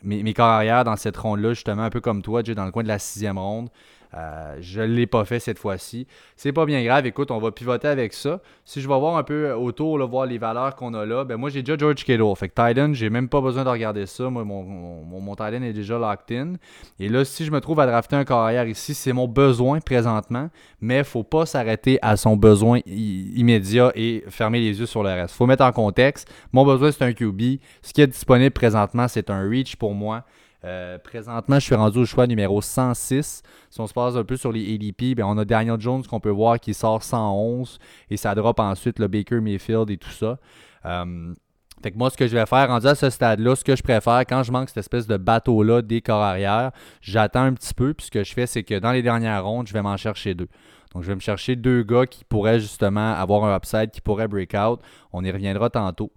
mes, 0.02 0.22
mes, 0.22 0.32
carrières 0.32 0.84
dans 0.84 0.96
cette 0.96 1.18
ronde-là, 1.18 1.50
justement, 1.50 1.82
un 1.82 1.90
peu 1.90 2.00
comme 2.00 2.22
toi, 2.22 2.42
dans 2.42 2.64
le 2.64 2.70
coin 2.70 2.82
de 2.82 2.88
la 2.88 2.98
sixième 2.98 3.36
ronde. 3.36 3.68
Euh, 4.14 4.56
je 4.60 4.80
ne 4.80 4.86
l'ai 4.86 5.06
pas 5.06 5.24
fait 5.24 5.38
cette 5.38 5.58
fois-ci. 5.58 6.06
C'est 6.36 6.52
pas 6.52 6.66
bien 6.66 6.82
grave. 6.82 7.06
Écoute, 7.06 7.30
on 7.30 7.38
va 7.38 7.52
pivoter 7.52 7.88
avec 7.88 8.12
ça. 8.12 8.40
Si 8.64 8.80
je 8.80 8.88
vais 8.88 8.98
voir 8.98 9.16
un 9.16 9.22
peu 9.22 9.52
autour, 9.52 9.98
voir 10.08 10.26
les 10.26 10.38
valeurs 10.38 10.74
qu'on 10.74 10.94
a 10.94 11.06
là, 11.06 11.24
ben 11.24 11.36
moi 11.36 11.50
j'ai 11.50 11.62
déjà 11.62 11.78
George 11.78 12.04
Kittle. 12.04 12.34
Fait 12.36 12.48
que 12.48 12.54
Titan, 12.54 12.92
j'ai 12.92 13.10
même 13.10 13.28
pas 13.28 13.40
besoin 13.40 13.64
de 13.64 13.68
regarder 13.68 14.06
ça. 14.06 14.28
Moi, 14.28 14.44
mon, 14.44 15.34
Titan 15.34 15.62
est 15.62 15.72
déjà 15.72 15.98
locked 15.98 16.36
in. 16.36 16.54
Et 16.98 17.08
là, 17.08 17.24
si 17.24 17.44
je 17.44 17.50
me 17.50 17.60
trouve 17.60 17.80
à 17.80 17.86
drafter 17.86 18.16
un 18.16 18.24
carrière 18.24 18.66
ici, 18.66 18.94
c'est 18.94 19.12
mon 19.12 19.28
besoin 19.28 19.80
présentement. 19.80 20.50
Mais 20.80 20.98
il 20.98 21.04
faut 21.04 21.22
pas 21.22 21.46
s'arrêter 21.46 21.98
à 22.02 22.16
son 22.16 22.36
besoin 22.36 22.80
immédiat 22.86 23.92
et 23.94 24.24
fermer 24.28 24.60
les 24.60 24.78
yeux 24.80 24.86
sur 24.86 25.02
le 25.02 25.10
reste. 25.10 25.34
faut 25.34 25.46
mettre 25.46 25.64
en 25.64 25.72
contexte. 25.72 26.28
Mon 26.52 26.64
besoin, 26.64 26.90
c'est 26.90 27.04
un 27.04 27.12
QB. 27.12 27.60
Ce 27.82 27.92
qui 27.92 28.00
est 28.00 28.06
disponible 28.06 28.50
présentement, 28.50 29.06
c'est 29.08 29.30
un 29.30 29.48
reach 29.48 29.76
pour 29.76 29.94
moi. 29.94 30.24
Euh, 30.64 30.98
présentement, 30.98 31.58
je 31.58 31.64
suis 31.64 31.74
rendu 31.74 31.98
au 31.98 32.04
choix 32.04 32.26
numéro 32.26 32.60
106. 32.60 33.42
Si 33.70 33.80
on 33.80 33.86
se 33.86 33.92
passe 33.92 34.16
un 34.16 34.24
peu 34.24 34.36
sur 34.36 34.52
les 34.52 34.74
ADP, 34.74 35.16
ben, 35.16 35.24
on 35.24 35.38
a 35.38 35.44
Daniel 35.44 35.80
Jones 35.80 36.02
qu'on 36.06 36.20
peut 36.20 36.30
voir 36.30 36.60
qui 36.60 36.74
sort 36.74 37.02
111 37.02 37.78
et 38.10 38.16
ça 38.16 38.34
drop 38.34 38.60
ensuite 38.60 38.98
le 38.98 39.08
Baker 39.08 39.40
Mayfield 39.40 39.90
et 39.90 39.96
tout 39.96 40.10
ça. 40.10 40.38
Euh, 40.84 41.34
fait 41.82 41.92
que 41.92 41.96
moi, 41.96 42.10
ce 42.10 42.16
que 42.16 42.26
je 42.26 42.36
vais 42.36 42.44
faire, 42.44 42.68
rendu 42.68 42.86
à 42.86 42.94
ce 42.94 43.08
stade-là, 43.08 43.56
ce 43.56 43.64
que 43.64 43.74
je 43.74 43.82
préfère, 43.82 44.20
quand 44.20 44.42
je 44.42 44.52
manque 44.52 44.68
cette 44.68 44.78
espèce 44.78 45.06
de 45.06 45.16
bateau-là 45.16 45.80
des 45.80 46.02
corps 46.02 46.20
arrière, 46.20 46.72
j'attends 47.00 47.44
un 47.44 47.54
petit 47.54 47.72
peu. 47.72 47.94
Puis 47.94 48.06
ce 48.06 48.10
que 48.10 48.22
je 48.22 48.34
fais, 48.34 48.46
c'est 48.46 48.62
que 48.62 48.78
dans 48.78 48.92
les 48.92 49.02
dernières 49.02 49.44
rondes, 49.44 49.66
je 49.66 49.72
vais 49.72 49.80
m'en 49.80 49.96
chercher 49.96 50.34
deux. 50.34 50.48
Donc, 50.92 51.04
je 51.04 51.08
vais 51.08 51.14
me 51.14 51.20
chercher 51.20 51.56
deux 51.56 51.82
gars 51.82 52.04
qui 52.04 52.24
pourraient 52.24 52.60
justement 52.60 53.14
avoir 53.14 53.44
un 53.44 53.56
upside, 53.56 53.92
qui 53.92 54.00
pourraient 54.00 54.28
break 54.28 54.54
out. 54.54 54.80
On 55.12 55.24
y 55.24 55.30
reviendra 55.30 55.70
tantôt. 55.70 56.12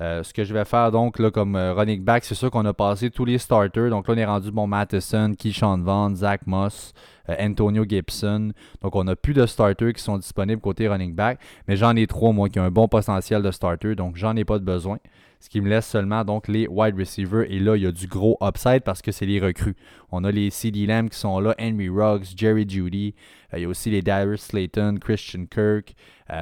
Euh, 0.00 0.22
ce 0.22 0.32
que 0.32 0.44
je 0.44 0.54
vais 0.54 0.64
faire 0.64 0.92
donc 0.92 1.18
là, 1.18 1.30
comme 1.30 1.56
euh, 1.56 1.74
running 1.74 2.04
back, 2.04 2.24
c'est 2.24 2.36
sûr 2.36 2.50
qu'on 2.52 2.64
a 2.64 2.72
passé 2.72 3.10
tous 3.10 3.24
les 3.24 3.38
starters. 3.38 3.90
Donc 3.90 4.06
là, 4.06 4.14
on 4.14 4.18
est 4.18 4.24
rendu 4.24 4.50
bon 4.52 4.66
Matheson, 4.66 5.34
Keyshawn 5.36 5.82
Vaughn, 5.82 6.14
Zach 6.14 6.46
Moss, 6.46 6.92
euh, 7.28 7.34
Antonio 7.40 7.84
Gibson. 7.84 8.52
Donc 8.80 8.94
on 8.94 9.04
n'a 9.04 9.16
plus 9.16 9.34
de 9.34 9.44
starters 9.44 9.92
qui 9.92 10.02
sont 10.02 10.16
disponibles 10.16 10.60
côté 10.60 10.86
running 10.86 11.14
back. 11.14 11.40
Mais 11.66 11.76
j'en 11.76 11.96
ai 11.96 12.06
trois, 12.06 12.32
moi, 12.32 12.48
qui 12.48 12.60
ont 12.60 12.64
un 12.64 12.70
bon 12.70 12.86
potentiel 12.86 13.42
de 13.42 13.50
starter. 13.50 13.96
Donc 13.96 14.16
j'en 14.16 14.36
ai 14.36 14.44
pas 14.44 14.58
besoin. 14.60 14.98
Ce 15.40 15.48
qui 15.48 15.60
me 15.60 15.68
laisse 15.68 15.86
seulement 15.86 16.24
donc 16.24 16.46
les 16.46 16.68
wide 16.68 16.96
receivers. 16.96 17.44
Et 17.48 17.58
là, 17.58 17.76
il 17.76 17.82
y 17.82 17.86
a 17.86 17.92
du 17.92 18.06
gros 18.06 18.38
upside 18.40 18.82
parce 18.82 19.02
que 19.02 19.10
c'est 19.10 19.26
les 19.26 19.40
recrues. 19.40 19.76
On 20.12 20.22
a 20.22 20.30
les 20.30 20.50
CD 20.50 20.86
Lamb 20.86 21.08
qui 21.08 21.18
sont 21.18 21.38
là, 21.40 21.54
Henry 21.60 21.88
Ruggs, 21.88 22.26
Jerry 22.36 22.68
Judy. 22.68 23.14
il 23.52 23.60
y 23.60 23.64
a 23.64 23.68
aussi 23.68 23.90
les 23.90 24.02
Darius 24.02 24.42
Slayton, 24.42 24.98
Christian 25.00 25.46
Kirk. 25.46 25.94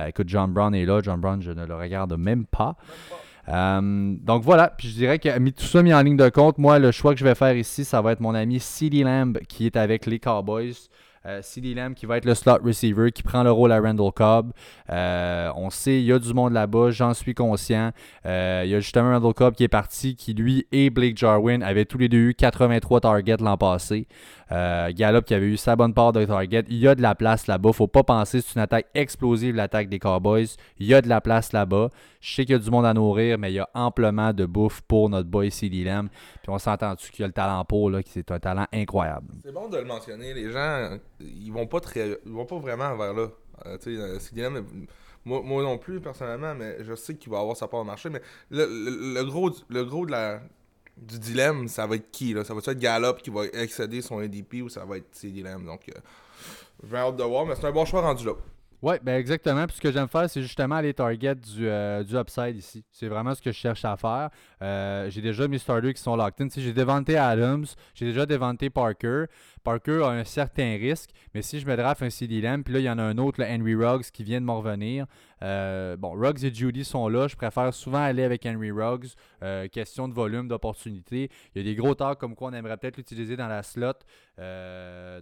écoute, 0.06 0.28
John 0.28 0.52
Brown 0.52 0.74
est 0.74 0.86
là. 0.86 1.00
John 1.02 1.20
Brown, 1.20 1.42
je 1.42 1.52
ne 1.52 1.66
le 1.66 1.74
regarde 1.74 2.14
même 2.18 2.46
pas. 2.46 2.76
Euh, 3.48 4.14
donc 4.22 4.42
voilà, 4.42 4.72
puis 4.76 4.88
je 4.88 4.94
dirais 4.94 5.18
que 5.18 5.50
tout 5.50 5.66
ça 5.66 5.82
mis 5.82 5.94
en 5.94 6.02
ligne 6.02 6.16
de 6.16 6.28
compte, 6.28 6.58
moi 6.58 6.78
le 6.78 6.90
choix 6.90 7.12
que 7.12 7.20
je 7.20 7.24
vais 7.24 7.34
faire 7.34 7.56
ici, 7.56 7.84
ça 7.84 8.02
va 8.02 8.12
être 8.12 8.20
mon 8.20 8.34
ami 8.34 8.58
CD 8.60 9.04
Lamb 9.04 9.38
qui 9.48 9.66
est 9.66 9.76
avec 9.76 10.06
les 10.06 10.18
Cowboys. 10.18 10.74
Euh, 11.24 11.40
CD 11.42 11.74
Lamb 11.74 11.92
qui 11.94 12.06
va 12.06 12.18
être 12.18 12.24
le 12.24 12.36
slot 12.36 12.58
receiver, 12.64 13.10
qui 13.10 13.24
prend 13.24 13.42
le 13.42 13.50
rôle 13.50 13.72
à 13.72 13.80
Randall 13.80 14.12
Cobb. 14.12 14.52
Euh, 14.90 15.50
on 15.56 15.70
sait, 15.70 15.98
il 15.98 16.04
y 16.04 16.12
a 16.12 16.20
du 16.20 16.32
monde 16.32 16.52
là-bas, 16.52 16.90
j'en 16.90 17.14
suis 17.14 17.34
conscient. 17.34 17.90
il 18.24 18.30
y 18.30 18.74
a 18.74 18.78
justement 18.78 19.10
Randall 19.10 19.34
Cobb 19.34 19.54
qui 19.54 19.64
est 19.64 19.68
parti, 19.68 20.14
qui 20.14 20.34
lui 20.34 20.68
et 20.70 20.88
Blake 20.88 21.16
Jarwin 21.16 21.64
avaient 21.64 21.84
tous 21.84 21.98
les 21.98 22.08
deux 22.08 22.28
eu 22.28 22.34
83 22.34 23.00
targets 23.00 23.38
l'an 23.40 23.56
passé. 23.56 24.06
Euh, 24.52 24.92
Gallup 24.94 25.24
qui 25.24 25.34
avait 25.34 25.46
eu 25.46 25.56
sa 25.56 25.74
bonne 25.74 25.92
part 25.92 26.12
de 26.12 26.24
target. 26.24 26.64
Il 26.68 26.76
y 26.76 26.86
a 26.86 26.94
de 26.94 27.02
la 27.02 27.14
place 27.14 27.46
là-bas. 27.46 27.72
Faut 27.72 27.88
pas 27.88 28.04
penser 28.04 28.40
c'est 28.40 28.54
une 28.54 28.62
attaque 28.62 28.86
explosive, 28.94 29.56
l'attaque 29.56 29.88
des 29.88 29.98
Cowboys. 29.98 30.46
Il 30.78 30.86
y 30.86 30.94
a 30.94 31.02
de 31.02 31.08
la 31.08 31.20
place 31.20 31.52
là-bas. 31.52 31.90
Je 32.20 32.34
sais 32.34 32.44
qu'il 32.44 32.52
y 32.52 32.56
a 32.56 32.58
du 32.58 32.70
monde 32.70 32.86
à 32.86 32.94
nourrir, 32.94 33.38
mais 33.38 33.52
il 33.52 33.56
y 33.56 33.60
a 33.60 33.68
amplement 33.74 34.32
de 34.32 34.46
bouffe 34.46 34.82
pour 34.82 35.08
notre 35.08 35.28
boy 35.28 35.50
CD 35.50 35.84
Lamb. 35.84 36.08
Puis 36.42 36.50
on 36.50 36.58
s'entend-tu 36.58 37.10
qu'il 37.10 37.24
a 37.24 37.28
le 37.28 37.32
talent 37.32 37.64
pour, 37.64 37.90
là, 37.90 38.00
c'est 38.06 38.30
un 38.30 38.38
talent 38.38 38.66
incroyable. 38.72 39.26
C'est 39.42 39.52
bon 39.52 39.68
de 39.68 39.78
le 39.78 39.84
mentionner. 39.84 40.34
Les 40.34 40.50
gens, 40.50 40.98
ils 41.20 41.50
vont 41.50 41.66
pas 41.66 41.80
très, 41.80 42.18
ils 42.24 42.32
vont 42.32 42.46
pas 42.46 42.58
vraiment 42.58 42.96
vers 42.96 43.14
là. 43.14 43.28
Euh, 43.66 43.78
euh 43.86 44.18
CD 44.18 44.42
Lamb, 44.42 44.64
moi, 45.26 45.62
non 45.62 45.76
plus 45.76 46.00
personnellement, 46.00 46.54
mais 46.54 46.76
je 46.84 46.94
sais 46.94 47.16
qu'il 47.16 47.32
va 47.32 47.40
avoir 47.40 47.56
sa 47.56 47.66
part 47.66 47.80
au 47.80 47.84
marché. 47.84 48.08
Mais 48.10 48.20
le, 48.50 49.22
gros, 49.24 49.50
le 49.68 49.84
gros 49.84 50.06
de 50.06 50.12
la, 50.12 50.40
du 50.96 51.18
dilemme, 51.18 51.66
ça 51.68 51.86
va 51.86 51.96
être 51.96 52.10
qui 52.10 52.32
là? 52.32 52.44
Ça 52.44 52.54
va 52.54 52.60
être 52.60 52.78
Gallup 52.78 53.18
qui 53.22 53.30
va 53.30 53.44
excéder 53.46 54.02
son 54.02 54.18
ADP 54.18 54.62
ou 54.62 54.68
ça 54.68 54.84
va 54.84 54.98
être 54.98 55.08
ces 55.12 55.30
dilemmes 55.30 55.66
Donc, 55.66 55.88
euh, 55.88 56.00
j'ai 56.88 56.96
hâte 56.96 57.16
de 57.16 57.24
voir, 57.24 57.44
mais 57.44 57.54
c'est 57.56 57.66
un 57.66 57.72
bon 57.72 57.84
choix 57.84 58.02
rendu 58.02 58.24
là. 58.24 58.32
Oui, 58.82 58.96
ben 59.02 59.16
exactement. 59.16 59.66
Puis 59.66 59.76
ce 59.76 59.80
que 59.80 59.90
j'aime 59.90 60.08
faire, 60.08 60.28
c'est 60.28 60.42
justement 60.42 60.76
aller 60.76 60.92
target 60.92 61.34
du, 61.34 61.66
euh, 61.66 62.04
du 62.04 62.14
upside 62.14 62.56
ici. 62.56 62.84
C'est 62.90 63.08
vraiment 63.08 63.34
ce 63.34 63.40
que 63.40 63.50
je 63.50 63.56
cherche 63.56 63.84
à 63.84 63.96
faire. 63.96 64.28
Euh, 64.62 65.08
j'ai 65.08 65.22
déjà 65.22 65.48
mes 65.48 65.58
starters 65.58 65.94
qui 65.94 66.02
sont 66.02 66.14
locked 66.14 66.40
in. 66.40 66.48
J'ai 66.54 66.72
déventé 66.72 67.16
Adams, 67.16 67.64
j'ai 67.94 68.06
déjà 68.06 68.26
déventé 68.26 68.68
Parker. 68.68 69.24
Parker 69.64 70.02
a 70.04 70.08
un 70.08 70.24
certain 70.24 70.76
risque, 70.76 71.10
mais 71.34 71.42
si 71.42 71.58
je 71.58 71.66
me 71.66 71.74
draft 71.76 72.02
un 72.02 72.10
CD 72.10 72.40
Lamb, 72.40 72.62
puis 72.62 72.74
là, 72.74 72.80
il 72.80 72.84
y 72.84 72.90
en 72.90 72.98
a 72.98 73.02
un 73.02 73.18
autre, 73.18 73.42
Henry 73.42 73.74
Ruggs, 73.74 74.10
qui 74.12 74.22
vient 74.22 74.40
de 74.40 74.46
m'en 74.46 74.58
revenir. 74.58 75.06
Euh, 75.42 75.96
bon, 75.96 76.12
Ruggs 76.12 76.44
et 76.44 76.54
Judy 76.54 76.84
sont 76.84 77.08
là. 77.08 77.28
Je 77.28 77.36
préfère 77.36 77.72
souvent 77.72 78.02
aller 78.02 78.22
avec 78.24 78.44
Henry 78.44 78.70
Ruggs. 78.70 79.08
question 79.72 80.06
de 80.06 80.14
volume, 80.14 80.48
d'opportunité. 80.48 81.30
Il 81.54 81.62
y 81.62 81.64
a 81.64 81.64
des 81.64 81.76
gros 81.76 81.94
tags 81.94 82.14
comme 82.14 82.34
quoi 82.34 82.50
on 82.50 82.52
aimerait 82.52 82.76
peut-être 82.76 82.98
l'utiliser 82.98 83.36
dans 83.36 83.48
la 83.48 83.62
slot. 83.62 83.94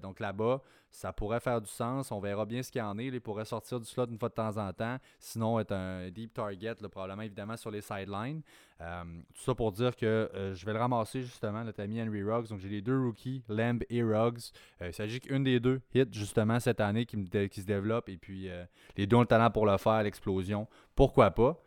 donc 0.02 0.18
là-bas 0.18 0.60
ça 0.94 1.12
pourrait 1.12 1.40
faire 1.40 1.60
du 1.60 1.68
sens. 1.68 2.12
On 2.12 2.20
verra 2.20 2.46
bien 2.46 2.62
ce 2.62 2.70
qu'il 2.70 2.78
y 2.78 2.82
en 2.82 2.96
est. 2.98 3.06
Il 3.06 3.20
pourrait 3.20 3.44
sortir 3.44 3.80
du 3.80 3.86
slot 3.86 4.06
une 4.06 4.18
fois 4.18 4.28
de 4.28 4.34
temps 4.34 4.56
en 4.56 4.72
temps. 4.72 4.96
Sinon, 5.18 5.58
être 5.58 5.72
un 5.72 6.08
deep 6.08 6.32
target, 6.32 6.76
probablement 6.88 7.22
évidemment 7.22 7.56
sur 7.56 7.72
les 7.72 7.80
sidelines. 7.80 8.42
Euh, 8.80 9.02
tout 9.34 9.42
ça 9.42 9.54
pour 9.56 9.72
dire 9.72 9.96
que 9.96 10.06
euh, 10.06 10.54
je 10.54 10.64
vais 10.64 10.72
le 10.72 10.78
ramasser 10.78 11.22
justement, 11.22 11.64
notre 11.64 11.82
ami 11.82 12.00
Henry 12.00 12.22
Ruggs. 12.22 12.46
Donc 12.48 12.60
j'ai 12.60 12.68
les 12.68 12.80
deux 12.80 12.96
rookies, 12.96 13.42
Lamb 13.48 13.82
et 13.90 14.04
Ruggs. 14.04 14.52
Euh, 14.82 14.88
il 14.88 14.94
s'agit 14.94 15.18
qu'une 15.18 15.42
des 15.42 15.58
deux 15.58 15.80
hit 15.92 16.14
justement 16.14 16.60
cette 16.60 16.80
année 16.80 17.06
qui, 17.06 17.28
qui 17.48 17.60
se 17.60 17.66
développe. 17.66 18.08
Et 18.08 18.16
puis 18.16 18.48
les 18.96 19.06
deux 19.08 19.16
ont 19.16 19.22
le 19.22 19.26
talent 19.26 19.50
pour 19.50 19.66
le 19.66 19.76
faire, 19.78 20.00
l'explosion. 20.04 20.68
Pourquoi 20.94 21.32
pas? 21.32 21.60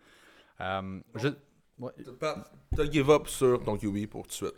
je... 1.15 1.27
Ouais. 1.79 1.91
T'as 2.19 2.89
give 2.89 3.09
up 3.11 3.27
sur 3.27 3.61
ton 3.61 3.77
QB 3.77 4.07
pour 4.07 4.23
tout 4.23 4.29
de 4.29 4.33
suite. 4.33 4.55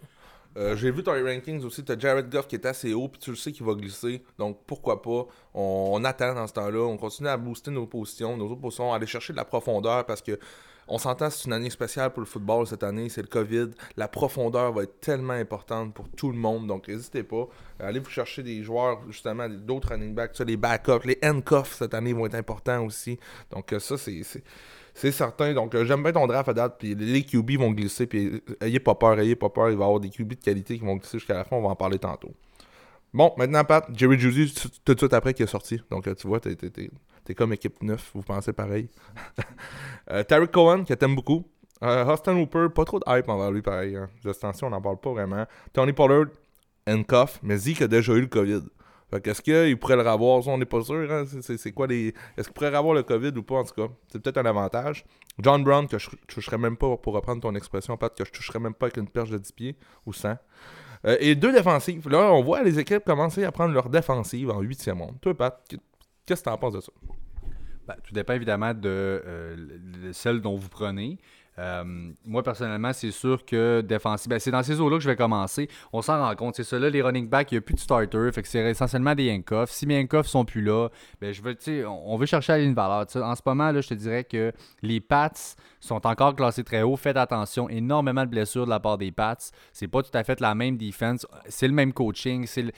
Euh, 0.58 0.76
j'ai 0.76 0.92
vu 0.92 1.04
ton 1.04 1.12
rankings 1.12 1.64
aussi, 1.64 1.84
tu 1.84 1.92
as 1.92 1.98
Jared 1.98 2.30
Goff 2.30 2.48
qui 2.48 2.56
est 2.56 2.66
assez 2.66 2.94
haut, 2.94 3.08
puis 3.08 3.20
tu 3.20 3.30
le 3.30 3.36
sais 3.36 3.52
qu'il 3.52 3.66
va 3.66 3.74
glisser. 3.74 4.24
Donc 4.38 4.60
pourquoi 4.66 5.02
pas? 5.02 5.28
On, 5.54 6.04
attend 6.04 6.34
dans 6.34 6.48
ce 6.48 6.54
temps-là, 6.54 6.80
on 6.80 6.98
continue 6.98 7.30
à 7.30 7.38
booster 7.38 7.72
nos 7.72 7.86
positions, 7.86 8.36
nos 8.36 8.46
autres 8.48 8.62
positions, 8.62 8.94
aller 8.94 9.06
chercher 9.06 9.34
de 9.34 9.38
la 9.38 9.46
profondeur 9.46 10.06
parce 10.06 10.22
que 10.22 10.40
on 10.92 10.98
s'entend 10.98 11.30
c'est 11.30 11.46
une 11.46 11.54
année 11.54 11.70
spéciale 11.70 12.12
pour 12.12 12.22
le 12.22 12.26
football 12.26 12.66
cette 12.66 12.82
année, 12.82 13.10
c'est 13.10 13.22
le 13.22 13.28
Covid. 13.28 13.70
La 13.96 14.08
profondeur 14.08 14.74
va 14.74 14.84
être 14.84 15.00
tellement 15.00 15.34
importante 15.34 15.94
pour 15.94 16.10
tout 16.10 16.32
le 16.32 16.38
monde, 16.38 16.66
donc 16.66 16.88
n'hésitez 16.88 17.22
pas. 17.22 17.48
Allez 17.80 18.00
vous 18.00 18.10
chercher 18.10 18.42
des 18.42 18.64
joueurs, 18.64 19.00
justement, 19.08 19.48
d'autres 19.48 19.90
running 19.90 20.16
backs, 20.16 20.40
les 20.40 20.58
backups, 20.58 21.06
les 21.06 21.20
handcuffs 21.24 21.76
cette 21.76 21.94
année 21.94 22.14
vont 22.14 22.26
être 22.26 22.36
importants 22.36 22.84
aussi. 22.84 23.20
Donc 23.52 23.72
euh, 23.72 23.80
ça, 23.80 24.00
c'est 24.00 24.24
c'est 24.94 25.12
certain. 25.12 25.54
Donc, 25.54 25.76
euh, 25.76 25.86
j'aime 25.86 26.04
bien 26.04 26.12
ton 26.12 26.28
draft 26.28 26.50
à 26.50 26.54
date. 26.54 26.76
Puis 26.80 26.96
les 26.96 27.24
QB 27.24 27.52
vont 27.58 27.72
glisser. 27.72 28.08
Puis 28.08 28.28
euh, 28.28 28.56
ayez 28.62 28.80
pas 28.80 28.96
peur, 28.96 29.20
ayez 29.20 29.36
pas 29.36 29.50
peur. 29.50 29.70
Il 29.70 29.78
va 29.78 29.86
y 29.86 29.88
avoir 29.88 30.00
des 30.00 30.10
QB 30.10 30.30
de 30.30 30.36
qualité 30.36 30.78
qui 30.78 30.86
vont 30.86 30.96
glisser 30.96 31.20
jusqu'à 31.20 31.36
la 31.36 31.44
fin. 31.44 31.56
On 31.56 31.62
va 31.62 31.70
en 31.70 31.76
parler 31.76 32.00
tantôt. 32.00 32.34
Bon, 33.12 33.34
maintenant, 33.38 33.64
Pat, 33.64 33.88
Jerry 33.92 34.20
Judy, 34.20 34.54
tout 34.86 34.94
de 34.94 35.00
suite 35.00 35.14
après 35.14 35.34
qui 35.34 35.42
est 35.42 35.48
sorti. 35.48 35.82
Donc, 35.90 36.08
euh, 36.08 36.14
tu 36.14 36.28
vois, 36.28 36.40
t'es, 36.40 36.56
es, 37.28 37.34
comme 37.34 37.54
équipe 37.54 37.82
9. 37.82 38.12
Vous 38.14 38.22
pensez 38.22 38.54
pareil. 38.54 38.90
euh, 40.12 40.24
Tarek 40.24 40.52
Cohen, 40.52 40.84
que 40.84 40.94
t'aimes 40.94 41.16
beaucoup. 41.16 41.44
Euh, 41.82 42.06
Austin 42.06 42.36
Hooper, 42.38 42.68
pas 42.74 42.86
trop 42.86 43.00
de 43.00 43.06
hype 43.08 43.28
envers 43.30 43.52
lui, 43.52 43.62
pareil. 43.62 43.96
Hein. 43.96 44.10
on 44.62 44.70
n'en 44.70 44.82
parle 44.82 45.00
pas 45.00 45.12
vraiment. 45.12 45.46
Tony 45.74 45.94
Pollard, 45.94 46.28
Cough, 47.08 47.40
mais 47.42 47.58
Zeke 47.58 47.82
a 47.84 47.88
déjà 47.88 48.14
eu 48.14 48.22
le 48.22 48.28
COVID. 48.28 48.64
Fait 49.10 49.22
qu'est-ce 49.22 49.42
qu'il 49.42 49.78
pourrait 49.78 49.96
le 49.96 50.10
revoir? 50.10 50.48
on 50.48 50.58
n'est 50.58 50.66
pas 50.66 50.82
sûr. 50.84 51.12
Hein? 51.12 51.26
C'est 51.42 51.72
quoi 51.72 51.88
les. 51.88 52.14
Est-ce 52.38 52.48
qu'il 52.48 52.54
pourrait 52.54 52.76
avoir 52.76 52.94
le 52.94 53.04
COVID 53.04 53.32
ou 53.38 53.44
pas, 53.44 53.56
en 53.56 53.64
tout 53.64 53.74
cas? 53.74 53.92
C'est 54.12 54.22
peut-être 54.22 54.38
un 54.38 54.46
avantage. 54.46 55.06
John 55.40 55.64
Brown, 55.64 55.88
que 55.88 55.98
je, 55.98 56.10
toucherais 56.28 56.58
même 56.58 56.78
pas, 56.78 56.98
pour 56.98 57.14
reprendre 57.14 57.42
ton 57.42 57.56
expression, 57.56 57.98
Pat, 57.98 58.16
que 58.16 58.26
je 58.26 58.32
toucherais 58.32 58.60
même 58.60 58.74
pas 58.74 58.88
avec 58.88 58.98
une 58.98 59.08
perche 59.08 59.30
de 59.30 59.38
10 59.38 59.52
pieds 59.54 59.76
ou 60.06 60.14
100. 60.14 60.38
Euh, 61.06 61.18
et 61.20 61.36
deux 61.36 61.52
défensives. 61.52 62.08
Là, 62.10 62.34
on 62.34 62.44
voit 62.44 62.62
les 62.62 62.78
équipes 62.78 63.04
commencer 63.06 63.44
à 63.46 63.52
prendre 63.52 63.74
leur 63.74 63.90
défensive 63.90 64.52
en 64.52 64.60
huitième 64.60 64.98
monde. 64.98 65.16
Toi, 65.22 65.34
Pat, 65.36 65.64
qu'est-ce 66.26 66.42
que 66.42 66.50
tu 66.50 66.54
en 66.54 66.58
penses 66.58 66.74
de 66.74 66.82
ça? 66.82 66.92
Ben, 67.88 67.96
tout 68.04 68.14
dépend 68.14 68.34
évidemment 68.34 68.74
de, 68.74 68.80
euh, 68.86 69.56
de, 70.04 70.12
celle 70.12 70.42
dont 70.42 70.56
vous 70.56 70.70
prenez. 70.70 71.18
Euh, 71.60 71.84
moi, 72.26 72.42
personnellement, 72.42 72.94
c'est 72.94 73.12
sûr 73.12 73.44
que 73.46 73.82
défensif, 73.82 74.30
ben, 74.30 74.40
c'est 74.40 74.52
dans 74.52 74.64
ces 74.64 74.80
eaux-là 74.80 74.98
que 74.98 75.04
je 75.04 75.10
vais 75.10 75.16
commencer. 75.16 75.68
On 75.92 76.02
s'en 76.02 76.24
rend 76.24 76.34
compte. 76.36 76.56
C'est 76.56 76.64
ça, 76.64 76.80
là, 76.80 76.90
les 76.90 77.02
running 77.02 77.28
backs, 77.28 77.52
il 77.52 77.56
n'y 77.56 77.60
a 77.60 77.62
plus 77.62 77.76
de 77.76 77.80
starter. 77.80 78.32
Fait 78.32 78.42
que 78.42 78.48
c'est 78.48 78.60
essentiellement 78.70 79.14
des 79.14 79.32
handcuffs. 79.32 79.72
Si 79.72 79.86
mes 79.86 80.00
handcuffs 80.00 80.28
sont 80.28 80.46
plus 80.46 80.62
là, 80.62 80.90
ben, 81.20 81.34
je 81.34 81.42
veux, 81.42 81.88
on 81.88 82.16
veut 82.18 82.26
chercher 82.26 82.54
à 82.54 82.56
aller 82.56 82.66
une 82.66 82.74
valeur. 82.74 83.06
En 83.16 83.36
ce 83.36 83.42
moment, 83.46 83.72
là, 83.72 83.82
je 83.82 83.90
te 83.90 83.94
dirais 83.94 84.24
que 84.24 84.54
les 84.82 85.02
Pats 85.02 85.32
sont 85.80 86.06
encore 86.08 86.36
classés 86.36 86.64
très 86.64 86.82
haut. 86.82 86.96
Faites 86.96 87.18
attention. 87.18 87.68
Énormément 87.70 88.24
de 88.24 88.30
blessures 88.30 88.66
de 88.66 88.70
la 88.70 88.80
part 88.80 88.98
des 88.98 89.12
Pats. 89.12 89.38
C'est 89.74 89.88
pas 89.88 90.02
tout 90.02 90.16
à 90.18 90.24
fait 90.24 90.40
la 90.40 90.56
même 90.56 90.78
defense. 90.78 91.28
C'est 91.50 91.68
le 91.68 91.74
même 91.74 91.92
coaching. 91.92 92.46
C'est 92.48 92.62
le 92.62 92.72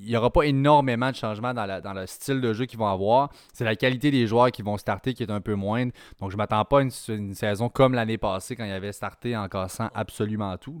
il 0.00 0.08
n'y 0.08 0.16
aura 0.16 0.30
pas 0.30 0.42
énormément 0.42 1.10
de 1.10 1.16
changements 1.16 1.54
dans, 1.54 1.92
le 1.94 2.06
style 2.06 2.40
de 2.40 2.52
jeu 2.52 2.66
qu'ils 2.66 2.78
vont 2.78 2.88
avoir. 2.88 3.30
C'est 3.52 3.64
la 3.64 3.76
qualité 3.76 4.10
des 4.10 4.26
joueurs 4.26 4.50
qui 4.50 4.62
vont 4.62 4.76
starter 4.76 5.14
qui 5.14 5.22
est 5.22 5.30
un 5.30 5.40
peu 5.40 5.54
moindre. 5.54 5.92
Donc, 6.20 6.30
je 6.30 6.36
ne 6.36 6.38
m'attends 6.38 6.64
pas 6.64 6.80
à 6.80 6.82
une, 6.82 7.34
saison 7.34 7.68
comme 7.68 7.94
l'année 7.94 8.18
passée 8.18 8.56
quand 8.56 8.64
il 8.64 8.72
avait 8.72 8.92
starté 8.92 9.36
en 9.36 9.48
cassant 9.48 9.90
absolument 9.94 10.56
tout. 10.58 10.80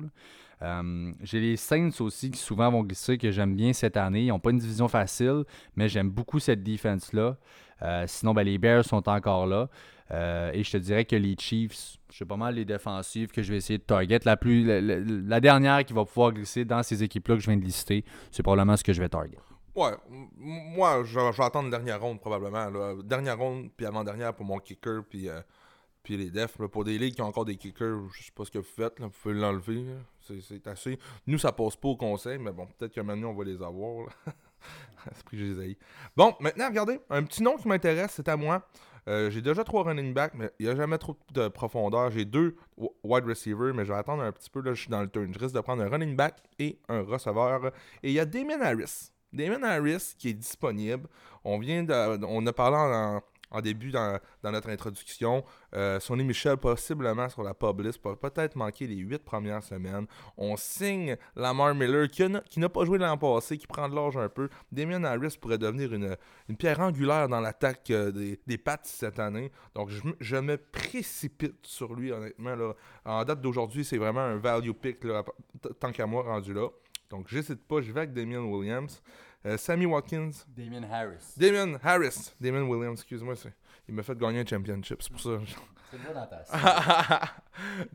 Euh, 0.62 1.12
j'ai 1.22 1.40
les 1.40 1.56
Saints 1.56 1.90
aussi 2.00 2.30
qui 2.30 2.38
souvent 2.38 2.70
vont 2.70 2.82
glisser, 2.82 3.18
que 3.18 3.30
j'aime 3.30 3.54
bien 3.54 3.72
cette 3.72 3.96
année. 3.96 4.24
Ils 4.24 4.28
n'ont 4.28 4.38
pas 4.38 4.50
une 4.50 4.58
division 4.58 4.88
facile, 4.88 5.44
mais 5.76 5.88
j'aime 5.88 6.10
beaucoup 6.10 6.38
cette 6.38 6.62
défense-là. 6.62 7.36
Euh, 7.82 8.04
sinon, 8.06 8.34
ben, 8.34 8.44
les 8.44 8.58
Bears 8.58 8.84
sont 8.84 9.08
encore 9.08 9.46
là. 9.46 9.68
Euh, 10.12 10.50
et 10.52 10.62
je 10.62 10.70
te 10.70 10.76
dirais 10.76 11.04
que 11.04 11.16
les 11.16 11.34
Chiefs, 11.38 11.98
je 12.12 12.18
sais 12.18 12.24
pas 12.24 12.36
mal 12.36 12.54
les 12.54 12.64
défensives 12.64 13.28
que 13.28 13.42
je 13.42 13.50
vais 13.50 13.58
essayer 13.58 13.78
de 13.78 13.84
target. 13.84 14.20
La, 14.24 14.36
plus, 14.36 14.64
la, 14.64 15.40
dernière 15.40 15.84
qui 15.84 15.92
va 15.92 16.04
pouvoir 16.04 16.32
glisser 16.32 16.64
dans 16.64 16.82
ces 16.82 17.02
équipes-là 17.02 17.34
que 17.36 17.40
je 17.40 17.50
viens 17.50 17.58
de 17.58 17.64
lister, 17.64 18.04
c'est 18.30 18.42
probablement 18.42 18.76
ce 18.76 18.84
que 18.84 18.92
je 18.92 19.00
vais 19.00 19.08
target. 19.08 19.38
Ouais, 19.74 19.92
moi, 20.38 21.02
je, 21.04 21.18
vais 21.18 21.44
attendre 21.44 21.70
dernière 21.70 22.00
ronde 22.00 22.20
probablement. 22.20 22.94
Dernière 23.02 23.36
ronde, 23.36 23.70
puis 23.76 23.84
avant-dernière 23.84 24.32
pour 24.32 24.46
mon 24.46 24.58
kicker, 24.58 25.02
puis, 25.10 25.28
euh, 25.28 25.40
puis 26.02 26.16
les 26.16 26.30
defs. 26.30 26.56
pour 26.56 26.84
des 26.84 26.98
ligues 26.98 27.16
qui 27.16 27.22
ont 27.22 27.26
encore 27.26 27.44
des 27.44 27.56
kickers, 27.56 27.98
je 28.14 28.22
sais 28.22 28.32
pas 28.34 28.44
ce 28.44 28.50
que 28.50 28.58
vous 28.58 28.64
faites, 28.64 29.00
vous 29.00 29.10
pouvez 29.10 29.34
l'enlever. 29.34 29.84
C'est 30.20 30.66
assez. 30.68 30.98
Nous, 31.26 31.38
ça 31.38 31.52
passe 31.52 31.76
pas 31.76 31.88
au 31.88 31.96
conseil, 31.96 32.38
mais 32.38 32.52
bon, 32.52 32.66
peut-être 32.78 32.94
que 32.94 33.00
maintenant, 33.00 33.30
on 33.30 33.34
va 33.34 33.44
les 33.44 33.60
avoir. 33.60 34.08
Bon, 36.16 36.34
maintenant, 36.40 36.68
regardez, 36.68 36.98
un 37.10 37.22
petit 37.22 37.42
nom 37.42 37.56
qui 37.56 37.68
m'intéresse, 37.68 38.12
c'est 38.16 38.28
à 38.28 38.36
moi. 38.36 38.66
Euh, 39.08 39.30
j'ai 39.30 39.40
déjà 39.40 39.62
trois 39.62 39.84
running 39.84 40.12
backs, 40.12 40.34
mais 40.34 40.50
il 40.58 40.66
n'y 40.66 40.72
a 40.72 40.74
jamais 40.74 40.98
trop 40.98 41.16
de 41.32 41.46
profondeur. 41.48 42.10
J'ai 42.10 42.24
deux 42.24 42.56
wide 43.04 43.24
receivers, 43.24 43.72
mais 43.72 43.84
je 43.84 43.92
vais 43.92 43.98
attendre 43.98 44.22
un 44.22 44.32
petit 44.32 44.50
peu. 44.50 44.60
Là, 44.60 44.74
je 44.74 44.80
suis 44.80 44.90
dans 44.90 45.00
le 45.00 45.08
turn. 45.08 45.32
Je 45.32 45.38
risque 45.38 45.54
de 45.54 45.60
prendre 45.60 45.82
un 45.82 45.88
running 45.88 46.16
back 46.16 46.38
et 46.58 46.80
un 46.88 47.02
receveur. 47.02 47.66
Et 48.02 48.10
il 48.10 48.12
y 48.12 48.20
a 48.20 48.24
Damien 48.24 48.60
Harris. 48.60 49.12
Damien 49.32 49.62
Harris 49.62 50.14
qui 50.18 50.30
est 50.30 50.34
disponible. 50.34 51.08
On 51.44 51.58
vient 51.58 51.84
de, 51.84 52.24
on 52.24 52.44
a 52.46 52.52
parlé 52.52 52.76
en, 52.76 53.22
en 53.56 53.60
début 53.60 53.90
dans, 53.90 54.18
notre 54.44 54.68
introduction. 54.70 55.44
Euh, 55.74 55.98
Sonny 56.00 56.24
Michel, 56.24 56.56
possiblement 56.56 57.28
sur 57.28 57.42
la 57.42 57.54
pub 57.54 57.80
list, 57.80 58.00
peut 58.00 58.16
peut-être 58.16 58.56
manquer 58.56 58.86
les 58.86 58.96
huit 58.96 59.22
premières 59.22 59.62
semaines. 59.62 60.06
On 60.36 60.56
signe 60.56 61.16
Lamar 61.34 61.74
Miller, 61.74 62.08
qui, 62.08 62.60
n'a 62.60 62.68
pas 62.68 62.84
joué 62.84 62.98
l'an 62.98 63.16
passé, 63.16 63.58
qui 63.58 63.66
prend 63.66 63.88
de 63.88 63.94
l'âge 63.94 64.16
un 64.16 64.28
peu. 64.28 64.48
Damien 64.70 65.02
Harris 65.04 65.36
pourrait 65.40 65.58
devenir 65.58 65.92
une, 65.92 66.16
pierre 66.56 66.80
angulaire 66.80 67.28
dans 67.28 67.40
l'attaque 67.40 67.90
euh, 67.90 68.10
des, 68.10 68.40
des 68.46 68.58
Pats 68.58 68.78
cette 68.82 69.18
année. 69.18 69.50
Donc, 69.74 69.90
je, 70.20 70.36
me 70.36 70.56
précipite 70.56 71.66
sur 71.66 71.94
lui, 71.94 72.12
honnêtement. 72.12 72.54
Là. 72.54 72.74
En 73.04 73.24
date 73.24 73.40
d'aujourd'hui, 73.40 73.84
c'est 73.84 73.98
vraiment 73.98 74.20
un 74.20 74.36
value 74.36 74.72
pick, 74.72 74.98
tant 75.80 75.92
qu'à 75.92 76.06
moi, 76.06 76.22
rendu 76.22 76.52
là. 76.52 76.68
Donc, 77.10 77.28
j'hésite 77.28 77.66
pas, 77.66 77.80
je 77.80 77.92
vais 77.92 78.00
avec 78.00 78.12
Damien 78.12 78.40
Williams. 78.40 79.00
Euh, 79.46 79.56
Sammy 79.56 79.86
Watkins. 79.86 80.32
Damien 80.48 80.82
Harris. 80.90 81.34
Damien 81.36 81.78
Harris. 81.82 82.34
Damien 82.40 82.62
Williams, 82.62 82.98
excuse-moi. 83.00 83.34
Il 83.88 83.94
m'a 83.94 84.02
fait 84.02 84.18
gagner 84.18 84.40
un 84.40 84.46
championship, 84.46 85.00
c'est 85.00 85.12
pour 85.12 85.20
ça. 85.20 85.38
C'est 85.90 85.98
bon 85.98 86.12
dans 86.12 86.26
ta 86.26 86.42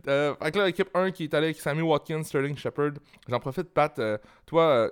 euh, 0.07 0.33
Fait 0.41 0.51
que 0.51 0.57
là, 0.57 0.65
l'équipe 0.65 0.89
1 0.93 1.11
qui 1.11 1.25
est 1.25 1.33
allée 1.33 1.47
avec 1.47 1.59
Sammy 1.59 1.81
Watkins, 1.81 2.23
Sterling 2.23 2.55
Shepard. 2.55 2.93
J'en 3.27 3.39
profite, 3.41 3.73
Pat. 3.73 3.99
Euh, 3.99 4.17
toi, 4.45 4.89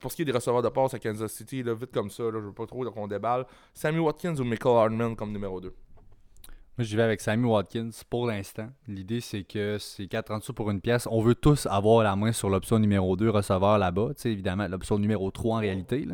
pour 0.00 0.10
ce 0.10 0.16
qui 0.16 0.22
est 0.22 0.24
des 0.24 0.32
receveurs 0.32 0.62
de 0.62 0.68
passe 0.68 0.94
à 0.94 0.98
Kansas 0.98 1.32
City, 1.32 1.62
là, 1.62 1.74
vite 1.74 1.92
comme 1.92 2.10
ça, 2.10 2.24
là, 2.24 2.40
je 2.40 2.46
veux 2.46 2.52
pas 2.52 2.66
trop 2.66 2.84
qu'on 2.90 3.06
déballe. 3.06 3.46
Sammy 3.72 4.00
Watkins 4.00 4.34
ou 4.40 4.44
Michael 4.44 4.76
Hardman 4.76 5.14
comme 5.14 5.30
numéro 5.30 5.60
2 5.60 5.72
moi, 6.78 6.84
je 6.84 6.94
vais 6.94 7.02
avec 7.02 7.22
Sammy 7.22 7.46
Watkins 7.46 7.88
pour 8.10 8.26
l'instant. 8.26 8.68
L'idée, 8.86 9.22
c'est 9.22 9.44
que 9.44 9.78
c'est 9.78 10.06
4 10.08 10.42
sous 10.42 10.52
pour 10.52 10.70
une 10.70 10.82
pièce. 10.82 11.08
On 11.10 11.22
veut 11.22 11.34
tous 11.34 11.64
avoir 11.64 12.04
la 12.04 12.14
main 12.16 12.32
sur 12.32 12.50
l'option 12.50 12.78
numéro 12.78 13.16
2, 13.16 13.30
receveur 13.30 13.78
là-bas. 13.78 14.10
Évidemment, 14.26 14.68
l'option 14.68 14.98
numéro 14.98 15.30
3 15.30 15.56
en 15.56 15.60
réalité. 15.60 16.06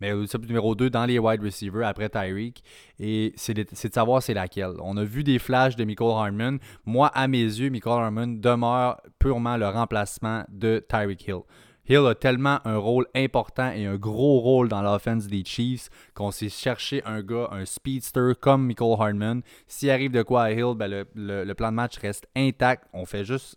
Mais 0.00 0.10
l'option 0.10 0.40
numéro 0.40 0.74
2 0.74 0.90
dans 0.90 1.04
les 1.04 1.20
wide 1.20 1.40
receivers 1.40 1.86
après 1.86 2.08
Tyreek. 2.08 2.64
Et 2.98 3.32
c'est 3.36 3.54
de, 3.54 3.64
savoir 3.72 4.20
c'est 4.20 4.34
laquelle. 4.34 4.74
On 4.80 4.96
a 4.96 5.04
vu 5.04 5.22
des 5.22 5.38
flashs 5.38 5.76
de 5.76 5.84
Michael 5.84 6.10
Harmon. 6.10 6.58
Moi, 6.84 7.06
à 7.14 7.28
mes 7.28 7.44
yeux, 7.44 7.70
Michael 7.70 8.02
Harmon 8.02 8.26
demeure 8.26 9.00
purement 9.20 9.56
le 9.56 9.68
remplacement 9.68 10.42
de 10.48 10.84
Tyreek 10.88 11.28
Hill. 11.28 11.42
Hill 11.88 12.06
a 12.06 12.14
tellement 12.14 12.58
un 12.66 12.76
rôle 12.76 13.06
important 13.14 13.72
et 13.72 13.86
un 13.86 13.96
gros 13.96 14.40
rôle 14.40 14.68
dans 14.68 14.82
l'offense 14.82 15.26
des 15.26 15.42
Chiefs 15.42 15.88
qu'on 16.14 16.30
s'est 16.30 16.50
cherché 16.50 17.02
un 17.06 17.22
gars, 17.22 17.48
un 17.50 17.64
speedster 17.64 18.32
comme 18.38 18.66
Michael 18.66 18.94
Hardman. 19.00 19.40
S'il 19.66 19.88
arrive 19.88 20.10
de 20.10 20.22
quoi 20.22 20.42
à 20.42 20.50
Hill, 20.50 20.74
ben 20.76 21.06
le, 21.14 21.52
plan 21.54 21.70
de 21.70 21.76
match 21.76 21.96
reste 21.96 22.28
intact. 22.36 22.84
On 22.92 23.06
fait 23.06 23.24
juste, 23.24 23.56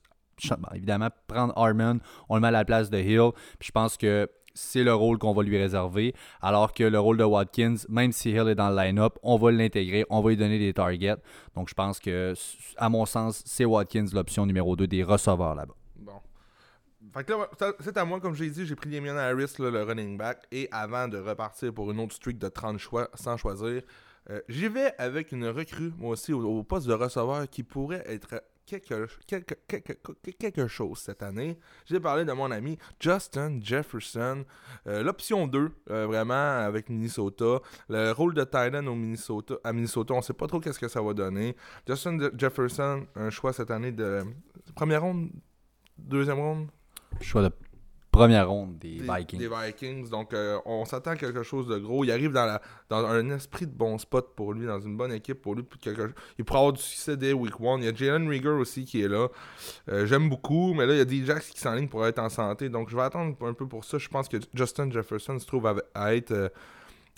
évidemment, 0.73 1.09
prendre 1.27 1.53
Hardman, 1.57 1.99
on 2.29 2.35
le 2.35 2.41
met 2.41 2.47
à 2.47 2.51
la 2.51 2.63
place 2.63 2.89
de 2.89 2.99
Hill. 2.99 3.31
Puis 3.59 3.67
je 3.67 3.71
pense 3.71 3.97
que 3.97 4.29
c'est 4.53 4.85
le 4.85 4.93
rôle 4.93 5.17
qu'on 5.17 5.33
va 5.33 5.43
lui 5.43 5.57
réserver. 5.57 6.15
Alors 6.41 6.73
que 6.73 6.85
le 6.85 6.99
rôle 7.01 7.17
de 7.17 7.25
Watkins, 7.25 7.75
même 7.89 8.13
si 8.13 8.29
Hill 8.29 8.47
est 8.47 8.55
dans 8.55 8.69
le 8.69 8.77
line-up, 8.77 9.17
on 9.23 9.35
va 9.35 9.51
l'intégrer, 9.51 10.05
on 10.09 10.21
va 10.21 10.29
lui 10.29 10.37
donner 10.37 10.57
des 10.57 10.73
targets. 10.73 11.17
Donc 11.53 11.67
je 11.67 11.73
pense 11.73 11.99
que, 11.99 12.33
à 12.77 12.87
mon 12.87 13.05
sens, 13.05 13.43
c'est 13.45 13.65
Watkins 13.65 14.07
l'option 14.13 14.45
numéro 14.45 14.77
2 14.77 14.87
des 14.87 15.03
receveurs 15.03 15.55
là-bas. 15.55 15.75
Fait 17.13 17.25
que 17.25 17.33
là, 17.33 17.49
c'est 17.81 17.97
à 17.97 18.05
moi, 18.05 18.21
comme 18.21 18.35
j'ai 18.35 18.49
dit, 18.49 18.65
j'ai 18.65 18.75
pris 18.75 18.89
Damien 18.89 19.17
Harris, 19.17 19.53
le 19.59 19.83
running 19.83 20.17
back, 20.17 20.45
et 20.51 20.69
avant 20.71 21.09
de 21.09 21.17
repartir 21.17 21.73
pour 21.73 21.91
une 21.91 21.99
autre 21.99 22.15
streak 22.15 22.37
de 22.37 22.47
30 22.47 22.77
choix 22.77 23.09
sans 23.15 23.35
choisir, 23.35 23.81
euh, 24.29 24.39
j'y 24.47 24.67
vais 24.67 24.93
avec 24.97 25.31
une 25.31 25.47
recrue, 25.47 25.91
moi 25.97 26.11
aussi, 26.11 26.31
au, 26.31 26.63
poste 26.63 26.87
de 26.87 26.93
receveur 26.93 27.49
qui 27.49 27.63
pourrait 27.63 28.03
être 28.05 28.41
quelque, 28.65 29.09
quelque, 29.27 29.55
quelque, 30.39 30.67
chose 30.67 30.99
cette 30.99 31.21
année. 31.21 31.59
J'ai 31.85 31.99
parlé 31.99 32.23
de 32.23 32.31
mon 32.31 32.49
ami 32.49 32.77
Justin 32.97 33.59
Jefferson, 33.61 34.45
euh, 34.87 35.03
l'option 35.03 35.47
2, 35.47 35.71
euh, 35.89 36.05
vraiment, 36.05 36.59
avec 36.59 36.89
Minnesota. 36.89 37.59
Le 37.89 38.11
rôle 38.13 38.33
de 38.33 38.43
Titan 38.45 38.85
au 38.87 38.95
Minnesota, 38.95 39.55
à 39.65 39.73
Minnesota, 39.73 40.13
on 40.13 40.17
ne 40.17 40.21
sait 40.21 40.33
pas 40.33 40.47
trop 40.47 40.61
qu'est-ce 40.61 40.79
que 40.79 40.87
ça 40.87 41.01
va 41.01 41.13
donner. 41.13 41.57
Justin 41.85 42.29
Jefferson, 42.37 43.05
un 43.15 43.29
choix 43.31 43.51
cette 43.51 43.71
année 43.71 43.91
de 43.91 44.23
première 44.75 45.01
ronde, 45.01 45.29
deuxième 45.97 46.39
ronde? 46.39 46.69
Choix 47.21 47.41
de 47.41 47.51
première 48.11 48.49
ronde 48.49 48.77
des, 48.77 49.01
Vikings. 49.01 49.39
Des 49.39 49.47
Vikings. 49.47 50.09
Donc, 50.09 50.33
euh, 50.33 50.59
on 50.65 50.85
s'attend 50.85 51.11
à 51.11 51.15
quelque 51.15 51.43
chose 51.43 51.67
de 51.67 51.77
gros. 51.77 52.03
Il 52.03 52.11
arrive 52.11 52.31
dans, 52.31 52.45
la, 52.45 52.61
dans 52.89 53.05
un 53.05 53.29
esprit 53.31 53.65
de 53.65 53.71
bon 53.71 53.97
spot 53.97 54.35
pour 54.35 54.53
lui, 54.53 54.67
dans 54.67 54.79
une 54.79 54.97
bonne 54.97 55.13
équipe 55.13 55.41
pour 55.41 55.55
lui. 55.55 55.63
Quelque, 55.81 56.13
il 56.37 56.45
pourra 56.45 56.59
avoir 56.59 56.73
du 56.73 56.81
succès 56.81 57.17
dès 57.17 57.33
week 57.33 57.59
one. 57.59 57.81
Il 57.81 57.85
y 57.85 57.89
a 57.89 57.93
Jalen 57.93 58.27
Rieger 58.27 58.49
aussi 58.49 58.85
qui 58.85 59.01
est 59.01 59.07
là. 59.07 59.29
Euh, 59.89 60.05
j'aime 60.05 60.29
beaucoup, 60.29 60.73
mais 60.73 60.85
là, 60.85 60.93
il 60.93 60.97
y 60.97 61.01
a 61.01 61.05
des 61.05 61.25
Jacks 61.25 61.43
qui 61.43 61.59
s'enlignent 61.59 61.87
pour 61.87 62.05
être 62.05 62.19
en 62.19 62.29
santé. 62.29 62.69
Donc, 62.69 62.89
je 62.89 62.95
vais 62.95 63.03
attendre 63.03 63.35
un 63.41 63.53
peu 63.53 63.67
pour 63.67 63.85
ça. 63.85 63.97
Je 63.97 64.09
pense 64.09 64.27
que 64.27 64.37
Justin 64.53 64.91
Jefferson 64.91 65.39
se 65.39 65.47
trouve 65.47 65.67
à, 65.95 66.15
être, 66.15 66.31
euh, 66.31 66.49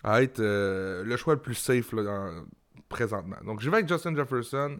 à 0.03 0.21
être 0.21 0.39
le 0.39 1.17
choix 1.17 1.33
le 1.33 1.41
plus 1.41 1.55
safe 1.55 1.93
présentement. 2.87 3.37
Donc, 3.45 3.61
je 3.61 3.69
vais 3.69 3.77
avec 3.77 3.89
Justin 3.89 4.15
Jefferson 4.15 4.77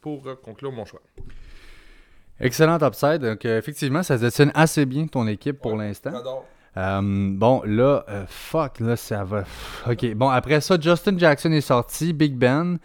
pour 0.00 0.40
conclure 0.40 0.72
mon 0.72 0.86
choix. 0.86 1.02
Excellent 2.40 2.78
upside. 2.82 3.18
Donc, 3.18 3.44
euh, 3.44 3.58
effectivement, 3.58 4.02
ça 4.02 4.16
se 4.16 4.22
dessine 4.22 4.50
assez 4.54 4.86
bien 4.86 5.06
ton 5.06 5.26
équipe 5.26 5.60
pour 5.60 5.76
l'instant. 5.76 6.12
Euh, 6.76 7.00
bon, 7.02 7.62
là, 7.66 8.04
euh, 8.08 8.24
fuck, 8.28 8.80
là, 8.80 8.96
ça 8.96 9.24
va. 9.24 9.44
Ok, 9.88 10.14
bon, 10.14 10.28
après 10.28 10.60
ça, 10.60 10.78
Justin 10.80 11.18
Jackson 11.18 11.52
est 11.52 11.60
sorti, 11.60 12.12
Big 12.12 12.34
Ben, 12.34 12.78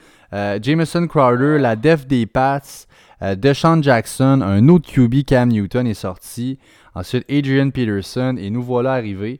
Jameson 0.61 1.07
Crowder, 1.07 1.57
la 1.59 1.77
def 1.77 2.05
des 2.07 2.25
Pats, 2.25 2.59
Deshaun 3.21 3.81
Jackson, 3.81 4.41
un 4.41 4.67
autre 4.67 4.91
QB, 4.91 5.23
Cam 5.25 5.47
Newton 5.47 5.87
est 5.87 5.93
sorti. 5.93 6.59
Ensuite, 6.93 7.25
Adrian 7.29 7.69
Peterson, 7.69 8.35
et 8.37 8.49
nous 8.49 8.61
voilà 8.61 8.93
arrivés. 8.93 9.39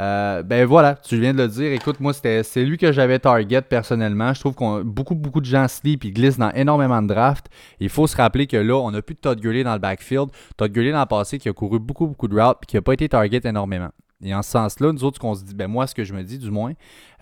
Euh, 0.00 0.42
ben 0.42 0.64
voilà, 0.64 0.94
tu 0.94 1.18
viens 1.18 1.32
de 1.32 1.38
le 1.38 1.48
dire. 1.48 1.72
Écoute, 1.72 1.98
moi, 2.00 2.12
c'est 2.12 2.64
lui 2.64 2.78
que 2.78 2.92
j'avais 2.92 3.18
target 3.18 3.62
personnellement. 3.62 4.32
Je 4.32 4.40
trouve 4.40 4.54
qu'on 4.54 4.82
beaucoup, 4.84 5.14
beaucoup 5.14 5.40
de 5.40 5.46
gens 5.46 5.66
sleep 5.66 6.04
et 6.04 6.12
glissent 6.12 6.38
dans 6.38 6.50
énormément 6.52 7.02
de 7.02 7.08
drafts. 7.08 7.46
Il 7.80 7.88
faut 7.88 8.06
se 8.06 8.16
rappeler 8.16 8.46
que 8.46 8.56
là, 8.56 8.76
on 8.76 8.90
n'a 8.90 9.02
plus 9.02 9.14
de 9.14 9.20
Todd 9.20 9.40
Gurley 9.40 9.64
dans 9.64 9.72
le 9.72 9.80
backfield. 9.80 10.28
Todd 10.56 10.72
Gurley 10.72 10.92
dans 10.92 11.00
le 11.00 11.06
passé 11.06 11.38
qui 11.38 11.48
a 11.48 11.52
couru 11.52 11.78
beaucoup, 11.78 12.06
beaucoup 12.06 12.28
de 12.28 12.40
routes 12.40 12.58
et 12.62 12.66
qui 12.66 12.76
n'a 12.76 12.82
pas 12.82 12.92
été 12.92 13.08
target 13.08 13.40
énormément. 13.44 13.90
Et 14.24 14.34
en 14.34 14.42
ce 14.42 14.50
sens-là, 14.50 14.92
nous 14.92 15.04
autres, 15.04 15.20
qu'on 15.20 15.34
se 15.34 15.44
dit, 15.44 15.54
ben 15.54 15.68
moi, 15.68 15.86
ce 15.86 15.94
que 15.94 16.02
je 16.02 16.12
me 16.12 16.24
dis 16.24 16.38
du 16.38 16.50
moins, 16.50 16.72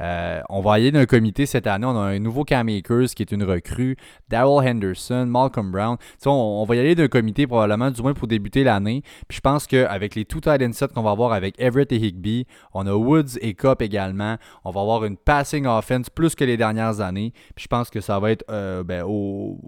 euh, 0.00 0.40
on 0.48 0.62
va 0.62 0.72
aller 0.72 0.90
d'un 0.90 1.04
comité 1.04 1.44
cette 1.44 1.66
année. 1.66 1.84
On 1.84 1.96
a 1.96 2.00
un 2.00 2.18
nouveau 2.18 2.44
Cam 2.44 2.68
Akers 2.68 3.08
qui 3.14 3.22
est 3.22 3.32
une 3.32 3.44
recrue, 3.44 3.96
Daryl 4.30 4.66
Henderson, 4.66 5.26
Malcolm 5.26 5.70
Brown. 5.70 5.98
On, 6.24 6.30
on, 6.30 6.64
va 6.64 6.76
y 6.76 6.78
aller 6.78 6.94
d'un 6.94 7.08
comité 7.08 7.46
probablement, 7.46 7.90
du 7.90 8.00
moins 8.00 8.14
pour 8.14 8.28
débuter 8.28 8.64
l'année. 8.64 9.02
Puis 9.28 9.36
je 9.36 9.40
pense 9.40 9.66
qu'avec 9.66 10.14
les 10.14 10.24
tout 10.24 10.40
tight 10.40 10.72
sets 10.72 10.88
qu'on 10.88 11.02
va 11.02 11.10
avoir 11.10 11.32
avec 11.32 11.60
Everett 11.60 11.92
et 11.92 11.96
Higby, 11.96 12.46
on 12.72 12.86
a 12.86 12.94
Woods 12.94 13.38
et 13.42 13.52
Cup 13.52 13.82
également. 13.82 14.36
On 14.64 14.70
va 14.70 14.80
avoir 14.80 15.04
une 15.04 15.18
passing 15.18 15.66
offense 15.66 16.08
plus 16.08 16.34
que 16.34 16.44
les 16.44 16.56
dernières 16.56 17.00
années. 17.00 17.32
Puis 17.54 17.64
je 17.64 17.68
pense 17.68 17.90
que 17.90 18.00
ça 18.00 18.18
va 18.18 18.30
être 18.30 18.44
euh, 18.48 18.82
ben, 18.82 19.04
au 19.06 19.58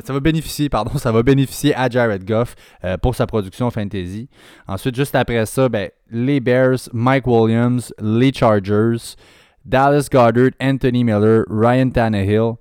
ça 0.00 0.12
va 0.12 0.20
bénéficier, 0.20 0.68
pardon, 0.68 0.92
ça 0.98 1.12
va 1.12 1.22
bénéficier 1.22 1.74
à 1.74 1.88
Jared 1.88 2.24
Goff 2.24 2.54
euh, 2.84 2.96
pour 2.96 3.14
sa 3.14 3.26
production 3.26 3.70
fantasy. 3.70 4.28
Ensuite, 4.66 4.94
juste 4.94 5.14
après 5.14 5.44
ça, 5.46 5.68
ben, 5.68 5.90
les 6.10 6.40
Bears, 6.40 6.88
Mike 6.92 7.26
Williams, 7.26 7.94
les 8.00 8.32
Chargers, 8.32 9.16
Dallas 9.64 10.08
Goddard, 10.10 10.50
Anthony 10.60 11.04
Miller, 11.04 11.44
Ryan 11.48 11.90
Tannehill. 11.90 12.54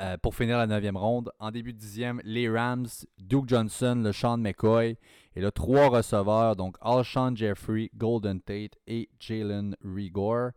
Euh, 0.00 0.16
pour 0.20 0.34
finir 0.34 0.58
la 0.58 0.66
neuvième 0.66 0.96
ronde, 0.96 1.30
en 1.38 1.52
début 1.52 1.72
de 1.72 1.78
dixième, 1.78 2.20
les 2.24 2.48
Rams, 2.48 2.88
Duke 3.18 3.48
Johnson, 3.48 4.00
le 4.02 4.10
Sean 4.10 4.38
McCoy. 4.38 4.96
Et 5.36 5.40
là, 5.40 5.52
trois 5.52 5.88
receveurs, 5.88 6.56
donc 6.56 6.76
Alshon 6.80 7.34
Jeffrey, 7.36 7.90
Golden 7.96 8.40
Tate 8.40 8.72
et 8.86 9.08
Jalen 9.20 9.76
Rigor. 9.84 10.50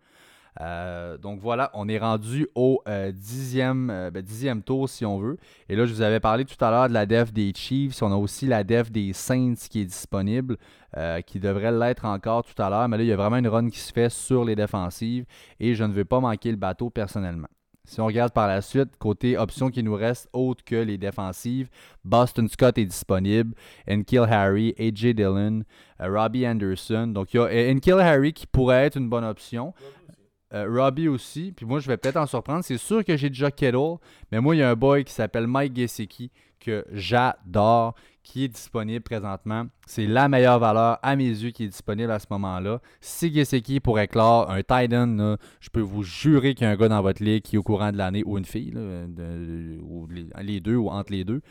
Euh, 0.62 1.18
donc 1.18 1.40
voilà, 1.40 1.70
on 1.74 1.88
est 1.88 2.00
rendu 2.00 2.48
au 2.56 2.82
euh, 2.88 3.12
dixième, 3.12 3.90
euh, 3.90 4.10
ben, 4.10 4.24
dixième, 4.24 4.64
tour 4.64 4.90
si 4.90 5.06
on 5.06 5.20
veut. 5.20 5.38
Et 5.70 5.76
là, 5.76 5.86
je 5.86 5.94
vous 5.94 6.02
avais 6.02 6.20
parlé 6.20 6.46
tout 6.46 6.64
à 6.64 6.72
l'heure 6.72 6.88
de 6.88 6.94
la 6.94 7.06
def 7.06 7.32
des 7.32 7.54
Chiefs. 7.56 8.02
On 8.02 8.12
a 8.12 8.16
aussi 8.16 8.48
la 8.48 8.64
def 8.64 8.92
des 8.92 9.14
Saints 9.14 9.54
qui 9.70 9.82
est 9.82 9.86
disponible, 9.86 10.58
qui 11.28 11.40
devrait 11.40 11.72
l'être 11.72 12.06
encore 12.06 12.44
tout 12.44 12.60
à 12.60 12.70
l'heure. 12.70 12.88
Mais 12.88 12.98
là, 12.98 13.04
il 13.04 13.08
y 13.08 13.12
a 13.12 13.16
vraiment 13.16 13.38
une 13.38 13.48
run 13.48 13.70
qui 13.70 13.80
se 13.80 13.94
fait 13.94 14.10
sur 14.10 14.44
les 14.44 14.56
défensives 14.56 15.26
et 15.60 15.76
je 15.76 15.84
ne 15.84 15.94
veux 15.94 16.06
pas 16.06 16.20
manquer 16.20 16.50
le 16.50 16.58
bateau 16.58 16.90
personnellement. 16.90 17.48
Si 17.88 18.02
on 18.02 18.06
regarde 18.06 18.34
par 18.34 18.50
la 18.50 18.62
suite, 18.62 18.98
côté 19.00 19.38
options 19.38 19.70
qui 19.70 19.82
nous 19.82 19.96
reste 19.96 20.28
autres 20.34 20.62
que 20.66 20.76
les 20.76 20.98
défensives, 20.98 21.70
Boston 22.04 22.50
Scott 22.50 22.78
est 22.78 22.86
disponible, 22.86 23.56
Enkil 23.90 24.26
Harry, 24.30 24.76
AJ 24.78 25.14
Dillon, 25.14 25.64
Robbie 25.98 26.46
Anderson. 26.46 27.08
Donc 27.08 27.34
il 27.34 27.38
y 27.38 27.40
a 27.40 27.72
Enkil 27.72 27.94
Harry 28.02 28.34
qui 28.34 28.46
pourrait 28.46 28.88
être 28.88 28.98
une 28.98 29.08
bonne 29.08 29.24
option. 29.24 29.74
Euh, 30.54 30.68
Robbie 30.70 31.08
aussi. 31.08 31.54
Puis 31.56 31.66
moi, 31.66 31.80
je 31.80 31.88
vais 31.88 31.98
peut-être 31.98 32.18
en 32.18 32.26
surprendre. 32.26 32.64
C'est 32.64 32.78
sûr 32.78 33.04
que 33.04 33.18
j'ai 33.18 33.30
déjà 33.30 33.52
Kettle, 33.52 33.98
mais 34.32 34.40
moi, 34.40 34.56
il 34.56 34.60
y 34.60 34.64
a 34.64 34.70
un 34.70 34.76
boy 34.76 35.04
qui 35.04 35.14
s'appelle 35.14 35.48
Mike 35.48 35.76
Gesicki 35.76 36.32
que 36.60 36.86
j'adore, 36.92 37.96
qui 38.24 38.44
est 38.44 38.48
disponible 38.48 39.04
présentement. 39.04 39.68
C'est 39.86 40.06
la 40.06 40.28
meilleure 40.28 40.60
valeur 40.60 41.00
à 41.02 41.16
mes 41.16 41.30
yeux 41.30 41.52
qui 41.52 41.66
est 41.66 41.70
disponible 41.70 42.12
à 42.12 42.20
ce 42.20 42.26
moment-là. 42.32 42.82
Si 43.00 43.34
Gesicki 43.34 43.80
pourrait 43.80 44.06
éclore 44.06 44.52
un 44.52 44.62
Titan, 44.64 45.38
je 45.60 45.70
peux 45.70 45.82
vous 45.82 46.04
jurer 46.04 46.54
qu'il 46.54 46.66
y 46.66 46.70
a 46.70 46.72
un 46.72 46.76
gars 46.76 46.90
dans 46.90 47.02
votre 47.02 47.24
ligue 47.24 47.44
qui 47.44 47.56
est 47.56 47.60
au 47.60 47.64
courant 47.64 47.92
de 47.92 47.98
l'année 47.98 48.24
ou 48.26 48.38
une 48.38 48.46
fille, 48.46 48.74
ou 49.82 50.08
les, 50.42 50.60
deux 50.60 50.76
ou 50.76 50.90
entre 50.90 51.14
les 51.14 51.24
deux. 51.24 51.42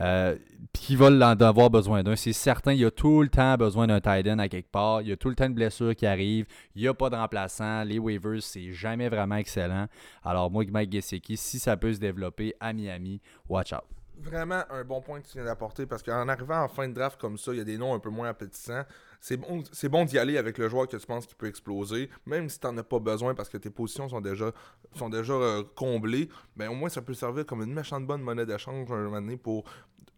Euh, 0.00 0.36
qui 0.72 0.94
va 0.96 1.06
en 1.06 1.20
avoir 1.20 1.68
besoin 1.68 2.02
d'un. 2.02 2.16
C'est 2.16 2.32
certain, 2.32 2.72
il 2.72 2.80
y 2.80 2.84
a 2.84 2.90
tout 2.90 3.22
le 3.22 3.28
temps 3.28 3.56
besoin 3.56 3.86
d'un 3.86 4.00
tight 4.00 4.26
end 4.28 4.38
à 4.38 4.48
quelque 4.48 4.70
part. 4.70 5.02
Il 5.02 5.08
y 5.08 5.12
a 5.12 5.16
tout 5.16 5.28
le 5.28 5.34
temps 5.34 5.48
de 5.48 5.54
blessures 5.54 5.96
qui 5.96 6.06
arrivent. 6.06 6.46
Il 6.74 6.82
n'y 6.82 6.88
a 6.88 6.94
pas 6.94 7.10
de 7.10 7.16
remplaçant. 7.16 7.82
Les 7.84 7.98
waivers, 7.98 8.42
c'est 8.42 8.72
jamais 8.72 9.08
vraiment 9.08 9.36
excellent. 9.36 9.86
Alors, 10.22 10.50
moi, 10.50 10.64
Mike 10.70 10.92
Gesicki, 10.92 11.36
si 11.36 11.58
ça 11.58 11.76
peut 11.76 11.92
se 11.92 11.98
développer 11.98 12.54
à 12.60 12.72
Miami, 12.72 13.20
watch 13.48 13.72
out 13.72 13.99
vraiment 14.20 14.62
un 14.70 14.84
bon 14.84 15.00
point 15.00 15.20
que 15.20 15.26
tu 15.26 15.34
viens 15.34 15.44
d'apporter 15.44 15.86
parce 15.86 16.02
qu'en 16.02 16.28
arrivant 16.28 16.62
en 16.62 16.68
fin 16.68 16.88
de 16.88 16.92
draft 16.92 17.20
comme 17.20 17.38
ça, 17.38 17.52
il 17.52 17.58
y 17.58 17.60
a 17.60 17.64
des 17.64 17.78
noms 17.78 17.94
un 17.94 17.98
peu 17.98 18.10
moins 18.10 18.28
appétissants. 18.28 18.84
C'est 19.20 19.36
bon, 19.36 19.62
c'est 19.72 19.88
bon 19.88 20.04
d'y 20.04 20.18
aller 20.18 20.38
avec 20.38 20.58
le 20.58 20.68
joueur 20.68 20.88
que 20.88 20.96
tu 20.96 21.06
penses 21.06 21.26
qu'il 21.26 21.36
peut 21.36 21.46
exploser, 21.46 22.08
même 22.26 22.48
si 22.48 22.58
tu 22.58 22.66
n'en 22.66 22.76
as 22.78 22.84
pas 22.84 22.98
besoin 22.98 23.34
parce 23.34 23.48
que 23.48 23.58
tes 23.58 23.70
positions 23.70 24.08
sont 24.08 24.20
déjà, 24.20 24.52
sont 24.96 25.08
déjà 25.08 25.32
euh, 25.32 25.62
comblées. 25.74 26.28
Mais 26.56 26.66
au 26.68 26.74
moins, 26.74 26.88
ça 26.88 27.02
peut 27.02 27.14
servir 27.14 27.44
comme 27.44 27.62
une 27.62 27.72
méchante 27.74 28.06
bonne 28.06 28.22
monnaie 28.22 28.46
d'échange 28.46 28.90
un 28.90 29.10
donné 29.10 29.36
pour 29.36 29.64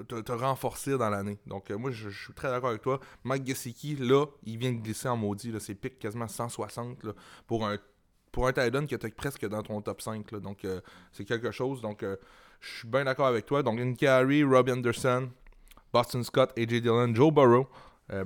te, 0.06 0.32
renforcer 0.32 0.96
dans 0.98 1.10
l'année. 1.10 1.38
Donc, 1.46 1.70
euh, 1.70 1.78
moi, 1.78 1.90
je, 1.90 2.10
suis 2.10 2.32
très 2.32 2.48
d'accord 2.48 2.70
avec 2.70 2.82
toi. 2.82 3.00
Mike 3.24 3.46
Gesicki, 3.46 3.96
là, 3.96 4.26
il 4.44 4.58
vient 4.58 4.72
de 4.72 4.80
glisser 4.80 5.08
en 5.08 5.16
maudit. 5.16 5.52
C'est 5.58 5.74
pic 5.74 5.98
quasiment 5.98 6.28
160 6.28 7.06
pour 7.46 7.66
un 7.66 7.78
pour 8.30 8.48
un 8.48 8.52
tight 8.54 8.86
qui 8.86 8.94
était 8.94 9.10
presque 9.10 9.46
dans 9.46 9.62
ton 9.62 9.82
top 9.82 10.00
5. 10.00 10.40
donc, 10.40 10.64
euh, 10.64 10.80
c'est 11.12 11.26
quelque 11.26 11.50
chose. 11.50 11.82
Donc, 11.82 12.02
je 12.62 12.78
suis 12.78 12.88
bien 12.88 13.04
d'accord 13.04 13.26
avec 13.26 13.44
toi. 13.44 13.62
Donc, 13.62 13.96
Carey, 13.96 14.42
Robbie 14.44 14.72
Anderson, 14.72 15.28
Boston 15.92 16.22
Scott, 16.22 16.52
AJ 16.56 16.80
Dillon, 16.80 17.14
Joe 17.14 17.32
Burrow, 17.32 17.68
euh, 18.12 18.24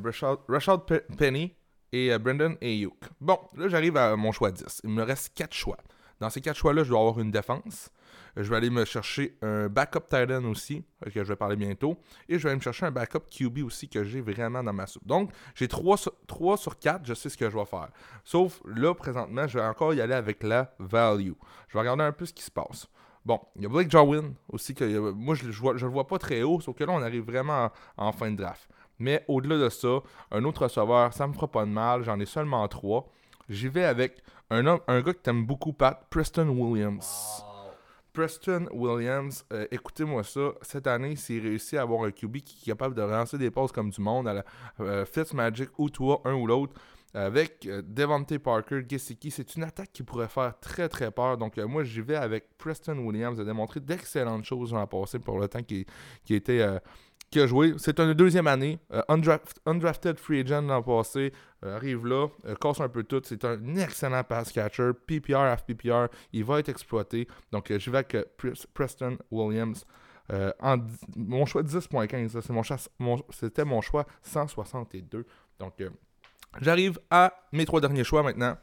Rashad, 0.49 0.81
Penny 1.17 1.55
et 1.93 2.13
euh, 2.13 2.19
Brendan 2.19 2.57
Ayuk. 2.61 2.99
Bon, 3.21 3.39
là, 3.57 3.69
j'arrive 3.69 3.97
à 3.97 4.15
mon 4.17 4.33
choix 4.33 4.51
10. 4.51 4.83
Il 4.85 4.91
me 4.91 5.03
reste 5.03 5.33
4 5.35 5.55
choix. 5.55 5.79
Dans 6.21 6.31
ces 6.31 6.41
4 6.41 6.57
choix-là, 6.57 6.85
je 6.85 6.91
dois 6.91 7.01
avoir 7.01 7.19
une 7.19 7.31
défense. 7.31 7.91
Je 8.37 8.51
vais 8.51 8.57
aller 8.57 8.69
me 8.69 8.85
chercher 8.85 9.39
un 9.41 9.69
backup 9.69 10.07
tight 10.11 10.31
end 10.31 10.45
aussi, 10.45 10.85
euh, 11.07 11.11
que 11.11 11.25
je 11.25 11.29
vais 11.29 11.37
parler 11.37 11.57
bientôt. 11.57 11.97
Et 12.29 12.39
je 12.39 12.43
vais 12.43 12.51
aller 12.51 12.59
me 12.59 12.63
chercher 12.63 12.85
un 12.85 12.91
backup 12.91 13.21
QB 13.31 13.65
aussi 13.65 13.89
que 13.89 14.05
j'ai 14.05 14.21
vraiment 14.21 14.63
dans 14.63 14.75
ma 14.75 14.87
soupe. 14.87 15.07
Donc, 15.07 15.31
j'ai 15.55 15.69
3, 15.69 15.97
3 16.27 16.57
sur 16.59 16.79
4, 16.79 17.07
je 17.07 17.15
sais 17.15 17.31
ce 17.31 17.39
que 17.39 17.49
je 17.49 17.57
vais 17.57 17.65
faire. 17.65 17.89
Sauf 18.25 18.61
là, 18.67 18.95
présentement, 18.95 19.47
je 19.47 19.59
vais 19.59 19.65
encore 19.65 19.95
y 19.95 20.03
aller 20.03 20.15
avec 20.15 20.43
la 20.43 20.75
value. 20.79 21.33
Je 21.69 21.73
vais 21.73 21.81
regarder 21.81 22.05
un 22.05 22.13
peu 22.13 22.27
ce 22.27 22.35
qui 22.35 22.43
se 22.43 22.51
passe. 22.51 22.87
Bon, 23.27 23.41
il 23.57 23.63
y 23.63 23.67
a 23.67 23.69
Blake 23.69 23.91
Jarwin 23.91 24.35
aussi, 24.49 24.73
que 24.73 25.11
moi 25.11 25.35
je, 25.35 25.51
je, 25.51 25.85
le 25.85 25.91
vois 25.91 26.07
pas 26.07 26.17
très 26.17 26.45
haut, 26.45 26.61
sauf 26.61 26.77
que 26.77 26.85
là 26.85 26.93
on 26.93 27.03
arrive 27.03 27.25
vraiment 27.25 27.73
en, 27.97 28.13
fin 28.13 28.31
de 28.31 28.37
draft. 28.37 28.69
Mais 29.01 29.25
au-delà 29.27 29.59
de 29.59 29.69
ça, 29.69 29.99
un 30.31 30.45
autre 30.45 30.63
receveur, 30.63 31.13
ça 31.13 31.27
me 31.27 31.33
fera 31.33 31.49
pas 31.49 31.65
de 31.65 31.71
mal, 31.71 32.05
j'en 32.05 32.21
ai 32.21 32.25
seulement 32.25 32.67
trois. 32.69 33.09
J'y 33.49 33.67
vais 33.67 33.83
avec 33.83 34.23
un, 34.49 34.65
homme, 34.69 34.79
un 34.87 35.01
gars 35.01 35.13
que 35.13 35.19
t'aimes 35.19 35.45
beaucoup, 35.45 35.73
Pat, 35.73 36.07
Preston 36.09 36.51
Williams. 36.51 37.43
Preston 38.13 38.69
Williams, 38.73 39.45
euh, 39.53 39.67
écoutez-moi 39.73 40.23
ça, 40.23 40.53
cette 40.63 40.87
année, 40.87 41.17
s'il 41.17 41.43
réussit 41.43 41.81
à 41.81 41.83
avoir 41.83 42.05
un 42.05 42.13
QB 42.13 42.37
qui 42.37 42.63
est 42.63 42.73
capable 42.75 42.95
de 42.95 43.03
lancer 43.03 43.39
des 43.39 43.51
passes 43.51 43.73
comme 43.73 43.91
du 43.91 44.01
monde 44.01 44.29
à 44.29 44.35
la 44.35 44.45
euh, 44.79 45.05
Fitzmagic 45.05 45.71
ou 45.79 45.91
toi, 45.91 46.21
un 46.25 46.35
ou 46.35 46.47
l'autre, 46.47 46.81
avec 47.15 47.67
euh, 47.67 47.83
Devontae 47.83 48.39
Parker, 48.39 48.83
Gesicki, 48.89 49.31
c'est 49.31 49.57
une 49.57 49.63
attaque 49.63 49.91
qui 49.93 50.03
pourrait 50.03 50.29
faire 50.29 50.59
très 50.61 50.89
très 50.89 51.11
peur. 51.11 51.39
Donc 51.39 51.57
euh, 51.57 51.67
moi 51.67 51.83
j'y 51.83 52.01
vais 52.01 52.17
avec 52.17 52.57
Preston 52.59 52.99
Williams. 52.99 53.39
Il 53.39 53.43
a 53.43 53.45
démontré 53.45 53.81
d'excellentes 53.81 54.45
choses 54.45 54.71
dans 54.73 54.87
passé 54.87 55.19
pour 55.19 55.39
le 55.39 55.49
temps 55.49 55.61
euh, 55.71 56.79
qui 57.31 57.41
a 57.41 57.47
joué. 57.47 57.75
C'est 57.79 57.99
une 58.01 58.13
deuxième 58.13 58.47
année. 58.47 58.79
undrafted 59.09 60.19
free 60.19 60.41
agent 60.41 60.63
l'an 60.63 60.83
passé. 60.83 61.33
arrive 61.63 62.07
là, 62.07 62.29
casse 62.61 62.81
un 62.81 62.89
peu 62.89 63.03
tout. 63.03 63.23
C'est 63.25 63.45
un 63.45 63.77
excellent 63.77 64.23
pass 64.23 64.53
catcher. 64.53 64.91
PPR, 65.07 65.57
FPPR. 65.59 66.09
Il 66.33 66.45
va 66.45 66.61
être 66.61 66.69
exploité. 66.69 67.27
Donc 67.51 67.73
j'y 67.73 67.91
vais 67.91 67.99
avec 67.99 68.17
Preston 68.75 69.17
Williams. 69.31 69.87
mon 71.17 71.47
choix 71.47 71.63
10.15, 71.63 73.23
c'était 73.31 73.65
mon 73.65 73.81
choix 73.81 74.07
162. 74.23 75.25
Donc, 75.59 75.73
J'arrive 76.61 76.99
à 77.11 77.33
mes 77.53 77.67
trois 77.67 77.81
derniers 77.81 78.05
choix 78.05 78.23
maintenant. 78.23 78.57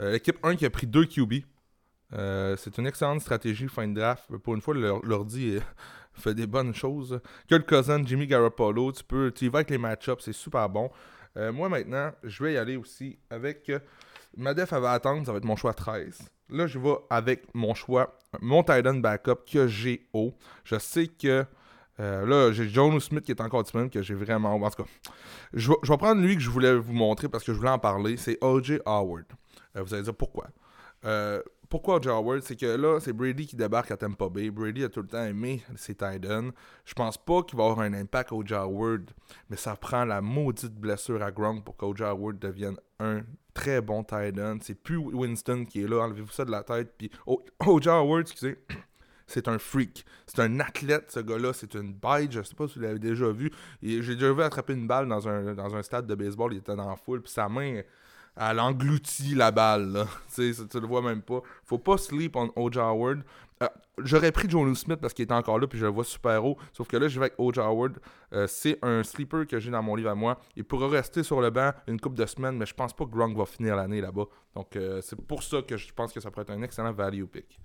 Euh, 0.00 0.12
l'équipe 0.12 0.38
1 0.42 0.56
qui 0.56 0.66
a 0.66 0.70
pris 0.70 0.86
deux 0.86 1.06
QB. 1.06 1.44
Euh, 2.12 2.56
c'est 2.56 2.76
une 2.78 2.86
excellente 2.86 3.20
stratégie 3.20 3.68
fin 3.68 3.86
de 3.86 3.94
draft. 3.94 4.36
Pour 4.38 4.54
une 4.54 4.60
fois, 4.60 4.74
l'ordi 4.74 5.58
fait 6.12 6.34
des 6.34 6.46
bonnes 6.46 6.74
choses. 6.74 7.20
Kurt 7.48 7.66
Cousin, 7.66 8.04
Jimmy 8.04 8.26
Garoppolo, 8.26 8.92
tu 8.92 9.04
peux, 9.04 9.30
tu 9.30 9.46
y 9.46 9.48
vas 9.48 9.58
avec 9.58 9.70
les 9.70 9.78
match-ups, 9.78 10.24
c'est 10.24 10.32
super 10.32 10.68
bon. 10.68 10.90
Euh, 11.36 11.52
moi 11.52 11.68
maintenant, 11.68 12.10
je 12.24 12.42
vais 12.42 12.54
y 12.54 12.56
aller 12.56 12.76
aussi 12.76 13.18
avec. 13.30 13.70
ma 14.36 14.54
def, 14.54 14.72
va 14.72 14.92
attendre, 14.92 15.24
ça 15.24 15.32
va 15.32 15.38
être 15.38 15.44
mon 15.44 15.56
choix 15.56 15.74
13. 15.74 16.18
Là, 16.50 16.66
je 16.66 16.78
vais 16.78 16.96
avec 17.10 17.54
mon 17.54 17.74
choix, 17.74 18.18
mon 18.40 18.64
Titan 18.64 18.94
backup 18.94 19.44
que 19.50 19.68
j'ai 19.68 20.08
haut. 20.12 20.34
Je 20.64 20.78
sais 20.78 21.06
que 21.06 21.46
euh, 22.00 22.26
là, 22.26 22.52
j'ai 22.52 22.68
John 22.68 22.98
Smith 22.98 23.24
qui 23.24 23.32
est 23.32 23.40
encore 23.40 23.62
disponible, 23.62 23.90
que 23.90 24.02
j'ai 24.02 24.14
vraiment. 24.14 24.54
En 24.54 24.70
tout 24.70 24.82
cas, 24.82 24.88
je 25.52 25.70
vais, 25.70 25.96
prendre 25.98 26.22
lui 26.22 26.34
que 26.34 26.40
je 26.40 26.48
voulais 26.48 26.74
vous 26.74 26.94
montrer 26.94 27.28
parce 27.28 27.44
que 27.44 27.52
je 27.52 27.58
voulais 27.58 27.70
en 27.70 27.78
parler. 27.78 28.16
C'est 28.16 28.38
O.J. 28.40 28.78
Howard. 28.86 29.26
Euh, 29.76 29.82
vous 29.82 29.92
allez 29.92 30.04
dire 30.04 30.14
pourquoi. 30.14 30.46
Euh, 31.04 31.42
pourquoi 31.68 31.96
O.J. 31.96 32.08
Howard? 32.08 32.42
C'est 32.42 32.56
que 32.56 32.66
là, 32.66 33.00
c'est 33.00 33.12
Brady 33.12 33.46
qui 33.46 33.54
débarque 33.54 33.90
à 33.90 33.98
Tampa 33.98 34.30
Bay. 34.30 34.50
Brady 34.50 34.84
a 34.84 34.88
tout 34.88 35.02
le 35.02 35.08
temps 35.08 35.24
aimé 35.24 35.62
ses 35.76 35.94
Titans. 35.94 36.50
Je 36.86 36.94
pense 36.94 37.18
pas 37.18 37.42
qu'il 37.42 37.58
va 37.58 37.64
avoir 37.64 37.80
un 37.80 37.92
impact 37.92 38.32
O.J. 38.32 38.54
Howard, 38.54 39.10
mais 39.50 39.56
ça 39.56 39.76
prend 39.76 40.06
la 40.06 40.22
maudite 40.22 40.74
blessure 40.74 41.22
à 41.22 41.30
Gronk 41.30 41.64
pour 41.64 41.76
qu'O.J. 41.76 42.04
Howard 42.04 42.38
devienne 42.38 42.76
un 42.98 43.20
très 43.52 43.82
bon 43.82 44.02
Titan. 44.04 44.56
C'est 44.62 44.74
plus 44.74 44.96
Winston 44.96 45.66
qui 45.68 45.82
est 45.82 45.88
là. 45.88 46.04
Enlevez-vous 46.04 46.32
ça 46.32 46.46
de 46.46 46.50
la 46.50 46.62
tête. 46.62 46.94
Puis 46.96 47.10
O.J. 47.26 47.90
Howard, 47.90 48.22
excusez 48.22 48.56
c'est 49.30 49.48
un 49.48 49.58
freak. 49.58 50.04
C'est 50.26 50.40
un 50.40 50.60
athlète, 50.60 51.10
ce 51.10 51.20
gars-là. 51.20 51.52
C'est 51.52 51.74
une 51.74 51.92
bête. 51.92 52.32
Je 52.32 52.42
sais 52.42 52.54
pas 52.54 52.68
si 52.68 52.78
vous 52.78 52.84
l'avez 52.84 52.98
déjà 52.98 53.30
vu. 53.30 53.50
J'ai 53.82 54.14
déjà 54.14 54.32
vu 54.32 54.42
attraper 54.42 54.74
une 54.74 54.86
balle 54.86 55.08
dans 55.08 55.28
un, 55.28 55.54
dans 55.54 55.74
un 55.74 55.82
stade 55.82 56.06
de 56.06 56.14
baseball. 56.14 56.52
Il 56.52 56.58
était 56.58 56.76
dans 56.76 56.88
la 56.88 56.96
foule. 56.96 57.22
Puis 57.22 57.32
sa 57.32 57.48
main, 57.48 57.82
elle 58.36 58.60
engloutit 58.60 59.34
la 59.34 59.50
balle. 59.50 60.06
tu, 60.34 60.54
tu 60.70 60.80
le 60.80 60.86
vois 60.86 61.02
même 61.02 61.22
pas. 61.22 61.42
Faut 61.64 61.78
pas 61.78 61.96
sleep 61.96 62.36
on 62.36 62.50
O.J. 62.56 62.78
Howard. 62.78 63.22
Euh, 63.62 63.68
j'aurais 63.98 64.32
pris 64.32 64.48
Joe 64.48 64.76
Smith 64.78 65.00
parce 65.00 65.12
qu'il 65.12 65.24
était 65.24 65.34
encore 65.34 65.58
là, 65.58 65.66
puis 65.66 65.78
je 65.78 65.84
le 65.84 65.90
vois 65.90 66.04
super 66.04 66.42
haut. 66.44 66.56
Sauf 66.72 66.88
que 66.88 66.96
là, 66.96 67.08
je 67.08 67.20
vais 67.20 67.26
avec 67.26 67.34
O.J. 67.38 67.60
Howard. 67.60 67.98
Euh, 68.32 68.46
c'est 68.46 68.78
un 68.82 69.02
sleeper 69.02 69.46
que 69.46 69.58
j'ai 69.58 69.70
dans 69.70 69.82
mon 69.82 69.94
livre 69.94 70.10
à 70.10 70.14
moi. 70.14 70.40
Il 70.56 70.64
pourra 70.64 70.88
rester 70.88 71.22
sur 71.22 71.40
le 71.40 71.50
banc 71.50 71.72
une 71.86 72.00
couple 72.00 72.16
de 72.16 72.26
semaines, 72.26 72.56
mais 72.56 72.66
je 72.66 72.74
pense 72.74 72.94
pas 72.94 73.04
que 73.04 73.10
Gronk 73.10 73.36
va 73.36 73.44
finir 73.44 73.76
l'année 73.76 74.00
là-bas. 74.00 74.24
Donc, 74.54 74.74
euh, 74.76 75.00
c'est 75.02 75.20
pour 75.20 75.42
ça 75.42 75.60
que 75.62 75.76
je 75.76 75.92
pense 75.92 76.12
que 76.12 76.20
ça 76.20 76.30
pourrait 76.30 76.42
être 76.42 76.50
un 76.50 76.62
excellent 76.62 76.92
value 76.92 77.24
pick. 77.24 77.60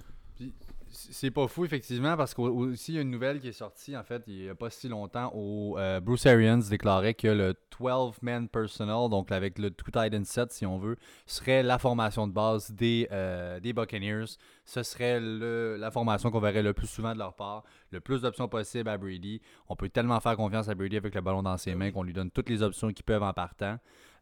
C'est 0.96 1.32
pas 1.32 1.48
fou, 1.48 1.66
effectivement, 1.66 2.16
parce 2.16 2.34
qu'aussi, 2.34 2.94
il 2.94 2.96
y 2.96 2.98
a 2.98 3.02
une 3.02 3.12
nouvelle 3.12 3.42
qui 3.42 3.50
est 3.50 3.54
sortie, 3.54 3.98
en 3.98 4.04
fait, 4.04 4.24
il 4.28 4.44
n'y 4.44 4.50
a 4.50 4.56
pas 4.56 4.70
si 4.70 4.88
longtemps, 4.88 5.30
où 5.36 5.78
euh, 5.78 6.00
Bruce 6.00 6.26
Arians 6.26 6.62
déclarait 6.70 7.14
que 7.14 7.28
le 7.28 7.54
12-man 7.78 8.48
personnel, 8.48 9.10
donc 9.10 9.32
avec 9.32 9.60
le 9.60 9.72
Two 9.72 9.92
Titan 9.92 10.24
set, 10.24 10.54
si 10.54 10.66
on 10.66 10.78
veut, 10.78 10.96
serait 11.26 11.64
la 11.64 11.80
formation 11.80 12.28
de 12.28 12.32
base 12.32 12.72
des, 12.72 13.10
euh, 13.12 13.60
des 13.60 13.74
Buccaneers. 13.74 14.38
Ce 14.64 14.84
serait 14.84 15.20
le, 15.20 15.76
la 15.78 15.92
formation 15.92 16.32
qu'on 16.32 16.40
verrait 16.40 16.64
le 16.64 16.74
plus 16.74 16.88
souvent 16.88 17.14
de 17.14 17.20
leur 17.20 17.36
part. 17.36 17.64
Le 17.92 18.00
plus 18.00 18.22
d'options 18.22 18.48
possibles 18.48 18.90
à 18.90 18.98
Brady. 18.98 19.42
On 19.68 19.76
peut 19.76 19.90
tellement 19.90 20.20
faire 20.22 20.38
confiance 20.38 20.70
à 20.70 20.76
Brady 20.76 20.98
avec 20.98 21.14
le 21.14 21.22
ballon 21.22 21.44
dans 21.44 21.58
ses 21.58 21.76
mains 21.76 21.92
qu'on 21.92 22.04
lui 22.04 22.14
donne 22.14 22.32
toutes 22.32 22.50
les 22.50 22.64
options 22.64 22.92
qu'ils 22.92 23.06
peuvent 23.06 23.24
en 23.24 23.34
partant. 23.34 23.78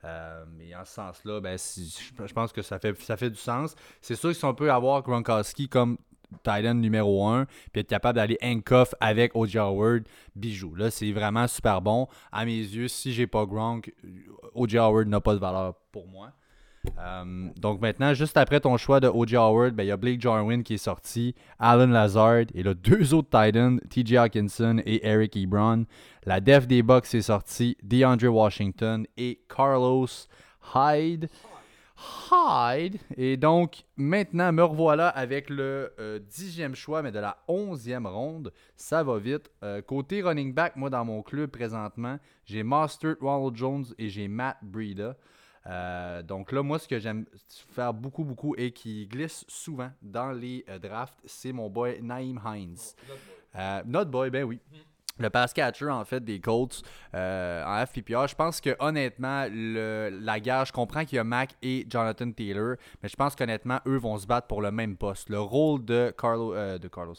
Euh, 0.06 0.44
mais 0.58 0.76
en 0.76 0.84
ce 0.84 0.94
sens-là, 0.94 1.40
ben, 1.40 1.58
je 1.58 2.34
pense 2.34 2.52
que 2.52 2.62
ça 2.62 2.80
fait, 2.80 3.00
ça 3.02 3.16
fait 3.16 3.30
du 3.30 3.38
sens. 3.38 3.76
C'est 4.02 4.16
sûr 4.16 4.32
que 4.32 4.36
si 4.36 4.44
on 4.44 4.54
peut 4.54 4.72
avoir 4.72 5.02
Gronkowski 5.02 5.70
comme 5.70 5.98
Titan 6.44 6.76
numéro 6.76 7.26
1, 7.28 7.46
puis 7.72 7.82
être 7.82 7.88
capable 7.88 8.18
d'aller 8.18 8.38
handcuff 8.44 8.94
avec 9.00 9.36
O.J. 9.36 9.58
Howard, 9.58 10.04
bijou. 10.36 10.76
Là, 10.76 10.92
c'est 10.92 11.12
vraiment 11.12 11.48
super 11.48 11.82
bon. 11.82 12.08
À 12.32 12.46
mes 12.46 12.52
yeux, 12.52 12.88
si 12.88 13.14
j'ai 13.14 13.28
pas 13.28 13.46
Gronk, 13.46 13.94
O.J. 14.54 14.78
Howard 14.78 15.08
n'a 15.08 15.22
pas 15.22 15.34
de 15.34 15.40
valeur 15.40 15.76
pour 15.92 16.08
moi. 16.08 16.32
Euh, 17.00 17.50
donc 17.58 17.82
maintenant, 17.82 18.14
juste 18.14 18.36
après 18.36 18.60
ton 18.60 18.76
choix 18.78 19.00
de 19.00 19.08
O.J. 19.08 19.38
Howard, 19.38 19.74
ben, 19.74 19.84
il 19.84 19.88
y 19.88 19.92
a 19.92 19.98
Blake 19.98 20.20
Jarwin 20.20 20.64
qui 20.64 20.76
est 20.76 20.78
sorti, 20.78 21.34
Alan 21.60 21.88
Lazard 21.88 22.46
et 22.54 22.64
là, 22.64 22.74
deux 22.74 23.14
autres 23.14 23.30
Titans, 23.30 23.80
T.J. 23.90 24.18
Hawkinson 24.18 24.82
et 24.86 25.08
Eric 25.08 25.36
Ebron. 25.38 25.86
La 26.26 26.42
def 26.42 26.68
des 26.68 26.84
Bucks 26.84 27.14
est 27.14 27.22
sortie, 27.22 27.78
DeAndre 27.84 28.34
Washington 28.34 29.06
et 29.18 29.40
Carlos 29.48 30.08
Hyde. 30.76 31.30
Hyde. 32.32 33.00
Et 33.18 33.38
donc, 33.38 33.86
maintenant, 33.96 34.52
me 34.52 34.64
revoilà 34.64 35.10
avec 35.10 35.50
le 35.50 35.94
euh, 36.00 36.20
dixième 36.20 36.76
choix, 36.76 37.02
mais 37.02 37.12
de 37.12 37.20
la 37.20 37.38
onzième 37.48 38.08
ronde. 38.08 38.52
Ça 38.76 39.04
va 39.04 39.18
vite. 39.18 39.52
Euh, 39.64 39.82
côté 39.82 40.22
running 40.22 40.54
back, 40.54 40.76
moi, 40.76 40.90
dans 40.90 41.06
mon 41.06 41.22
club 41.22 41.50
présentement, 41.50 42.18
j'ai 42.46 42.64
Master 42.64 43.16
Ronald 43.22 43.56
Jones 43.56 43.86
et 43.98 44.10
j'ai 44.10 44.28
Matt 44.28 44.58
Breida. 44.62 45.16
Euh, 45.66 46.22
donc 46.22 46.52
là, 46.52 46.62
moi, 46.62 46.80
ce 46.80 46.88
que 46.88 47.00
j'aime 47.00 47.26
faire 47.74 47.94
beaucoup, 47.94 48.24
beaucoup 48.24 48.56
et 48.58 48.72
qui 48.72 49.08
glisse 49.08 49.46
souvent 49.48 49.92
dans 50.02 50.32
les 50.32 50.66
drafts, 50.82 51.20
c'est 51.26 51.54
mon 51.54 51.70
boy 51.70 52.02
Naïm 52.02 52.40
Hines. 52.46 52.78
Euh, 53.56 53.84
notre 53.86 54.10
boy, 54.10 54.30
ben 54.30 54.44
oui. 54.44 54.60
Le 55.20 55.30
pass 55.30 55.54
catcher, 55.54 55.90
en 55.90 56.04
fait, 56.06 56.24
des 56.24 56.40
Colts 56.40 56.82
euh, 57.14 57.64
en 57.66 57.86
FPPR. 57.86 58.28
Je 58.28 58.36
pense 58.36 58.60
que, 58.60 58.76
honnêtement, 58.80 59.46
le, 59.52 60.10
la 60.10 60.40
gare, 60.40 60.66
je 60.66 60.74
comprends 60.74 61.06
qu'il 61.06 61.18
y 61.18 61.20
a 61.20 61.24
Mac 61.24 61.52
et 61.62 61.86
Jonathan 61.88 62.32
Taylor, 62.32 62.78
mais 63.02 63.10
je 63.10 63.16
pense 63.16 63.36
qu'honnêtement, 63.36 63.80
eux 63.86 63.98
vont 63.98 64.18
se 64.18 64.26
battre 64.26 64.48
pour 64.48 64.62
le 64.62 64.72
même 64.72 64.98
poste. 64.98 65.30
Le 65.30 65.40
rôle 65.40 65.86
de 65.86 66.14
Carlo, 66.18 66.56
euh, 66.56 66.80
de 66.80 66.88
Carlos 66.88 67.16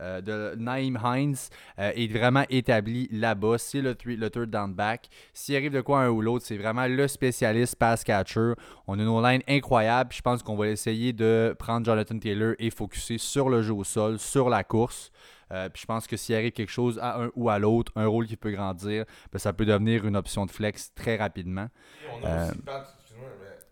euh, 0.00 0.20
de 0.20 0.54
Naïm 0.56 0.98
Hines 1.04 1.36
euh, 1.78 1.90
est 1.94 2.12
vraiment 2.12 2.44
établi 2.50 3.08
là-bas. 3.10 3.58
C'est 3.58 3.80
le, 3.80 3.94
three- 3.94 4.16
le 4.16 4.30
third 4.30 4.50
down 4.50 4.72
back. 4.74 5.08
S'il 5.32 5.56
arrive 5.56 5.72
de 5.72 5.80
quoi 5.80 6.00
un 6.02 6.08
ou 6.10 6.20
l'autre, 6.20 6.44
c'est 6.46 6.56
vraiment 6.56 6.86
le 6.86 7.08
spécialiste 7.08 7.76
pass 7.76 8.04
catcher. 8.04 8.52
On 8.86 8.98
a 8.98 9.02
une 9.02 9.22
line 9.22 9.42
incroyable. 9.48 10.12
Je 10.12 10.20
pense 10.22 10.42
qu'on 10.42 10.56
va 10.56 10.68
essayer 10.68 11.12
de 11.12 11.54
prendre 11.58 11.84
Jonathan 11.86 12.18
Taylor 12.18 12.54
et 12.58 12.70
focuser 12.70 13.18
sur 13.18 13.48
le 13.48 13.62
jeu 13.62 13.72
au 13.74 13.84
sol, 13.84 14.18
sur 14.18 14.48
la 14.48 14.64
course. 14.64 15.10
Euh, 15.50 15.68
puis 15.70 15.80
je 15.80 15.86
pense 15.86 16.06
que 16.06 16.16
s'il 16.16 16.34
arrive 16.34 16.52
quelque 16.52 16.70
chose 16.70 16.98
à 17.00 17.22
un 17.22 17.30
ou 17.34 17.48
à 17.48 17.58
l'autre, 17.58 17.90
un 17.96 18.06
rôle 18.06 18.26
qui 18.26 18.36
peut 18.36 18.50
grandir, 18.50 19.06
ben, 19.32 19.38
ça 19.38 19.52
peut 19.54 19.64
devenir 19.64 20.04
une 20.06 20.14
option 20.16 20.44
de 20.44 20.50
flex 20.50 20.92
très 20.94 21.16
rapidement. 21.16 21.68
On 22.12 22.26
a 22.26 22.48
aussi, 22.50 22.58
Pat, 22.58 22.94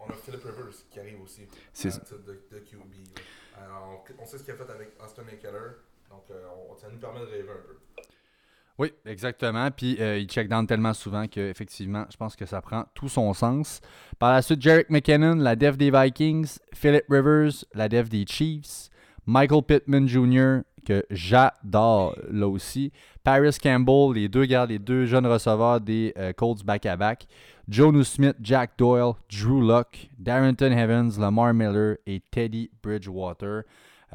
on 0.00 0.08
a 0.10 0.14
Philip 0.14 0.42
Rivers 0.42 0.72
qui 0.90 0.98
arrive 1.00 1.20
aussi. 1.20 1.42
C'est 1.72 1.90
de, 1.90 2.40
de 2.50 2.58
QB. 2.60 2.80
là. 2.80 3.62
Alors, 3.62 4.04
on, 4.18 4.22
on 4.22 4.26
sait 4.26 4.38
ce 4.38 4.44
qu'il 4.44 4.54
a 4.54 4.56
fait 4.56 4.70
avec 4.70 4.92
Austin 5.04 5.22
Eckler. 5.30 5.50
Donc, 6.10 6.24
euh, 6.30 6.42
on- 6.70 6.76
ça 6.76 6.88
nous 6.90 6.98
permet 6.98 7.20
de 7.20 7.26
rêver 7.26 7.48
un 7.50 7.66
peu. 7.66 8.02
Oui, 8.78 8.92
exactement. 9.06 9.70
Puis 9.70 9.96
euh, 10.00 10.18
il 10.18 10.26
check 10.28 10.48
down 10.48 10.66
tellement 10.66 10.92
souvent 10.92 11.26
que 11.26 11.40
effectivement, 11.40 12.04
je 12.10 12.16
pense 12.18 12.36
que 12.36 12.44
ça 12.44 12.60
prend 12.60 12.84
tout 12.94 13.08
son 13.08 13.32
sens. 13.32 13.80
Par 14.18 14.32
la 14.32 14.42
suite, 14.42 14.60
Jarek 14.60 14.90
McKinnon, 14.90 15.36
la 15.36 15.56
def 15.56 15.78
des 15.78 15.90
Vikings, 15.90 16.58
Philip 16.74 17.04
Rivers, 17.08 17.64
la 17.72 17.88
def 17.88 18.10
des 18.10 18.26
Chiefs, 18.26 18.90
Michael 19.24 19.62
Pittman 19.62 20.06
Jr., 20.06 20.58
que 20.84 21.04
j'adore 21.10 22.14
là 22.30 22.46
aussi, 22.46 22.92
Paris 23.24 23.56
Campbell, 23.60 24.12
les 24.14 24.28
deux 24.28 24.44
gars, 24.44 24.66
les 24.66 24.78
deux 24.78 25.06
jeunes 25.06 25.26
receveurs 25.26 25.80
des 25.80 26.12
euh, 26.16 26.32
Colts 26.32 26.62
back-à-back, 26.64 27.26
Jonu 27.68 28.04
Smith, 28.04 28.36
Jack 28.40 28.72
Doyle, 28.78 29.14
Drew 29.32 29.66
Luck, 29.66 30.08
Darrington 30.18 30.70
Evans, 30.70 31.10
Lamar 31.18 31.52
Miller 31.54 31.96
et 32.06 32.20
Teddy 32.30 32.70
Bridgewater. 32.82 33.62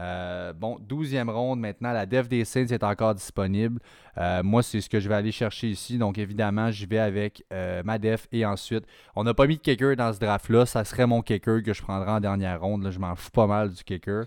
Euh, 0.02 0.52
bon, 0.54 0.80
12e 0.88 1.30
ronde 1.30 1.60
maintenant. 1.60 1.94
La 1.94 2.06
def 2.06 2.28
des 2.28 2.44
Saints 2.44 2.68
est 2.68 2.84
encore 2.84 3.14
disponible. 3.14 3.80
Euh, 4.18 4.42
moi, 4.42 4.64
c'est 4.64 4.82
ce 4.82 4.90
que 4.90 5.00
je 5.00 5.08
vais 5.08 5.16
aller 5.16 5.32
chercher 5.32 5.70
ici. 5.70 5.98
Donc, 5.98 6.18
évidemment, 6.18 6.72
je 6.72 6.86
vais 6.88 6.98
avec 6.98 7.46
euh, 7.54 7.84
ma 7.86 8.00
def 8.00 8.28
et 8.32 8.46
ensuite, 8.46 8.84
on 9.16 9.24
n'a 9.24 9.34
pas 9.34 9.46
mis 9.46 9.58
de 9.58 9.62
kicker 9.62 9.96
dans 9.96 10.12
ce 10.12 10.20
draft-là. 10.20 10.66
Ça 10.66 10.84
serait 10.84 11.06
mon 11.06 11.22
kicker 11.22 11.62
que 11.62 11.74
je 11.74 11.82
prendrai 11.84 12.10
en 12.10 12.20
dernière 12.20 12.60
ronde. 12.62 12.84
Là, 12.84 12.90
je 12.92 13.00
m'en 13.00 13.16
fous 13.16 13.32
pas 13.32 13.48
mal 13.48 13.70
du 13.72 13.84
kicker. 13.84 14.26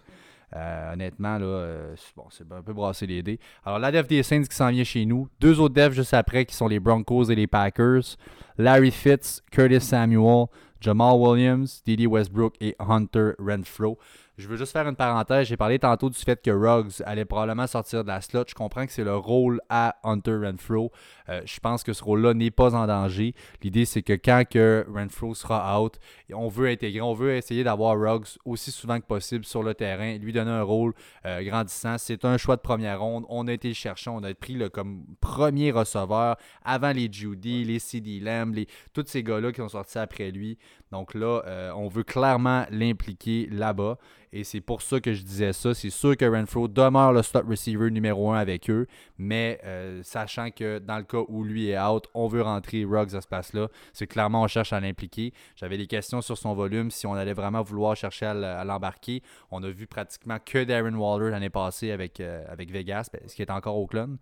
Honnêtement, 0.93 1.37
là, 1.39 1.95
bon, 2.17 2.27
c'est 2.31 2.51
un 2.53 2.63
peu 2.63 2.73
brasser 2.73 3.09
les 3.09 3.25
dés. 3.25 3.41
Alors, 3.65 3.81
la 3.81 3.91
def 3.91 4.07
des 4.07 4.23
Saints 4.23 4.45
qui 4.45 4.55
s'en 4.55 4.71
vient 4.71 4.85
chez 4.85 5.05
nous. 5.05 5.29
Deux 5.41 5.59
autres 5.59 5.75
defs 5.75 5.95
juste 5.95 6.15
après 6.15 6.45
qui 6.45 6.55
sont 6.55 6.69
les 6.69 6.79
Broncos 6.79 7.25
et 7.25 7.35
les 7.35 7.49
Packers. 7.49 8.17
Larry 8.57 8.93
Fitz, 8.93 9.43
Curtis 9.51 9.81
Samuel, 9.81 10.47
Jamal 10.81 11.17
Williams, 11.19 11.83
Didi 11.85 12.07
Westbrook 12.07 12.55
et 12.61 12.77
Hunter 12.79 13.33
Renfro. 13.41 13.99
Je 14.37 14.49
veux 14.49 14.57
juste 14.57 14.73
faire 14.73 14.89
une 14.89 14.97
parenthèse. 14.97 15.47
J'ai 15.47 15.57
parlé 15.57 15.79
tantôt 15.79 16.11
du 16.11 16.19
fait 16.19 16.43
que 16.43 16.51
Ruggs 16.51 17.03
allait 17.07 17.25
probablement 17.25 17.69
sortir 17.69 18.03
de 18.03 18.09
la 18.09 18.21
slot. 18.21 18.45
Je 18.49 18.55
comprends 18.55 18.85
que 18.85 18.91
c'est 18.91 19.05
le 19.05 19.17
rôle 19.17 19.61
à 19.69 19.95
Hunter 20.03 20.39
Renfro. 20.43 20.91
Euh, 21.29 21.41
je 21.45 21.61
pense 21.61 21.85
que 21.85 21.93
ce 21.93 22.03
rôle-là 22.03 22.35
n'est 22.35 22.51
pas 22.51 22.75
en 22.75 22.89
danger. 22.89 23.33
L'idée, 23.63 23.85
c'est 23.85 24.03
que 24.03 24.15
quand 24.15 24.43
que 24.51 24.85
Renfro 24.93 25.37
sera 25.37 25.81
out, 25.81 26.01
on 26.33 26.49
veut 26.49 26.69
intégrer, 26.69 27.01
on 27.01 27.15
veut 27.15 27.37
essayer 27.37 27.63
d'avoir 27.63 27.97
Ruggs 27.97 28.37
aussi 28.45 28.73
souvent 28.73 28.99
que 28.99 29.07
possible 29.07 29.45
sur 29.45 29.63
le 29.63 29.73
terrain, 29.73 30.19
lui 30.19 30.33
donner 30.33 30.51
un 30.51 30.65
rôle 30.65 30.95
euh, 31.27 31.41
grandissant. 31.45 31.97
C'est 31.99 32.25
un 32.25 32.37
choix 32.37 32.57
de 32.57 32.63
première 32.63 33.01
ronde. 33.01 33.25
On 33.29 33.47
a 33.47 33.53
été 33.53 33.69
le 33.69 33.75
chercher. 33.75 34.11
On 34.11 34.25
a 34.25 34.35
pris 34.35 34.55
le, 34.55 34.69
comme 34.69 35.05
premier 35.21 35.71
receveur 35.71 36.37
avant 36.65 36.91
les 36.91 37.09
Judy, 37.11 37.63
les 37.65 37.79
CD 37.79 38.19
Lamb, 38.19 38.53
les, 38.53 38.67
tous 38.93 39.05
ces 39.07 39.23
gars-là 39.23 39.53
qui 39.53 39.61
sont 39.61 39.69
sortis 39.69 39.99
après 39.99 40.33
lui. 40.33 40.59
Donc 40.95 41.15
là, 41.15 41.43
euh, 41.47 41.73
on 41.75 41.89
veut 41.89 42.05
clairement 42.05 42.67
l'impliquer 42.71 43.49
là-bas. 43.51 43.99
Et 44.33 44.45
c'est 44.45 44.61
pour 44.61 44.81
ça 44.81 45.01
que 45.01 45.13
je 45.13 45.25
disais 45.25 45.53
ça. 45.53 45.75
C'est 45.75 45.91
sûr 45.91 46.17
que 46.17 46.25
Renfro 46.25 46.69
demeure 46.69 47.13
le 47.13 47.21
slot 47.23 47.43
receiver 47.49 47.91
numéro 47.91 48.31
un 48.31 48.39
avec 48.39 48.71
eux. 48.71 48.87
Mais 49.19 49.59
euh, 49.65 50.05
sachant 50.05 50.53
que 50.53 50.79
dans 50.79 50.99
le 50.99 51.03
cas 51.03 51.23
où 51.27 51.43
lui 51.43 51.71
est 51.71 51.81
out, 51.81 52.07
on 52.15 52.29
veut 52.29 52.43
rentrer 52.43 52.85
Ruggs 52.85 53.17
à 53.17 53.21
ce 53.21 53.27
place-là. 53.27 53.67
C'est 53.93 54.07
clairement 54.07 54.43
on 54.43 54.47
cherche 54.47 54.73
à 54.73 54.79
l'impliquer. 54.79 55.33
J'avais 55.57 55.79
des 55.79 55.89
questions 55.89 56.21
sur 56.21 56.39
son 56.39 56.55
volume, 56.55 56.93
si 56.93 57.09
on 57.09 57.15
allait 57.15 57.33
vraiment 57.33 57.63
vouloir 57.63 57.97
chercher 57.97 58.27
à 58.27 58.65
l'embarquer. 58.65 59.21
On 59.51 59.65
a 59.65 59.71
vu 59.71 59.89
pratiquement 59.89 60.39
que 60.45 60.63
Darren 60.63 60.95
Waller 60.95 61.33
l'année 61.33 61.51
passée 61.51 61.91
avec, 61.91 62.21
euh, 62.21 62.45
avec 62.49 62.71
Vegas, 62.71 63.11
ce 63.27 63.35
qui 63.35 63.43
est 63.43 63.51
encore 63.51 63.77
Oakland. 63.77 64.17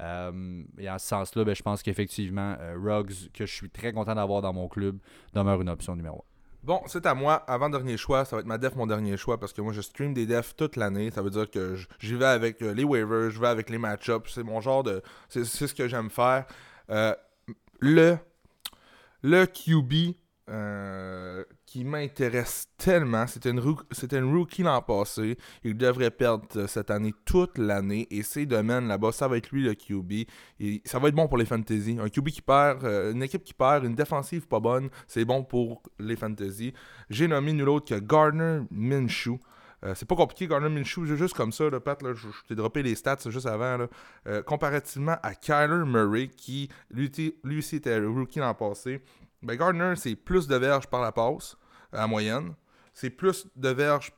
Euh, 0.00 0.62
et 0.78 0.90
en 0.90 0.98
ce 0.98 1.06
sens-là, 1.06 1.44
ben, 1.44 1.54
je 1.54 1.62
pense 1.62 1.82
qu'effectivement, 1.82 2.56
euh, 2.60 2.76
Ruggs, 2.78 3.30
que 3.32 3.46
je 3.46 3.52
suis 3.52 3.70
très 3.70 3.92
content 3.92 4.14
d'avoir 4.14 4.42
dans 4.42 4.52
mon 4.52 4.68
club, 4.68 4.98
demeure 5.34 5.60
une 5.60 5.68
option 5.68 5.96
numéro 5.96 6.18
1. 6.18 6.36
Bon, 6.66 6.82
c'est 6.86 7.06
à 7.06 7.14
moi. 7.14 7.44
Avant-dernier 7.46 7.96
choix, 7.96 8.24
ça 8.24 8.34
va 8.34 8.40
être 8.40 8.48
ma 8.48 8.58
def, 8.58 8.74
mon 8.74 8.88
dernier 8.88 9.16
choix, 9.16 9.38
parce 9.38 9.52
que 9.52 9.60
moi, 9.60 9.72
je 9.72 9.80
stream 9.80 10.12
des 10.12 10.26
defs 10.26 10.56
toute 10.56 10.74
l'année. 10.74 11.12
Ça 11.12 11.22
veut 11.22 11.30
dire 11.30 11.48
que 11.48 11.76
j'y 12.00 12.16
vais 12.16 12.24
avec 12.24 12.60
euh, 12.60 12.74
les 12.74 12.82
waivers, 12.82 13.30
je 13.30 13.40
vais 13.40 13.46
avec 13.46 13.70
les 13.70 13.78
match-ups. 13.78 14.32
C'est 14.34 14.42
mon 14.42 14.60
genre 14.60 14.82
de. 14.82 15.00
C'est 15.28 15.44
ce 15.44 15.72
que 15.72 15.86
j'aime 15.86 16.10
faire. 16.10 16.44
Euh, 16.90 17.14
le, 17.78 18.18
le 19.22 19.46
QB 19.46 20.16
euh, 20.48 21.42
qui 21.66 21.84
m'intéresse 21.84 22.68
tellement, 22.78 23.26
c'était 23.26 23.50
une, 23.50 23.58
rookie 23.58 24.62
l'an 24.62 24.80
passé. 24.80 25.36
Il 25.64 25.76
devrait 25.76 26.12
perdre 26.12 26.46
euh, 26.54 26.66
cette 26.68 26.92
année 26.92 27.12
toute 27.24 27.58
l'année. 27.58 28.06
Et 28.12 28.22
ses 28.22 28.46
domaines 28.46 28.86
là-bas, 28.86 29.10
ça 29.10 29.26
va 29.26 29.38
être 29.38 29.50
lui 29.50 29.64
le 29.64 29.74
QB. 29.74 30.28
Et 30.60 30.82
ça 30.84 31.00
va 31.00 31.08
être 31.08 31.16
bon 31.16 31.26
pour 31.26 31.38
les 31.38 31.46
fantasy. 31.46 31.98
Un 32.00 32.08
QB 32.08 32.28
qui 32.28 32.42
perd, 32.42 32.84
euh, 32.84 33.12
une 33.12 33.24
équipe 33.24 33.42
qui 33.42 33.54
perd, 33.54 33.84
une 33.84 33.96
défensive 33.96 34.46
pas 34.46 34.60
bonne, 34.60 34.88
c'est 35.08 35.24
bon 35.24 35.42
pour 35.42 35.82
les 35.98 36.14
fantasy. 36.14 36.72
J'ai 37.10 37.26
nommé 37.26 37.52
nul 37.52 37.68
autre 37.68 37.86
que 37.86 37.98
Gardner 37.98 38.60
Minshew. 38.70 39.40
C'est 39.94 40.08
pas 40.08 40.16
compliqué, 40.16 40.48
Gardner 40.48 40.68
Minshew, 40.68 41.04
juste 41.04 41.34
comme 41.34 41.52
ça, 41.52 41.70
là, 41.70 41.78
Pat, 41.78 41.96
je, 42.02 42.26
t'ai 42.48 42.56
droppé 42.56 42.82
les 42.82 42.96
stats 42.96 43.18
juste 43.28 43.46
avant. 43.46 43.76
là. 43.76 44.42
Comparativement 44.42 45.16
à 45.22 45.36
Kyler 45.36 45.84
Murray, 45.86 46.26
qui 46.26 46.68
lui, 46.90 47.08
lui 47.44 47.58
aussi 47.58 47.76
était 47.76 47.96
rookie 48.00 48.40
l'an 48.40 48.52
passé, 48.54 49.00
ben 49.42 49.56
Gardner, 49.56 49.94
c'est 49.96 50.16
plus 50.16 50.46
de 50.46 50.56
verges 50.56 50.86
par 50.86 51.02
la 51.02 51.12
passe, 51.12 51.56
euh, 51.94 52.02
en 52.02 52.08
moyenne. 52.08 52.54
C'est 52.92 53.10
plus 53.10 53.46
de 53.54 53.68
verges 53.68 54.12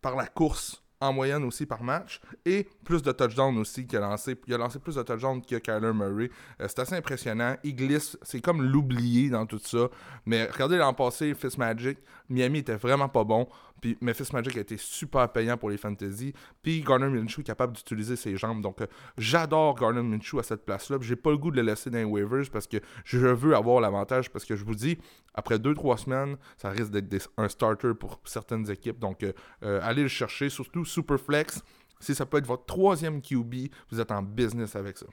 par 0.00 0.16
la 0.16 0.26
course, 0.26 0.82
en 1.00 1.12
moyenne 1.12 1.44
aussi 1.44 1.66
par 1.66 1.82
match. 1.82 2.20
Et 2.44 2.68
plus 2.84 3.02
de 3.02 3.12
touchdowns 3.12 3.58
aussi 3.58 3.86
qu'il 3.86 3.98
a 3.98 4.02
lancé. 4.02 4.38
Il 4.46 4.54
a 4.54 4.58
lancé 4.58 4.78
plus 4.78 4.96
de 4.96 5.02
touchdowns 5.02 5.42
que 5.42 5.56
Kyler 5.56 5.92
Murray. 5.92 6.30
Euh, 6.60 6.66
c'est 6.68 6.80
assez 6.80 6.94
impressionnant. 6.96 7.56
Il 7.62 7.76
glisse, 7.76 8.18
c'est 8.22 8.40
comme 8.40 8.62
l'oublier 8.62 9.30
dans 9.30 9.46
tout 9.46 9.58
ça. 9.58 9.88
Mais 10.26 10.46
regardez 10.46 10.76
l'an 10.76 10.94
passé, 10.94 11.34
Fitzmagic, 11.34 11.98
Miami 12.28 12.60
était 12.60 12.76
vraiment 12.76 13.08
pas 13.08 13.24
bon. 13.24 13.48
Puis, 13.80 13.98
mais 14.00 14.14
Fitzmagic 14.14 14.56
a 14.56 14.60
été 14.60 14.76
super 14.76 15.30
payant 15.30 15.56
pour 15.56 15.70
les 15.70 15.76
fantasy. 15.76 16.32
Puis 16.62 16.80
Garner 16.80 17.08
Minshew 17.08 17.40
est 17.40 17.44
capable 17.44 17.74
d'utiliser 17.74 18.16
ses 18.16 18.36
jambes. 18.36 18.62
Donc, 18.62 18.80
euh, 18.80 18.86
j'adore 19.18 19.74
Garner 19.74 20.02
Minshew 20.02 20.38
à 20.38 20.42
cette 20.42 20.64
place-là. 20.64 20.98
J'ai 21.00 21.16
pas 21.16 21.30
le 21.30 21.38
goût 21.38 21.50
de 21.50 21.56
le 21.56 21.62
laisser 21.62 21.90
dans 21.90 21.98
les 21.98 22.04
waivers 22.04 22.50
parce 22.52 22.66
que 22.66 22.78
je 23.04 23.18
veux 23.18 23.54
avoir 23.54 23.80
l'avantage. 23.80 24.30
Parce 24.30 24.44
que 24.44 24.56
je 24.56 24.64
vous 24.64 24.74
dis, 24.74 24.98
après 25.34 25.58
2-3 25.58 25.98
semaines, 25.98 26.36
ça 26.56 26.70
risque 26.70 26.92
d'être 26.92 27.30
un 27.36 27.48
starter 27.48 27.92
pour 27.94 28.20
certaines 28.24 28.70
équipes. 28.70 28.98
Donc, 28.98 29.22
euh, 29.22 29.32
euh, 29.64 29.80
allez 29.82 30.02
le 30.02 30.08
chercher. 30.08 30.48
Surtout 30.48 30.84
Superflex. 30.84 31.62
Si 32.00 32.14
ça 32.14 32.26
peut 32.26 32.38
être 32.38 32.46
votre 32.46 32.66
troisième 32.66 33.20
QB, 33.20 33.54
vous 33.90 34.00
êtes 34.00 34.12
en 34.12 34.22
business 34.22 34.76
avec 34.76 34.98
ça. 34.98 35.06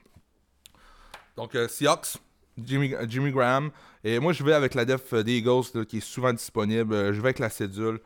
Donc, 1.36 1.54
euh, 1.54 1.66
Seahawks, 1.66 2.18
Jimmy, 2.58 2.94
Jimmy 3.08 3.32
Graham. 3.32 3.70
Et 4.04 4.18
moi, 4.18 4.32
je 4.32 4.44
vais 4.44 4.52
avec 4.52 4.74
la 4.74 4.84
def 4.84 5.14
des 5.14 5.38
Eagles 5.38 5.86
qui 5.86 5.98
est 5.98 6.00
souvent 6.00 6.32
disponible. 6.32 6.94
Je 7.12 7.20
vais 7.20 7.28
avec 7.28 7.38
la 7.38 7.50
cédule. 7.50 8.00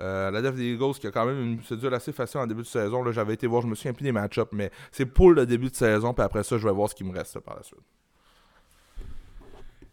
Euh, 0.00 0.30
la 0.30 0.42
def 0.42 0.54
des 0.54 0.74
Eagles 0.74 0.94
qui 0.94 1.06
a 1.08 1.10
quand 1.10 1.26
même 1.26 1.42
une 1.42 1.62
cédule 1.62 1.92
assez 1.92 2.12
facile 2.12 2.40
en 2.40 2.46
début 2.46 2.62
de 2.62 2.66
saison. 2.66 3.02
Là, 3.02 3.10
j'avais 3.12 3.34
été 3.34 3.46
voir, 3.46 3.62
je 3.62 3.66
me 3.66 3.74
souviens 3.74 3.92
plus 3.92 4.04
des 4.04 4.12
match-ups, 4.12 4.52
mais 4.52 4.70
c'est 4.92 5.06
pour 5.06 5.32
le 5.32 5.44
début 5.44 5.70
de 5.70 5.74
saison. 5.74 6.14
Puis 6.14 6.24
après 6.24 6.44
ça, 6.44 6.56
je 6.56 6.66
vais 6.66 6.74
voir 6.74 6.88
ce 6.88 6.94
qui 6.94 7.04
me 7.04 7.12
reste 7.12 7.40
par 7.40 7.56
la 7.56 7.62
suite. 7.62 7.80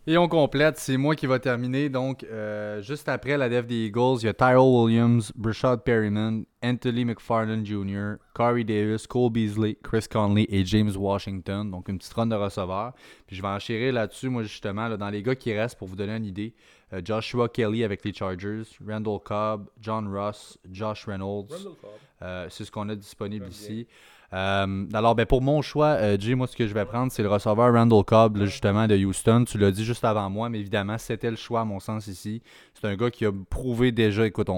Et 0.08 0.20
on 0.20 0.28
complète, 0.28 0.78
c'est 0.78 0.98
moi 0.98 1.16
qui 1.16 1.26
va 1.26 1.40
terminer. 1.40 1.90
Donc, 1.90 2.24
euh, 2.26 2.80
juste 2.84 3.10
après 3.10 3.38
la 3.38 3.50
def 3.50 3.66
des 3.66 3.88
Eagles, 3.88 4.18
il 4.22 4.26
y 4.26 4.28
a 4.28 4.36
Tyrell 4.36 4.60
Williams, 4.60 5.32
Brashad 5.36 5.82
Perryman, 5.84 6.46
Anthony 6.64 7.06
McFarland 7.06 7.66
Jr., 7.66 8.18
Corey 8.36 8.64
Davis, 8.64 9.08
Cole 9.08 9.32
Beasley, 9.32 9.76
Chris 9.82 10.06
Conley 10.08 10.46
et 10.50 10.64
James 10.64 10.92
Washington. 10.96 11.72
Donc, 11.72 11.90
une 11.90 11.98
petite 11.98 12.14
run 12.14 12.28
de 12.28 12.36
receveurs. 12.36 12.94
Puis, 13.26 13.36
je 13.36 13.42
vais 13.42 13.48
enchérir 13.48 13.94
là-dessus, 13.94 14.30
moi, 14.30 14.44
justement, 14.44 14.96
dans 14.96 15.10
les 15.10 15.24
gars 15.24 15.36
qui 15.36 15.52
restent, 15.52 15.80
pour 15.80 15.88
vous 15.88 15.96
donner 15.96 16.16
une 16.16 16.26
idée. 16.26 16.54
Euh, 16.94 17.02
Joshua 17.04 17.50
Kelly 17.50 17.84
avec 17.84 18.04
les 18.06 18.14
Chargers, 18.14 18.64
Randall 18.88 19.20
Cobb, 19.24 19.70
John 19.82 20.08
Ross, 20.08 20.58
Josh 20.72 21.06
Reynolds, 21.06 21.48
Euh, 22.22 22.48
c'est 22.50 22.64
ce 22.64 22.72
qu'on 22.72 22.88
a 22.90 22.96
disponible 22.96 23.46
ici. 23.52 23.88
Euh, 24.34 24.86
alors, 24.94 25.16
ben, 25.16 25.26
pour 25.26 25.42
mon 25.42 25.62
choix, 25.62 25.98
euh, 26.00 26.18
Jay, 26.20 26.36
moi, 26.36 26.48
ce 26.48 26.56
que 26.56 26.68
je 26.68 26.74
vais 26.74 26.86
prendre, 26.86 27.12
c'est 27.12 27.24
le 27.24 27.30
receveur 27.30 27.74
Randall 27.74 28.04
Cobb, 28.04 28.44
justement, 28.44 28.88
de 28.88 28.96
Houston. 28.96 29.46
Tu 29.48 29.58
l'as 29.58 29.72
dit 29.72 29.86
juste 29.86 30.04
avant 30.04 30.30
moi, 30.30 30.50
mais 30.50 30.60
évidemment, 30.60 30.98
c'était 30.98 31.30
le 31.30 31.36
choix, 31.36 31.62
à 31.62 31.66
mon 31.66 31.80
sens, 31.80 32.08
ici. 32.08 32.42
C'est 32.74 32.88
un 32.88 32.96
gars 32.96 33.10
qui 33.10 33.26
a 33.26 33.32
prouvé 33.50 33.92
déjà, 33.92 34.26
écoute, 34.26 34.50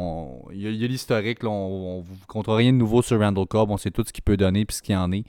il 0.52 0.62
y 0.62 0.84
a, 0.84 0.88
l'historique, 0.88 1.44
on 1.44 2.04
ne 2.10 2.26
compte 2.28 2.48
rien 2.48 2.72
de 2.72 2.78
nouveau 2.78 3.02
sur 3.02 3.20
Randall 3.20 3.46
Cobb. 3.46 3.70
On 3.70 3.78
sait 3.78 3.92
tout 3.92 4.04
ce 4.06 4.14
qu'il 4.14 4.24
peut 4.24 4.38
donner 4.38 4.66
puis 4.66 4.78
ce 4.78 4.82
qu'il 4.82 4.96
en 4.96 5.12
est. 5.12 5.26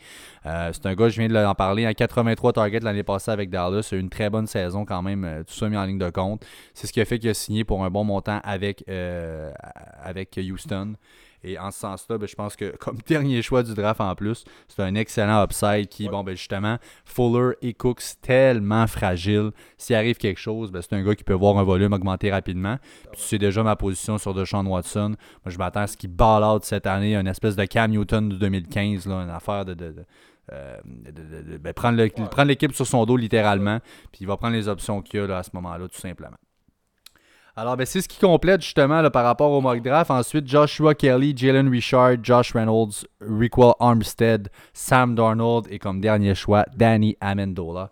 Euh, 0.47 0.71
c'est 0.73 0.87
un 0.87 0.95
gars, 0.95 1.09
je 1.09 1.19
viens 1.19 1.29
de 1.29 1.35
l'en 1.35 1.55
parler, 1.55 1.85
à 1.85 1.95
83 1.95 2.53
targets 2.53 2.81
l'année 2.81 3.03
passée 3.03 3.31
avec 3.31 3.51
Dallas. 3.51 3.91
Une 3.93 4.09
très 4.09 4.31
bonne 4.31 4.47
saison 4.47 4.85
quand 4.85 5.03
même, 5.03 5.45
tout 5.47 5.55
ça 5.55 5.69
mis 5.69 5.77
en 5.77 5.85
ligne 5.85 5.99
de 5.99 6.11
compte. 6.11 6.45
C'est 6.75 6.87
ce 6.87 6.93
qui 6.93 7.01
a 7.01 7.05
fait 7.05 7.19
qu'il 7.19 7.29
a 7.29 7.35
signé 7.35 7.65
pour 7.65 7.85
un 7.85 7.91
bon 7.91 8.05
montant 8.05 8.41
avec 8.43 8.85
Houston. 10.39 10.95
Et 11.45 11.59
en 11.59 11.71
ce 11.71 11.79
sens-là, 11.81 12.19
ben, 12.19 12.27
je 12.27 12.35
pense 12.35 12.57
que 12.57 12.77
comme 12.81 12.99
dernier 13.07 13.43
choix 13.43 13.63
du 13.63 13.75
draft 13.75 14.01
en 14.01 14.15
plus, 14.15 14.45
c'est 14.69 14.83
un 14.83 14.95
excellent 14.95 15.43
upside 15.45 15.89
qui, 15.89 16.09
bon, 16.09 16.25
ben 16.25 16.37
justement, 16.37 16.79
Fuller 17.05 17.53
et 17.63 17.75
Cooks 17.75 18.03
tellement 18.23 18.87
fragiles. 18.87 19.53
S'il 19.77 19.95
arrive 19.97 20.17
quelque 20.17 20.41
chose, 20.41 20.71
ben, 20.73 20.83
c'est 20.83 20.95
un 20.95 21.03
gars 21.05 21.15
qui 21.15 21.25
peut 21.25 21.33
voir 21.35 21.57
un 21.59 21.63
volume 21.65 21.93
augmenter 21.93 22.31
rapidement. 22.31 22.79
Puis 23.13 23.21
tu 23.21 23.27
sais 23.29 23.39
déjà 23.39 23.63
ma 23.63 23.77
position 23.77 24.19
sur 24.19 24.35
Deshaun 24.35 24.67
Watson. 24.67 25.11
Moi, 25.11 25.17
je 25.47 25.59
m'attends 25.59 25.81
à 25.81 25.87
ce 25.87 25.97
qu'il 25.97 26.11
ball 26.11 26.43
out 26.43 26.65
cette 26.65 26.87
année, 26.87 27.15
une 27.17 27.29
espèce 27.29 27.57
de 27.57 27.65
Cam 27.67 27.91
Newton 27.91 28.29
de 28.29 28.37
2015, 28.37 29.07
là, 29.07 29.17
une 29.23 29.31
affaire 29.31 29.65
de. 29.65 29.75
de- 29.75 29.93
de- 29.93 30.05
euh, 30.51 30.79
de- 30.85 31.11
de- 31.11 31.51
de- 31.53 31.59
ben, 31.59 31.75
prendre 31.75 31.99
l'équipe 32.49 32.73
sur 32.75 32.87
son 32.87 33.05
dos 33.05 33.19
littéralement, 33.19 33.81
puis 34.11 34.23
il 34.23 34.27
va 34.27 34.39
prendre 34.39 34.55
les 34.55 34.67
options 34.67 35.03
qu'il 35.03 35.21
y 35.21 35.23
a 35.23 35.27
là, 35.27 35.39
à 35.39 35.43
ce 35.43 35.51
moment-là, 35.53 35.87
tout 35.89 36.01
simplement. 36.01 36.39
Alors, 37.61 37.77
ben, 37.77 37.85
c'est 37.85 38.01
ce 38.01 38.07
qui 38.07 38.21
complète 38.21 38.63
justement 38.63 39.11
par 39.11 39.25
rapport 39.25 39.51
au 39.51 39.61
mock 39.61 39.83
draft. 39.83 40.13
Ensuite, 40.13 40.47
Joshua 40.47 40.95
Kelly, 40.95 41.37
Jalen 41.37 41.69
Richard, 41.69 42.19
Josh 42.23 42.53
Reynolds, 42.53 43.05
Rickwell 43.21 43.73
Armstead, 43.81 44.49
Sam 44.73 45.17
Darnold 45.17 45.67
et 45.69 45.81
comme 45.81 46.01
dernier 46.01 46.37
choix, 46.37 46.65
Danny 46.77 47.17
Amendola. 47.21 47.91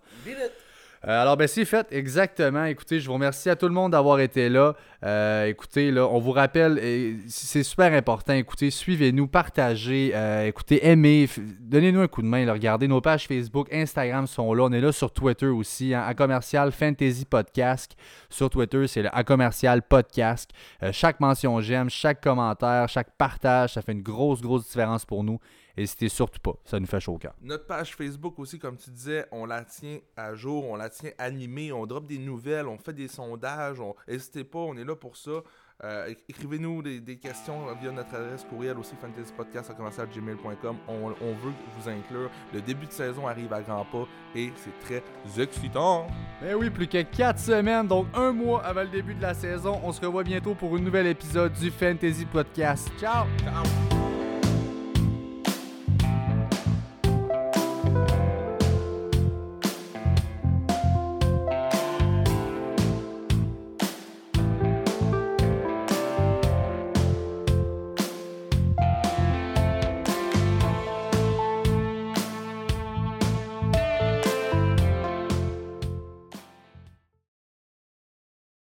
Euh, 1.07 1.23
alors, 1.23 1.37
ben, 1.37 1.47
c'est 1.47 1.65
fait, 1.65 1.87
exactement. 1.93 2.65
Écoutez, 2.65 2.99
je 2.99 3.07
vous 3.07 3.15
remercie 3.15 3.49
à 3.49 3.55
tout 3.55 3.67
le 3.67 3.73
monde 3.73 3.93
d'avoir 3.93 4.19
été 4.19 4.49
là. 4.49 4.75
Euh, 5.05 5.47
écoutez, 5.47 5.93
là, 5.93 6.09
on 6.09 6.19
vous 6.19 6.33
rappelle, 6.33 6.81
c'est 7.29 7.63
super 7.63 7.93
important. 7.93 8.33
Écoutez, 8.33 8.71
suivez-nous, 8.71 9.29
partagez, 9.29 10.11
euh, 10.15 10.47
écoutez, 10.47 10.85
aimez, 10.85 11.29
donnez-nous 11.61 12.01
un 12.01 12.09
coup 12.09 12.23
de 12.23 12.27
main. 12.27 12.51
regardez 12.53 12.89
nos 12.89 13.01
pages 13.01 13.29
Facebook, 13.29 13.73
Instagram 13.73 14.27
sont 14.27 14.53
là. 14.53 14.65
On 14.65 14.73
est 14.73 14.81
là 14.81 14.91
sur 14.91 15.13
Twitter 15.13 15.47
aussi, 15.47 15.95
hein, 15.95 16.03
à 16.05 16.15
commercial 16.15 16.73
Fantasy 16.73 17.25
Podcast. 17.25 17.95
Sur 18.29 18.51
Twitter, 18.51 18.89
c'est 18.89 19.03
le 19.03 19.17
à 19.17 19.23
commercial 19.23 19.83
podcast. 19.83 20.51
Chaque 20.91 21.21
mention 21.21 21.61
j'aime, 21.61 21.89
chaque 21.89 22.21
commentaire, 22.21 22.89
chaque 22.89 23.17
partage, 23.17 23.75
ça 23.75 23.83
fait 23.83 23.93
une 23.93 24.03
grosse, 24.03 24.41
grosse 24.41 24.65
différence 24.65 25.05
pour 25.05 25.23
nous. 25.23 25.39
N'hésitez 25.77 26.09
surtout 26.09 26.41
pas, 26.41 26.55
ça 26.65 26.81
nous 26.81 26.87
fait 26.87 27.01
chaud 27.01 27.15
au 27.15 27.19
cœur. 27.19 27.35
Notre 27.43 27.67
page 27.67 27.95
Facebook 27.95 28.39
aussi, 28.39 28.59
comme 28.59 28.77
tu 28.77 28.91
disais, 28.91 29.27
on 29.31 29.45
la 29.47 29.63
tient 29.65 29.99
à 30.17 30.35
jour, 30.35 30.65
on 30.69 30.77
la 30.77 30.89
tient 30.89 31.11
animée, 31.19 31.73
on 31.73 31.87
drop 31.87 32.07
des 32.07 32.19
nouvelles, 32.19 32.67
on 32.67 32.79
fait 32.79 32.93
des 32.95 33.09
sondages. 33.09 33.81
on- 33.81 33.95
N'hésitez 34.09 34.45
pas, 34.45 34.59
on 34.61 34.77
est 34.77 34.85
là 34.85 34.97
pour 34.97 35.17
ça. 35.17 35.43
Euh, 35.85 36.15
Écrivez-nous 36.31 36.81
des, 36.81 37.01
des 37.01 37.19
questions 37.19 37.67
via 37.79 37.91
notre 37.93 38.15
adresse 38.15 38.45
courriel 38.45 38.79
aussi, 38.79 38.95
fantasypodcast.gmail.com. 38.99 40.77
On, 40.89 41.13
on 41.21 41.35
veut 41.35 41.53
vous 41.79 41.89
inclure. 41.89 42.31
Le 42.55 42.63
début 42.63 42.87
de 42.87 42.93
saison 42.93 43.27
arrive 43.27 43.53
à 43.53 43.61
grands 43.61 43.85
pas 43.85 44.07
et 44.35 44.53
c'est 44.57 44.79
très 44.81 45.43
excitant. 45.43 46.07
Ben 46.41 46.55
oui, 46.55 46.71
plus 46.71 46.89
que 46.89 47.03
4 47.03 47.39
semaines, 47.39 47.87
donc 47.87 48.07
un 48.15 48.33
mois 48.33 48.65
avant 48.65 48.83
le 48.83 48.89
début 48.89 49.15
de 49.15 49.21
la 49.23 49.35
saison. 49.35 49.79
On 49.85 49.93
se 49.93 50.01
revoit 50.01 50.25
bientôt 50.25 50.55
pour 50.55 50.75
un 50.75 50.81
nouvel 50.81 51.09
épisode 51.09 51.53
du 51.53 51.71
Fantasy 51.71 52.25
Podcast. 52.25 52.91
Ciao! 52.99 53.27
Ciao! 53.41 54.16